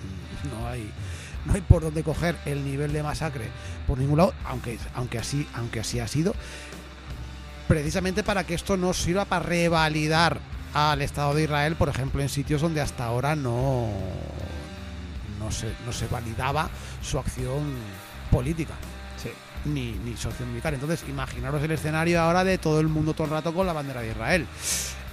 no 0.50 0.66
hay, 0.68 0.90
no 1.44 1.54
hay 1.54 1.60
por 1.60 1.82
dónde 1.82 2.02
coger 2.02 2.36
el 2.44 2.64
nivel 2.64 2.92
de 2.92 3.02
masacre 3.02 3.48
por 3.86 3.98
ningún 3.98 4.18
lado, 4.18 4.34
aunque, 4.44 4.78
aunque, 4.94 5.18
así, 5.18 5.46
aunque 5.54 5.80
así 5.80 6.00
ha 6.00 6.08
sido, 6.08 6.34
precisamente 7.68 8.22
para 8.22 8.44
que 8.44 8.54
esto 8.54 8.76
no 8.76 8.92
sirva 8.92 9.24
para 9.24 9.44
revalidar 9.46 10.38
al 10.74 11.02
Estado 11.02 11.34
de 11.34 11.44
Israel, 11.44 11.76
por 11.76 11.88
ejemplo, 11.88 12.20
en 12.20 12.28
sitios 12.28 12.60
donde 12.60 12.80
hasta 12.80 13.04
ahora 13.04 13.36
no, 13.36 13.88
no, 15.38 15.50
se, 15.50 15.72
no 15.86 15.92
se 15.92 16.06
validaba 16.08 16.68
su 17.02 17.18
acción 17.18 17.74
política 18.30 18.74
Sí. 19.22 19.30
ni, 19.64 19.92
ni 19.92 20.16
sociomilitar. 20.16 20.74
Entonces, 20.74 21.04
imaginaros 21.08 21.62
el 21.62 21.70
escenario 21.70 22.20
ahora 22.20 22.44
de 22.44 22.58
todo 22.58 22.80
el 22.80 22.88
mundo 22.88 23.14
todo 23.14 23.26
el 23.26 23.30
rato 23.30 23.54
con 23.54 23.66
la 23.66 23.72
bandera 23.72 24.02
de 24.02 24.10
Israel. 24.10 24.46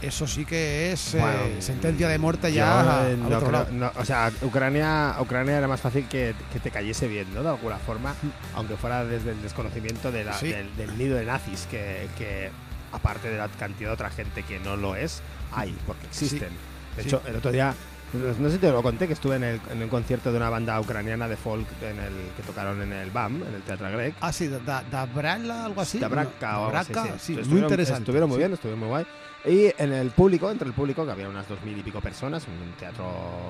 Eso 0.01 0.25
sí 0.27 0.45
que 0.45 0.91
es 0.91 1.13
eh, 1.13 1.19
Bueno, 1.19 1.61
sentencia 1.61 2.07
de 2.07 2.17
muerte 2.17 2.49
yo, 2.51 2.57
ya 2.57 3.01
a- 3.01 3.09
eh, 3.09 3.13
al 3.13 3.19
no 3.19 3.25
otro 3.27 3.39
creo- 3.39 3.51
lado. 3.51 3.67
no, 3.71 3.91
o 3.95 4.03
sea, 4.05 4.31
Ucrania, 4.41 5.15
Ucrania 5.19 5.57
era 5.59 5.67
más 5.67 5.79
fácil 5.79 6.07
que, 6.07 6.33
que 6.51 6.59
te 6.59 6.71
cayese 6.71 7.07
bien, 7.07 7.27
¿no? 7.35 7.43
De 7.43 7.49
alguna 7.49 7.77
forma, 7.77 8.15
aunque 8.55 8.77
fuera 8.77 9.05
desde 9.05 9.31
el 9.31 9.41
desconocimiento 9.43 10.11
de 10.11 10.23
la- 10.23 10.33
Sí. 10.33 10.47
del, 10.49 10.75
del 10.75 10.97
nido 10.97 11.17
de 11.17 11.25
nazis, 11.25 11.67
que, 11.69 12.07
que 12.17 12.49
aparte 12.91 13.29
de 13.29 13.37
la 13.37 13.47
cantidad 13.47 13.89
de 13.89 13.93
otra 13.93 14.09
gente 14.09 14.41
que 14.43 14.59
no 14.59 14.75
lo 14.75 14.95
es, 14.95 15.21
hay, 15.53 15.77
porque 15.85 16.07
existen. 16.07 16.49
De 16.97 17.03
Sí. 17.03 17.07
hecho, 17.09 17.21
el 17.27 17.35
otro 17.35 17.51
día, 17.51 17.73
no 18.13 18.47
sé 18.49 18.55
si 18.55 18.57
te 18.57 18.71
lo 18.71 18.81
conté, 18.81 19.05
que 19.07 19.13
estuve 19.13 19.35
en, 19.35 19.43
el, 19.43 19.61
en 19.71 19.83
un 19.83 19.87
concierto 19.89 20.31
de 20.31 20.37
una 20.37 20.49
banda 20.49 20.81
ucraniana 20.81 21.27
de 21.27 21.37
folk 21.37 21.67
en 21.83 21.99
el 21.99 22.13
que 22.35 22.41
tocaron 22.43 22.81
en 22.81 22.91
el 22.91 23.11
BAM, 23.11 23.43
en 23.43 23.53
el 23.53 23.61
Teatro 23.61 23.89
Grec. 23.91 24.15
Ah, 24.19 24.33
sí, 24.33 24.47
da, 24.49 24.83
Dabrala, 24.91 25.65
algo 25.65 25.79
así. 25.79 25.99
Dabraca 25.99 26.51
¿no? 26.53 26.61
o 26.63 26.65
algo 26.65 26.77
así, 26.79 26.93
sí. 27.19 27.35
sí, 27.43 27.49
muy 27.49 27.61
interesante. 27.61 28.01
Estuvieron 28.01 28.27
muy 28.29 28.37
sí. 28.37 28.39
bien, 28.39 28.53
estuvieron 28.53 28.79
muy 28.79 28.89
guay. 28.89 29.05
Y 29.43 29.71
en 29.77 29.91
el 29.91 30.11
público, 30.11 30.51
entre 30.51 30.67
el 30.67 30.73
público, 30.73 31.03
que 31.03 31.11
había 31.11 31.27
unas 31.27 31.47
dos 31.49 31.59
mil 31.63 31.75
y 31.77 31.81
pico 31.81 31.99
personas, 31.99 32.45
un 32.47 32.73
teatro, 32.73 33.05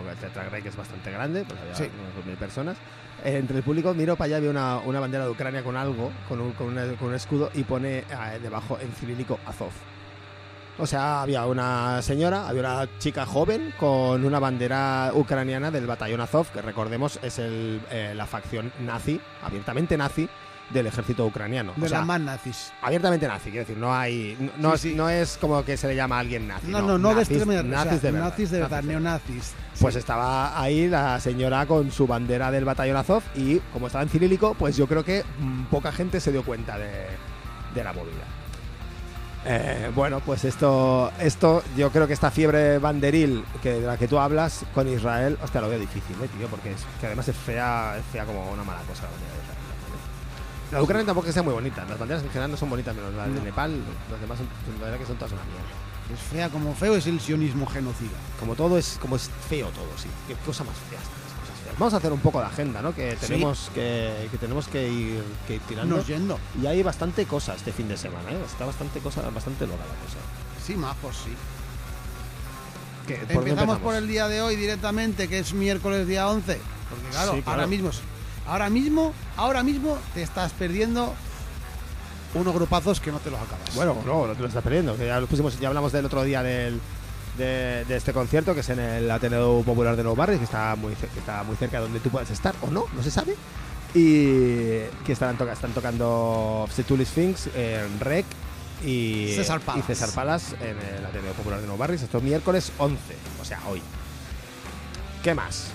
el 0.09 0.15
Teatro 0.17 0.43
Grec 0.49 0.65
es 0.65 0.75
bastante 0.77 1.11
grande, 1.11 1.43
pues 1.45 1.59
había 1.59 1.75
Sí. 1.75 1.83
unas 2.01 2.15
dos 2.15 2.25
mil 2.25 2.37
personas. 2.37 2.77
Eh, 3.25 3.37
entre 3.37 3.57
el 3.57 3.63
público 3.63 3.93
miro 3.93 4.15
para 4.15 4.27
allá, 4.27 4.37
había 4.37 4.49
una, 4.51 4.77
una 4.77 5.01
bandera 5.01 5.25
de 5.25 5.31
Ucrania 5.31 5.63
con 5.63 5.75
algo, 5.75 6.11
con 6.29 6.39
un, 6.39 6.53
con 6.53 6.67
una- 6.67 6.85
con 6.93 7.09
un 7.09 7.15
escudo, 7.15 7.51
y 7.53 7.63
pone 7.63 7.99
eh, 7.99 8.05
debajo 8.41 8.79
en 8.81 8.89
cirílico 8.93 9.37
Azov. 9.45 9.71
O 10.79 10.87
sea, 10.87 11.21
había 11.21 11.45
una 11.45 12.01
señora, 12.01 12.47
había 12.47 12.61
una 12.61 12.87
chica 12.97 13.25
joven 13.25 13.73
con 13.77 14.23
una 14.23 14.39
bandera 14.39 15.11
ucraniana 15.13 15.69
del 15.71 15.85
batallón 15.85 16.21
Azov, 16.21 16.47
que 16.51 16.61
recordemos 16.61 17.19
es 17.21 17.37
el, 17.37 17.81
eh, 17.91 18.13
la 18.15 18.25
facción 18.25 18.71
nazi, 18.79 19.19
abiertamente 19.43 19.97
nazi, 19.97 20.29
del 20.69 20.87
ejército 20.87 21.25
ucraniano. 21.25 21.73
De 21.75 21.85
o 21.85 21.89
sea, 21.89 21.97
las 21.99 22.07
más 22.07 22.21
nazis. 22.21 22.71
abiertamente 22.81 23.27
nazi, 23.27 23.49
quiero 23.49 23.65
decir, 23.65 23.77
no 23.77 23.93
hay 23.93 24.37
no, 24.57 24.69
Sí, 24.69 24.75
es, 24.75 24.81
sí. 24.81 24.93
no 24.95 25.09
es 25.09 25.37
como 25.37 25.65
que 25.65 25.75
se 25.75 25.87
le 25.87 25.95
llama 25.95 26.15
a 26.17 26.19
alguien 26.19 26.47
nazi. 26.47 26.67
No, 26.67 26.81
no, 26.81 26.97
no, 26.97 27.09
de 27.09 27.15
nazis, 27.15 27.45
derecha, 27.45 27.63
nazis 27.63 27.65
o 27.65 27.65
sea, 27.65 27.65
de 27.65 27.65
verdad. 27.65 27.73
nazis 27.81 28.01
de 28.01 28.11
verdad, 28.11 28.29
nazis 28.29 28.51
de 28.51 28.59
verdad. 28.59 28.83
neonazis. 28.83 29.53
Pues 29.79 29.93
Sí. 29.95 29.99
estaba 29.99 30.61
ahí 30.61 30.87
la 30.87 31.19
señora 31.19 31.65
con 31.65 31.91
su 31.91 32.07
bandera 32.07 32.51
del 32.51 32.63
batallón 32.65 32.97
Azov 32.97 33.23
y 33.35 33.57
como 33.73 33.87
estaba 33.87 34.03
en 34.03 34.09
cirílico, 34.09 34.53
pues 34.53 34.77
yo 34.77 34.87
creo 34.87 35.03
que 35.03 35.23
mm, 35.39 35.63
poca 35.65 35.91
gente 35.91 36.19
se 36.21 36.31
dio 36.31 36.43
cuenta 36.43 36.77
de, 36.77 37.07
de 37.75 37.83
la 37.83 37.91
movida. 37.91 38.25
Eh, 39.43 39.89
bueno, 39.95 40.19
pues 40.19 40.45
esto, 40.45 41.11
esto, 41.19 41.63
yo 41.75 41.89
creo 41.91 42.05
que 42.05 42.13
esta 42.13 42.29
fiebre 42.29 42.77
banderil 42.77 43.43
que, 43.63 43.73
de 43.73 43.87
la 43.87 43.97
que 43.97 44.07
tú 44.07 44.19
hablas 44.19 44.63
con 44.75 44.87
Israel, 44.87 45.35
hostia, 45.41 45.61
lo 45.61 45.67
veo 45.69 45.79
difícil, 45.79 46.15
¿eh, 46.23 46.27
tío, 46.37 46.47
porque 46.47 46.73
es, 46.73 46.81
que 46.99 47.07
además 47.07 47.27
es 47.27 47.35
fea, 47.35 47.95
es 47.97 48.05
fea 48.11 48.23
como 48.25 48.51
una 48.51 48.63
mala 48.63 48.81
cosa 48.81 49.01
la 49.03 49.09
La 50.71 50.81
Ucrania 50.81 51.05
tampoco 51.05 51.25
es 51.27 51.29
que 51.29 51.33
sea 51.33 51.43
muy 51.43 51.53
bonita, 51.53 51.83
las 51.85 51.99
banderas 51.99 52.23
en 52.23 52.29
general 52.29 52.51
no 52.51 52.57
son 52.57 52.69
bonitas, 52.69 52.95
menos 52.95 53.13
la 53.13 53.25
de 53.27 53.31
No. 53.31 53.41
Nepal, 53.43 53.71
las 54.09 54.21
demás 54.21 54.37
son, 54.37 54.47
la 54.79 54.85
verdad 54.85 54.99
que 54.99 55.05
son 55.05 55.17
todas 55.17 55.33
una 55.33 55.43
mierda. 55.43 55.67
Es 56.13 56.19
fea 56.19 56.49
como 56.49 56.73
feo, 56.75 56.95
es 56.95 57.07
el 57.07 57.19
sionismo 57.19 57.65
genocida. 57.65 58.17
Como 58.39 58.55
todo 58.55 58.77
es, 58.77 58.97
como 59.01 59.15
es 59.17 59.29
feo 59.49 59.67
todo, 59.69 59.87
sí. 59.97 60.07
Qué 60.27 60.35
cosa 60.45 60.63
más 60.63 60.75
fea 60.89 60.99
cosas 60.99 61.59
feas. 61.63 61.77
Vamos 61.79 61.93
a 61.93 61.97
hacer 61.97 62.11
un 62.11 62.19
poco 62.19 62.39
de 62.39 62.45
agenda, 62.47 62.81
¿no? 62.81 62.93
Que 62.95 63.11
Sí. 63.11 63.27
tenemos 63.27 63.69
que, 63.73 64.27
que 64.31 64.37
tenemos 64.37 64.67
que 64.67 64.89
ir, 64.89 65.23
que 65.47 65.55
ir 65.55 65.61
tirando. 65.61 65.95
Nos 65.97 66.07
yendo. 66.07 66.37
Y 66.61 66.65
hay 66.67 66.83
bastante 66.83 67.25
cosa 67.25 67.53
este 67.55 67.71
fin 67.71 67.87
de 67.87 67.97
semana, 67.97 68.29
¿eh? 68.31 68.39
Está 68.45 68.65
bastante 68.65 68.99
cosa, 68.99 69.21
bastante 69.29 69.65
loca 69.67 69.79
la 69.79 70.05
cosa. 70.05 70.17
Sí, 70.65 70.75
sí. 71.23 71.33
¿Qué- 73.07 73.15
por 73.15 73.35
dónde 73.35 73.49
Empezamos 73.51 73.79
por 73.79 73.95
el 73.95 74.07
día 74.07 74.27
de 74.27 74.41
hoy 74.41 74.55
directamente, 74.55 75.27
que 75.27 75.39
es 75.39 75.53
miércoles 75.53 76.07
día 76.07 76.29
11. 76.29 76.59
Porque 76.89 77.07
claro, 77.11 77.31
Sí, 77.33 77.41
claro. 77.41 77.51
ahora 77.61 77.67
mismo, 77.67 77.89
ahora 78.47 78.69
mismo, 78.69 79.13
ahora 79.37 79.63
mismo 79.63 79.97
te 80.13 80.21
estás 80.21 80.51
perdiendo 80.53 81.13
unos 82.33 82.53
grupazos 82.53 82.99
que 82.99 83.11
no 83.11 83.19
te 83.19 83.29
los 83.29 83.39
acabas. 83.41 83.75
Bueno, 83.75 83.97
no, 84.05 84.27
no 84.27 84.33
te 84.33 84.41
lo 84.41 84.47
estás 84.47 84.63
perdiendo. 84.63 84.95
Que 84.95 85.07
ya 85.07 85.19
lo 85.19 85.27
pusimos, 85.27 85.59
ya 85.59 85.67
hablamos 85.67 85.91
del 85.91 86.05
otro 86.05 86.23
día 86.23 86.41
del, 86.43 86.79
de, 87.37 87.83
de 87.85 87.95
este 87.97 88.13
concierto, 88.13 88.53
que 88.53 88.61
es 88.61 88.69
en 88.69 88.79
el 88.79 89.11
Ateneo 89.11 89.61
Popular 89.63 89.95
de 89.95 90.03
Nuevos 90.03 90.17
Barrios, 90.17 90.39
que 90.39 90.45
está 90.45 90.75
muy, 90.75 90.93
que 90.93 91.19
está 91.19 91.43
muy 91.43 91.55
cerca 91.57 91.77
de 91.77 91.83
donde 91.83 91.99
tú 91.99 92.09
puedas 92.09 92.29
estar, 92.31 92.55
o 92.61 92.67
no, 92.71 92.85
no 92.95 93.03
se 93.03 93.11
sabe. 93.11 93.35
Y 93.93 94.83
que 95.05 95.11
estarán 95.11 95.37
toca- 95.37 95.51
están 95.51 95.71
tocando 95.73 96.65
Setuli 96.73 97.03
Sphinx 97.05 97.47
en 97.53 97.99
Rec 97.99 98.25
y 98.85 99.33
César 99.35 99.59
y 99.61 99.65
Palace. 99.65 99.87
César 99.93 100.09
Palas 100.15 100.53
en 100.61 100.77
el 100.97 101.05
Ateneo 101.05 101.33
Popular 101.33 101.59
de 101.59 101.65
Nuevos 101.65 101.79
Barrios. 101.79 102.01
Esto 102.01 102.19
es 102.19 102.23
miércoles 102.23 102.71
11, 102.77 102.97
o 103.41 103.43
sea, 103.45 103.59
hoy. 103.69 103.81
¿Qué 105.21 105.35
más? 105.35 105.65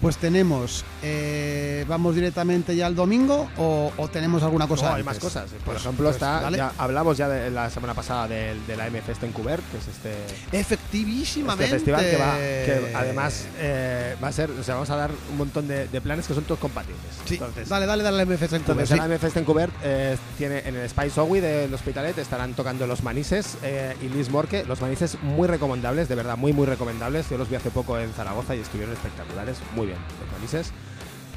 Pues 0.00 0.16
tenemos, 0.16 0.84
eh, 1.02 1.84
vamos 1.88 2.14
directamente 2.14 2.76
ya 2.76 2.86
al 2.86 2.94
domingo 2.94 3.48
o, 3.56 3.92
o 3.96 4.08
tenemos 4.08 4.42
alguna 4.44 4.68
cosa 4.68 4.82
No, 4.82 4.88
hay 4.90 5.00
antes? 5.00 5.06
más 5.06 5.18
cosas. 5.18 5.50
Por 5.50 5.58
Pues- 5.60 5.78
ejemplo, 5.78 6.04
pues 6.04 6.14
está, 6.16 6.48
ya 6.50 6.72
hablamos 6.78 7.16
ya 7.18 7.28
de 7.28 7.50
la 7.50 7.68
semana 7.68 7.94
pasada 7.94 8.28
del- 8.28 8.64
de, 8.66 8.76
la 8.76 8.86
M 8.86 9.02
Fest 9.02 9.24
en 9.24 9.32
Cubert, 9.32 9.62
que 9.72 9.78
es 9.78 9.88
este, 9.88 10.56
Efectivísimamente. 10.56 11.64
este 11.64 11.76
festival 11.76 12.04
que 12.08 12.16
va, 12.16 12.36
que 12.36 12.92
además 12.94 13.46
eh, 13.58 14.14
va 14.22 14.28
a 14.28 14.32
ser, 14.32 14.50
o 14.52 14.62
sea, 14.62 14.74
vamos 14.74 14.90
a 14.90 14.96
dar 14.96 15.10
un 15.32 15.36
montón 15.38 15.66
de, 15.66 15.88
de 15.88 16.00
planes 16.00 16.26
que 16.28 16.34
son 16.34 16.44
todos 16.44 16.60
compatibles. 16.60 17.00
Sí, 17.24 17.34
Entonces, 17.34 17.68
dale, 17.68 17.86
dale, 17.86 18.04
dale 18.04 18.22
al 18.22 18.26
MFS 18.28 18.42
en 18.56 18.62
Cuba, 18.62 18.72
Entonces, 18.74 18.88
sí. 18.90 18.96
la 18.96 19.04
M 19.06 19.18
Fest 19.18 19.36
en 19.36 19.44
Cubert 19.44 19.72
eh, 19.82 20.16
tiene 20.36 20.60
en 20.64 20.76
el 20.76 20.88
Spice 20.88 21.20
Owi 21.20 21.40
del 21.40 21.74
Hospitalet 21.74 22.16
estarán 22.18 22.54
tocando 22.54 22.86
los 22.86 23.02
Manises 23.02 23.56
eh, 23.62 23.96
y 24.00 24.08
Liz 24.08 24.30
Morque. 24.30 24.64
Los 24.64 24.80
Manises 24.80 25.20
muy 25.22 25.48
recomendables, 25.48 26.08
de 26.08 26.14
verdad, 26.14 26.36
muy, 26.36 26.52
muy 26.52 26.66
recomendables. 26.66 27.28
Yo 27.30 27.36
los 27.38 27.48
vi 27.50 27.56
hace 27.56 27.70
poco 27.70 27.98
en 27.98 28.12
Zaragoza 28.12 28.54
y 28.54 28.60
estuvieron 28.60 28.94
espectaculares. 28.94 29.56
Muy 29.74 29.87
bien, 29.88 29.98
los 30.20 30.32
Manises. 30.32 30.72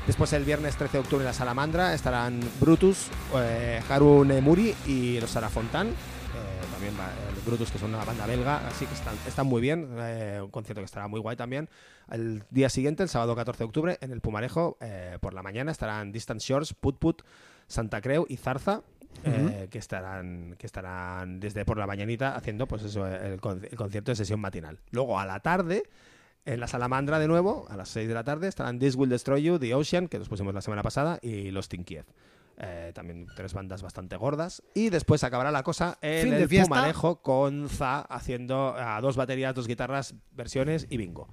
Después, 0.07 0.33
el 0.33 0.43
viernes 0.45 0.75
13 0.77 0.93
de 0.93 0.99
octubre 0.99 1.23
en 1.23 1.27
la 1.27 1.33
Salamandra 1.33 1.93
estarán 1.93 2.39
Brutus, 2.59 3.07
eh, 3.35 3.81
Haru 3.89 4.25
Nemuri 4.25 4.73
y 4.87 5.19
los 5.19 5.29
Sara 5.29 5.49
Fontán. 5.49 5.89
Eh, 5.89 5.93
también 6.71 6.93
va, 6.99 7.05
eh, 7.05 7.39
Brutus, 7.45 7.69
que 7.71 7.77
son 7.77 7.93
una 7.93 8.03
banda 8.03 8.25
belga, 8.25 8.67
así 8.67 8.85
que 8.85 8.93
están, 8.95 9.13
están 9.27 9.45
muy 9.45 9.61
bien. 9.61 9.87
eh, 9.99 10.39
un 10.43 10.49
concierto 10.49 10.81
que 10.81 10.85
estará 10.85 11.07
muy 11.07 11.19
guay 11.19 11.35
también. 11.35 11.69
El 12.09 12.43
día 12.49 12.69
siguiente, 12.69 13.03
el 13.03 13.09
sábado 13.09 13.35
14 13.35 13.59
de 13.59 13.65
octubre, 13.65 13.97
en 14.01 14.11
el 14.11 14.21
Pumarejo, 14.21 14.77
eh, 14.81 15.17
por 15.21 15.33
la 15.33 15.43
mañana, 15.43 15.71
estarán 15.71 16.11
Distant 16.11 16.41
Shores, 16.41 16.73
Put 16.73 16.97
Put, 16.97 17.21
Santa 17.67 18.01
Creu 18.01 18.25
y 18.27 18.37
Zarza. 18.37 18.81
eh, 19.25 19.67
que 19.69 19.77
estarán 19.77 20.55
que 20.57 20.65
estarán 20.65 21.41
desde 21.41 21.65
por 21.65 21.77
la 21.77 21.85
mañanita 21.85 22.33
haciendo 22.33 22.65
pues 22.65 22.83
eso 22.83 23.05
el, 23.05 23.33
el 23.33 23.75
concierto 23.75 24.09
de 24.11 24.15
sesión 24.15 24.39
matinal 24.39 24.79
luego 24.91 25.19
a 25.19 25.25
la 25.25 25.41
tarde 25.41 25.83
en 26.45 26.59
la 26.59 26.67
Salamandra 26.67 27.19
de 27.19 27.27
nuevo 27.27 27.65
a 27.69 27.77
las 27.77 27.89
6 27.89 28.07
de 28.07 28.13
la 28.13 28.23
tarde 28.23 28.47
estarán 28.47 28.79
This 28.79 28.95
Will 28.95 29.09
Destroy 29.09 29.43
You 29.43 29.59
The 29.59 29.75
Ocean 29.75 30.07
que 30.07 30.19
los 30.19 30.29
pusimos 30.29 30.53
la 30.53 30.61
semana 30.61 30.81
pasada 30.83 31.19
y 31.21 31.51
Los 31.51 31.71
in 31.73 31.83
Kiev 31.83 32.05
Eh, 32.57 32.91
también 32.93 33.25
tres 33.35 33.53
bandas 33.53 33.81
bastante 33.81 34.17
gordas 34.17 34.61
y 34.75 34.89
después 34.89 35.23
acabará 35.23 35.51
la 35.51 35.63
cosa 35.63 35.97
en 36.01 36.23
Fin 36.23 36.31
de 36.31 36.43
el. 36.43 36.63
Pumarejo 36.63 37.21
con 37.21 37.69
Za 37.69 38.01
haciendo 38.01 38.75
a 38.77 39.01
dos 39.01 39.15
baterías 39.15 39.55
dos 39.55 39.67
guitarras 39.67 40.13
versiones 40.31 40.85
y 40.89 40.97
bingo 40.97 41.27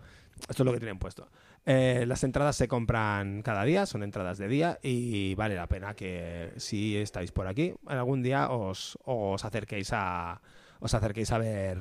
esto 0.48 0.62
es 0.62 0.66
lo 0.66 0.72
que 0.72 0.78
tienen 0.78 0.98
puesto. 0.98 1.28
Eh, 1.66 2.04
las 2.06 2.22
entradas 2.22 2.56
se 2.56 2.68
compran 2.68 3.42
cada 3.42 3.64
día, 3.64 3.86
son 3.86 4.02
entradas 4.02 4.38
de 4.38 4.48
día 4.48 4.78
y 4.82 5.34
vale 5.34 5.56
la 5.56 5.66
pena 5.66 5.94
que 5.94 6.52
si 6.56 6.96
estáis 6.96 7.32
por 7.32 7.46
aquí, 7.48 7.74
algún 7.86 8.22
día 8.22 8.48
os, 8.50 8.96
os 9.04 9.44
acerquéis 9.44 9.90
a 9.92 10.40
os 10.80 10.94
acerquéis 10.94 11.32
a 11.32 11.38
ver 11.38 11.78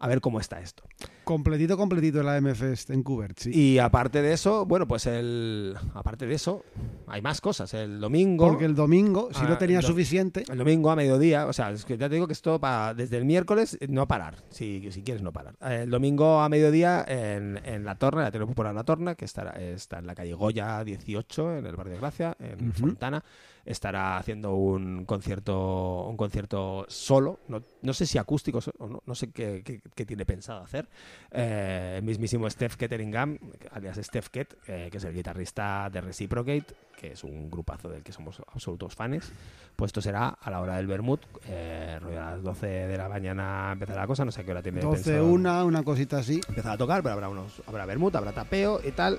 a 0.00 0.08
ver 0.08 0.20
cómo 0.20 0.40
está 0.40 0.60
esto. 0.60 0.82
Completito, 1.24 1.76
completito 1.76 2.22
la 2.24 2.40
MFest 2.40 2.90
en 2.90 3.02
Cubert, 3.04 3.38
sí. 3.38 3.50
Y 3.54 3.78
aparte 3.78 4.20
de 4.22 4.32
eso, 4.32 4.66
bueno, 4.66 4.88
pues 4.88 5.06
el 5.06 5.76
aparte 5.94 6.26
de 6.26 6.34
eso, 6.34 6.64
hay 7.06 7.22
más 7.22 7.40
cosas. 7.40 7.72
El 7.74 8.00
domingo 8.00 8.48
Porque 8.48 8.64
el 8.64 8.74
domingo, 8.74 9.28
si 9.32 9.40
Ah, 9.44 9.48
no 9.48 9.58
tenía 9.58 9.76
el 9.76 9.82
do- 9.82 9.88
suficiente, 9.88 10.42
El 10.50 10.58
domingo 10.58 10.90
a 10.90 10.96
mediodía, 10.96 11.46
o 11.46 11.52
sea, 11.52 11.70
es 11.70 11.84
que 11.84 11.96
ya 11.96 12.08
te 12.08 12.14
digo 12.16 12.26
que 12.26 12.32
esto 12.32 12.58
para 12.58 12.94
desde 12.94 13.18
el 13.18 13.24
miércoles 13.26 13.76
eh, 13.80 13.86
no 13.88 14.08
parar, 14.08 14.36
si, 14.50 14.90
si 14.90 15.02
quieres 15.02 15.22
no 15.22 15.32
parar. 15.32 15.54
El 15.60 15.90
domingo 15.90 16.40
a 16.40 16.48
mediodía 16.48 17.04
en, 17.06 17.60
en 17.64 17.84
la 17.84 17.94
Torre, 17.94 18.22
la 18.22 18.30
Tele 18.32 18.46
Popular 18.46 18.74
La 18.74 18.82
Torna, 18.84 19.14
que 19.14 19.24
estará, 19.26 19.50
está 19.52 19.98
en 20.00 20.06
la 20.08 20.14
calle 20.16 20.34
Goya 20.34 20.82
18, 20.82 21.58
en 21.58 21.66
el 21.66 21.76
barrio 21.76 21.92
de 21.92 22.00
Gracia, 22.00 22.36
en. 22.40 22.72
Fontana, 22.72 23.22
estará 23.64 24.16
haciendo 24.18 24.54
un 24.54 25.04
concierto 25.04 26.06
un 26.06 26.16
concierto 26.16 26.86
solo, 26.88 27.40
no, 27.48 27.62
no 27.82 27.92
sé 27.92 28.06
si 28.06 28.18
acústico 28.18 28.60
o 28.78 28.86
no, 28.88 29.02
no 29.04 29.14
sé 29.14 29.30
qué, 29.30 29.62
qué- 29.64 29.80
qué 29.94 30.06
tiene 30.06 30.24
pensado 30.24 30.62
hacer. 30.62 30.88
Eh, 31.30 31.94
el 31.98 32.02
mismísimo 32.04 32.48
Steph 32.50 32.76
Ketteringham, 32.76 33.38
alias 33.72 33.98
Steph 34.02 34.28
Kett, 34.28 34.54
eh, 34.66 34.88
que 34.90 34.98
es 34.98 35.04
el 35.04 35.14
guitarrista 35.14 35.88
de 35.92 36.00
Reciprocate, 36.00 36.66
que 36.96 37.12
es 37.12 37.24
un 37.24 37.50
grupazo 37.50 37.88
del 37.88 38.02
que 38.02 38.12
somos 38.12 38.40
absolutos 38.52 38.94
fans. 38.94 39.32
Pues 39.76 39.88
esto 39.90 40.02
será 40.02 40.28
a 40.28 40.50
la 40.50 40.60
hora 40.60 40.76
del 40.76 40.86
Bermud, 40.86 41.18
eh, 41.46 41.98
a 42.02 42.06
las 42.32 42.42
12 42.42 42.66
de 42.66 42.96
la 42.98 43.08
mañana 43.08 43.70
empezará 43.72 44.02
la 44.02 44.06
cosa, 44.06 44.24
no 44.24 44.32
sé 44.32 44.42
a 44.42 44.44
qué 44.44 44.50
hora 44.50 44.62
tiene 44.62 44.80
12, 44.80 44.96
pensado 44.96 45.26
1, 45.26 45.64
una 45.66 45.82
cosita 45.82 46.18
así. 46.18 46.40
empezar 46.48 46.72
a 46.72 46.76
tocar, 46.78 47.02
pero 47.02 47.14
habrá 47.14 47.28
unos, 47.28 47.62
habrá 47.66 47.86
Bermud, 47.86 48.14
habrá 48.14 48.32
tapeo 48.32 48.80
y 48.86 48.92
tal. 48.92 49.18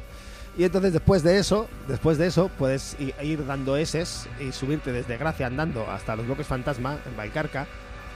Y 0.58 0.66
entonces 0.66 0.92
después 0.94 1.24
de 1.24 1.38
eso, 1.40 1.68
después 1.88 2.18
de 2.18 2.28
eso, 2.28 2.50
puedes 2.60 2.98
ir 3.22 3.46
dando 3.46 3.78
eses 3.78 4.28
y 4.40 4.52
subirte 4.52 4.92
desde 4.92 5.18
Gracia 5.18 5.48
andando 5.48 5.90
hasta 5.90 6.16
los 6.16 6.26
bloques 6.26 6.46
fantasma 6.48 6.98
en 7.06 7.16
Valcarca. 7.16 7.68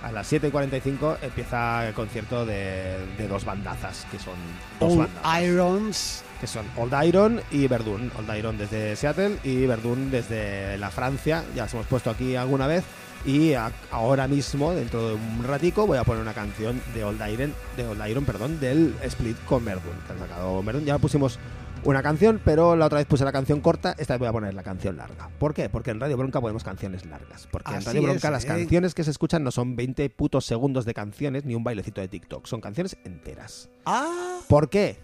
A 0.03 0.11
las 0.11 0.27
7 0.27 0.49
y 0.49 0.51
45 0.51 1.17
empieza 1.21 1.87
el 1.87 1.93
concierto 1.95 2.45
de, 2.45 2.97
de 3.17 3.27
dos 3.27 3.43
bandazas, 3.45 4.05
que 4.11 4.19
son 4.19 4.33
dos 4.79 4.91
All 4.91 4.97
bandazas 4.99 5.41
Irons. 5.43 6.23
que 6.39 6.45
son 6.47 6.65
Old 6.77 6.93
Iron 7.05 7.41
y 7.49 7.67
Verdun. 7.67 8.11
Old 8.19 8.37
Iron 8.37 8.57
desde 8.57 8.95
Seattle 8.97 9.37
y 9.43 9.65
Verdun 9.65 10.11
desde 10.11 10.77
la 10.77 10.91
Francia. 10.91 11.43
Ya 11.55 11.63
os 11.63 11.73
hemos 11.73 11.87
puesto 11.87 12.11
aquí 12.11 12.35
alguna 12.35 12.67
vez. 12.67 12.83
Y 13.25 13.53
a- 13.53 13.71
ahora 13.89 14.27
mismo, 14.27 14.73
dentro 14.73 15.07
de 15.07 15.15
un 15.15 15.43
ratico, 15.43 15.87
voy 15.87 15.97
a 15.97 16.03
poner 16.03 16.21
una 16.21 16.33
canción 16.33 16.79
de 16.93 17.03
Old 17.03 17.21
Iron, 17.31 17.53
de 17.75 17.87
Old 17.87 18.07
Iron 18.07 18.25
perdón, 18.25 18.59
del 18.59 18.93
split 19.03 19.37
con 19.45 19.65
Verdun. 19.65 19.93
Que 20.05 20.13
han 20.13 20.19
sacado 20.19 20.61
Verdun. 20.61 20.85
Ya 20.85 20.99
pusimos 20.99 21.39
una 21.85 22.01
canción, 22.01 22.41
pero 22.43 22.75
la 22.75 22.87
otra 22.87 22.97
vez 22.97 23.07
puse 23.07 23.23
la 23.23 23.31
canción 23.31 23.61
corta. 23.61 23.95
Esta 23.97 24.15
vez 24.15 24.19
voy 24.19 24.27
a 24.27 24.31
poner 24.31 24.53
la 24.53 24.63
canción 24.63 24.97
larga. 24.97 25.29
¿Por 25.39 25.53
qué? 25.53 25.69
Porque 25.69 25.91
en 25.91 25.99
Radio 25.99 26.17
Bronca 26.17 26.41
ponemos 26.41 26.63
canciones 26.63 27.05
largas. 27.05 27.47
Porque 27.51 27.73
en 27.73 27.85
Radio 27.85 28.01
Bronca 28.01 28.27
es, 28.27 28.31
las 28.31 28.43
¿eh? 28.45 28.47
canciones 28.47 28.93
que 28.93 29.03
se 29.03 29.11
escuchan 29.11 29.43
no 29.43 29.51
son 29.51 29.75
20 29.75 30.09
putos 30.09 30.45
segundos 30.45 30.85
de 30.85 30.93
canciones 30.93 31.45
ni 31.45 31.53
un 31.53 31.63
bailecito 31.63 32.01
de 32.01 32.07
TikTok. 32.07 32.47
Son 32.47 32.59
canciones 32.59 32.97
enteras. 33.03 33.69
Ah, 33.85 34.39
¿Por 34.47 34.69
qué? 34.69 34.97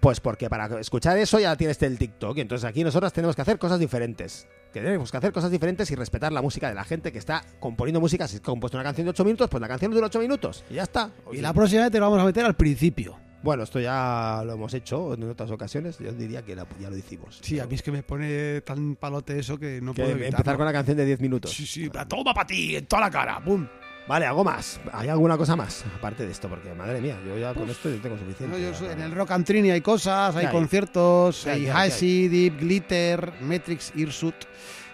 Pues 0.00 0.20
porque 0.20 0.50
para 0.50 0.78
escuchar 0.78 1.16
eso 1.16 1.40
ya 1.40 1.56
tienes 1.56 1.80
el 1.82 1.98
TikTok. 1.98 2.36
Y 2.36 2.42
entonces 2.42 2.68
aquí 2.68 2.84
nosotros 2.84 3.12
tenemos 3.12 3.34
que 3.34 3.42
hacer 3.42 3.58
cosas 3.58 3.80
diferentes. 3.80 4.46
Tenemos 4.72 5.10
que 5.10 5.16
hacer 5.16 5.32
cosas 5.32 5.50
diferentes 5.50 5.90
y 5.90 5.94
respetar 5.94 6.32
la 6.32 6.42
música 6.42 6.68
de 6.68 6.74
la 6.74 6.84
gente 6.84 7.12
que 7.12 7.18
está 7.18 7.42
componiendo 7.60 7.98
música. 7.98 8.28
Si 8.28 8.36
has 8.36 8.42
compuesto 8.42 8.76
una 8.76 8.84
canción 8.84 9.06
de 9.06 9.10
8 9.10 9.24
minutos, 9.24 9.48
pues 9.48 9.60
la 9.60 9.68
canción 9.68 9.90
dura 9.90 10.06
8 10.06 10.18
minutos. 10.20 10.64
Y 10.68 10.74
ya 10.74 10.82
está. 10.82 11.10
y 11.32 11.38
la 11.38 11.54
próxima 11.54 11.82
vez 11.82 11.90
te 11.92 11.98
lo 11.98 12.04
vamos 12.04 12.20
a 12.20 12.26
meter 12.26 12.44
al 12.44 12.56
principio. 12.56 13.25
Bueno, 13.42 13.62
esto 13.62 13.78
ya 13.78 14.42
lo 14.44 14.54
hemos 14.54 14.74
hecho 14.74 15.14
en 15.14 15.22
otras 15.30 15.50
ocasiones. 15.50 15.98
Yo 15.98 16.12
diría 16.12 16.42
que 16.42 16.56
la- 16.56 16.66
ya 16.80 16.90
lo 16.90 16.96
hicimos. 16.96 17.38
Sí, 17.42 17.60
a 17.60 17.66
mí 17.66 17.74
es 17.76 17.82
que 17.82 17.92
me 17.92 18.02
pone 18.02 18.60
tan 18.62 18.96
palote 18.96 19.38
eso 19.38 19.58
que 19.58 19.80
no 19.80 19.94
Que 19.94 20.02
puedo 20.02 20.16
empezar 20.16 20.56
con 20.56 20.66
la 20.66 20.72
canción 20.72 20.96
de 20.96 21.04
10 21.04 21.20
minutos. 21.20 21.50
Sí, 21.52 21.64
sí, 21.66 21.88
la 21.92 22.06
toma 22.06 22.34
para 22.34 22.46
ti, 22.46 22.74
en 22.76 22.86
toda 22.86 23.02
la 23.02 23.10
cara, 23.10 23.40
¡pum! 23.44 23.66
Vale, 24.08 24.24
algo 24.24 24.44
más. 24.44 24.80
¿Hay 24.92 25.08
alguna 25.08 25.36
cosa 25.36 25.56
más? 25.56 25.84
Aparte 25.98 26.24
de 26.24 26.32
esto, 26.32 26.48
porque 26.48 26.72
madre 26.74 27.00
mía, 27.00 27.18
yo 27.26 27.36
ya 27.38 27.52
con 27.54 27.68
esto 27.68 27.90
yo 27.90 28.00
tengo 28.00 28.16
suficiente. 28.16 28.56
No, 28.56 28.62
yo 28.62 28.70
Ya, 28.70 28.76
soy- 28.76 28.86
ya. 28.88 28.92
en 28.94 29.00
el 29.02 29.12
Rock 29.12 29.32
and 29.32 29.44
Trini 29.44 29.70
hay 29.70 29.80
cosas, 29.80 30.34
hay 30.36 30.46
hay? 30.46 30.52
conciertos, 30.52 31.42
¿Qué 31.44 31.50
hay, 31.50 31.66
hay 31.66 31.70
hay, 31.70 31.88
Hazy, 31.90 32.28
Deep, 32.28 32.58
Glitter, 32.60 33.32
Matrix, 33.42 33.92
Irsut, 33.96 34.34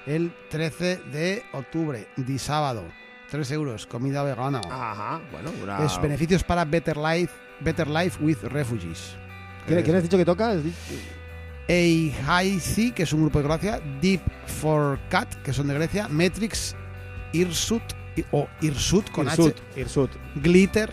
el 0.06 0.32
13 0.48 0.96
de 1.12 1.42
octubre, 1.52 2.06
de 2.16 2.38
sábado. 2.38 2.84
3 3.30 3.50
euros, 3.52 3.86
comida 3.86 4.22
vegana. 4.22 4.60
Ajá, 4.70 5.20
bueno, 5.30 5.50
una... 5.62 5.84
Es 5.84 6.00
beneficios 6.00 6.42
para 6.44 6.64
Better 6.64 6.96
Life, 6.96 7.32
Better 7.62 7.88
Life 7.88 8.22
with 8.22 8.38
Refugees. 8.44 9.16
¿Quién, 9.66 9.82
quién 9.82 9.96
has 9.96 10.02
dicho 10.02 10.16
que 10.16 10.24
toca? 10.24 10.54
Eihaisi, 11.68 12.92
que 12.92 13.04
es 13.04 13.12
un 13.12 13.22
grupo 13.22 13.38
de 13.38 13.44
Croacia, 13.44 13.80
Deep 14.00 14.20
for 14.46 14.98
Cat, 15.08 15.32
que 15.42 15.52
son 15.52 15.68
de 15.68 15.74
Grecia, 15.74 16.08
Matrix, 16.08 16.74
Irsut 17.32 17.82
o 18.30 18.48
Irsut 18.60 19.10
con 19.10 19.26
Irsut, 19.26 19.56
H, 19.56 19.80
Irsut. 19.80 20.10
Glitter. 20.36 20.90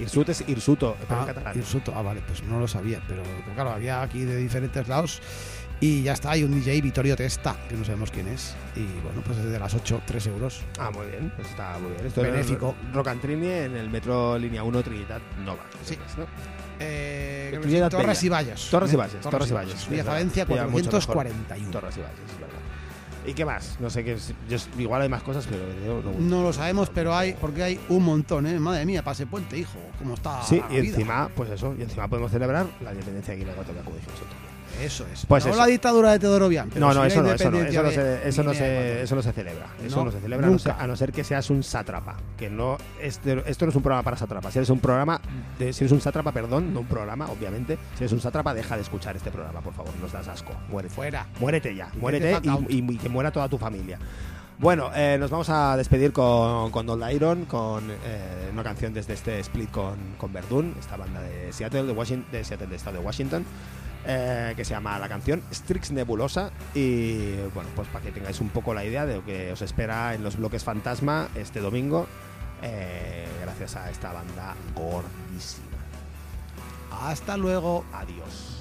Irsut 0.00 0.28
es 0.28 0.44
Irsuto, 0.48 0.96
pero 1.08 1.20
en 1.20 1.22
Ah, 1.22 1.26
catalán. 1.26 1.56
Irsuto, 1.58 1.92
ah, 1.94 2.02
vale, 2.02 2.20
pues 2.26 2.42
no 2.42 2.58
lo 2.58 2.66
sabía, 2.68 3.00
pero 3.08 3.22
claro, 3.54 3.70
había 3.70 4.02
aquí 4.02 4.24
de 4.24 4.36
diferentes 4.36 4.86
lados. 4.88 5.20
Y 5.80 6.02
ya 6.02 6.12
está, 6.12 6.30
hay 6.30 6.44
un 6.44 6.52
DJ 6.54 6.80
Vittorio 6.80 7.16
Testa, 7.16 7.56
que 7.68 7.74
no 7.76 7.84
sabemos 7.84 8.10
quién 8.10 8.28
es. 8.28 8.54
Y 8.76 8.84
bueno, 9.02 9.22
pues 9.24 9.36
desde 9.38 9.58
las 9.58 9.74
8, 9.74 10.02
3 10.06 10.26
euros. 10.28 10.62
Ah, 10.78 10.90
muy 10.90 11.06
bien, 11.08 11.32
pues 11.36 11.48
está 11.48 11.78
muy 11.78 11.90
bien. 11.92 12.06
Esto 12.06 12.22
Benéfico. 12.22 12.74
es 12.88 12.94
Rock 12.94 13.08
and 13.08 13.20
Trini 13.20 13.48
en 13.48 13.76
el 13.76 13.90
metro 13.90 14.38
línea 14.38 14.62
1 14.62 14.82
Trinidad 14.82 15.20
Nova. 15.44 15.64
Sí. 15.84 15.98
¿no? 16.16 16.26
Eh, 16.80 17.88
Torres 17.90 18.22
y 18.22 18.28
Valles. 18.28 18.68
Torres 18.70 18.92
y 18.92 18.94
¿eh? 18.94 18.98
Valles, 18.98 19.20
Torres 19.20 19.50
y 19.50 19.52
Valles. 19.52 19.74
Villa 19.74 19.82
es 19.82 19.88
verdad. 19.90 20.12
Valencia 20.12 20.46
Queda 20.46 20.66
mucho 20.66 20.84
mejor. 20.90 21.14
441. 21.14 21.70
Torres 21.70 21.96
y 21.96 22.00
Valles, 22.00 22.18
es 22.34 22.40
verdad. 22.40 22.63
¿Y 23.26 23.32
qué 23.34 23.44
más? 23.44 23.76
No 23.80 23.88
sé 23.90 24.04
qué. 24.04 24.12
es- 24.14 24.34
yo- 24.48 24.58
igual 24.80 25.00
hay 25.02 25.08
más 25.08 25.22
cosas, 25.22 25.46
pero 25.48 25.62
yo 25.84 26.02
no. 26.02 26.18
No 26.18 26.42
lo 26.42 26.52
sabemos, 26.52 26.90
pero 26.92 27.14
hay, 27.14 27.32
porque 27.34 27.62
hay 27.62 27.80
un 27.88 28.04
montón, 28.04 28.46
¿eh? 28.46 28.58
Madre 28.60 28.84
mía, 28.84 29.02
pase 29.02 29.26
puente, 29.26 29.56
hijo. 29.58 29.78
¿Cómo 29.98 30.14
está 30.14 30.42
Sí, 30.42 30.60
la 30.60 30.66
y 30.76 30.80
vida? 30.82 30.94
encima, 30.94 31.30
pues 31.34 31.50
eso, 31.50 31.74
y 31.78 31.82
encima 31.82 32.06
podemos 32.08 32.30
celebrar 32.30 32.66
la 32.82 32.92
independencia 32.92 33.32
de 33.32 33.38
Guinea 33.38 33.52
Ecuatorial, 33.54 33.84
como 33.84 33.96
dijimos 33.96 34.20
otro 34.20 34.28
día. 34.28 34.53
Eso 34.82 35.06
es. 35.12 35.24
Pues 35.26 35.44
no 35.44 35.50
eso. 35.52 35.60
la 35.60 35.66
dictadura 35.66 36.12
de 36.12 36.18
Teodoro 36.18 36.48
Bian. 36.48 36.68
pero 36.70 36.86
No, 36.86 36.94
no, 36.94 37.04
eso 37.04 37.22
no, 37.22 37.32
eso 37.32 37.50
no, 37.50 37.58
eso 37.62 37.82
no, 37.82 37.90
se, 37.90 38.28
eso, 38.28 38.42
no 38.42 38.52
se, 38.54 38.58
Ecuatorial. 38.66 38.98
eso 39.04 39.14
no 39.16 39.22
se 39.22 39.32
celebra. 39.32 39.66
Eso 39.84 40.04
No, 40.04 40.10
se 40.12 40.20
celebra, 40.20 40.46
nunca. 40.46 40.76
a 40.78 40.86
no 40.86 40.96
ser 40.96 41.12
que 41.12 41.24
seas 41.24 41.48
un 41.50 41.62
sátrapa. 41.62 42.16
Que 42.36 42.50
no, 42.50 42.76
este- 43.00 43.42
esto 43.46 43.64
no 43.66 43.70
es 43.70 43.76
un 43.76 43.82
programa 43.82 44.02
para 44.02 44.16
sátrapas. 44.16 44.52
Si 44.52 44.58
eres 44.58 44.70
un 44.70 44.80
programa, 44.80 45.20
de- 45.58 45.72
si 45.72 45.84
eres 45.84 45.92
un 45.92 46.00
sátrapa, 46.00 46.32
perdón, 46.32 46.74
no 46.74 46.80
un 46.80 46.86
programa, 46.86 47.26
obviamente. 47.30 47.78
Si 47.96 48.04
eres 48.04 48.12
un 48.12 48.20
sátrapa, 48.20 48.52
deja 48.54 48.76
de 48.76 48.82
escuchar 48.82 49.16
este 49.16 49.30
programa, 49.30 49.60
por 49.60 49.74
favor. 49.74 49.92
Nos 50.00 50.12
das 50.12 50.28
asco. 50.28 50.52
Muérete. 50.68 50.94
Fuera. 50.94 51.26
Muérete 51.40 51.74
ya, 51.74 51.88
muérete 52.00 52.38
y, 52.68 52.76
y- 52.76 52.92
y 52.94 52.98
que 52.98 53.08
muera 53.08 53.30
toda 53.30 53.48
tu 53.48 53.58
familia. 53.58 53.98
Bueno, 54.56 54.90
eh, 54.94 55.16
nos 55.18 55.30
vamos 55.30 55.48
a 55.50 55.76
despedir 55.76 56.12
con, 56.12 56.70
con 56.70 56.88
Old 56.88 57.10
Iron, 57.12 57.44
con 57.44 57.90
eh, 57.90 58.50
una 58.52 58.62
canción 58.62 58.94
desde 58.94 59.14
este 59.14 59.40
split 59.40 59.68
con, 59.72 59.96
con 60.16 60.32
Verdun, 60.32 60.76
esta 60.78 60.96
banda 60.96 61.20
de 61.22 61.52
Seattle, 61.52 61.82
de, 61.82 61.92
Washington, 61.92 62.30
de 62.30 62.44
Seattle, 62.44 62.68
de 62.68 62.76
estado 62.76 62.98
de 62.98 63.04
Washington. 63.04 63.44
Eh, 64.06 64.52
que 64.56 64.64
se 64.64 64.72
llama 64.72 64.98
la 64.98 65.08
canción 65.08 65.42
Strix 65.52 65.90
Nebulosa. 65.92 66.50
Y 66.74 67.36
bueno, 67.54 67.70
pues 67.74 67.88
para 67.88 68.04
que 68.04 68.12
tengáis 68.12 68.40
un 68.40 68.50
poco 68.50 68.74
la 68.74 68.84
idea 68.84 69.06
de 69.06 69.16
lo 69.16 69.24
que 69.24 69.52
os 69.52 69.62
espera 69.62 70.14
en 70.14 70.22
los 70.22 70.36
bloques 70.36 70.64
Fantasma 70.64 71.28
este 71.34 71.60
domingo, 71.60 72.06
eh, 72.62 73.26
gracias 73.42 73.76
a 73.76 73.90
esta 73.90 74.12
banda 74.12 74.54
gordísima. 74.74 75.68
Hasta 76.90 77.36
luego. 77.36 77.84
Adiós. 77.92 78.53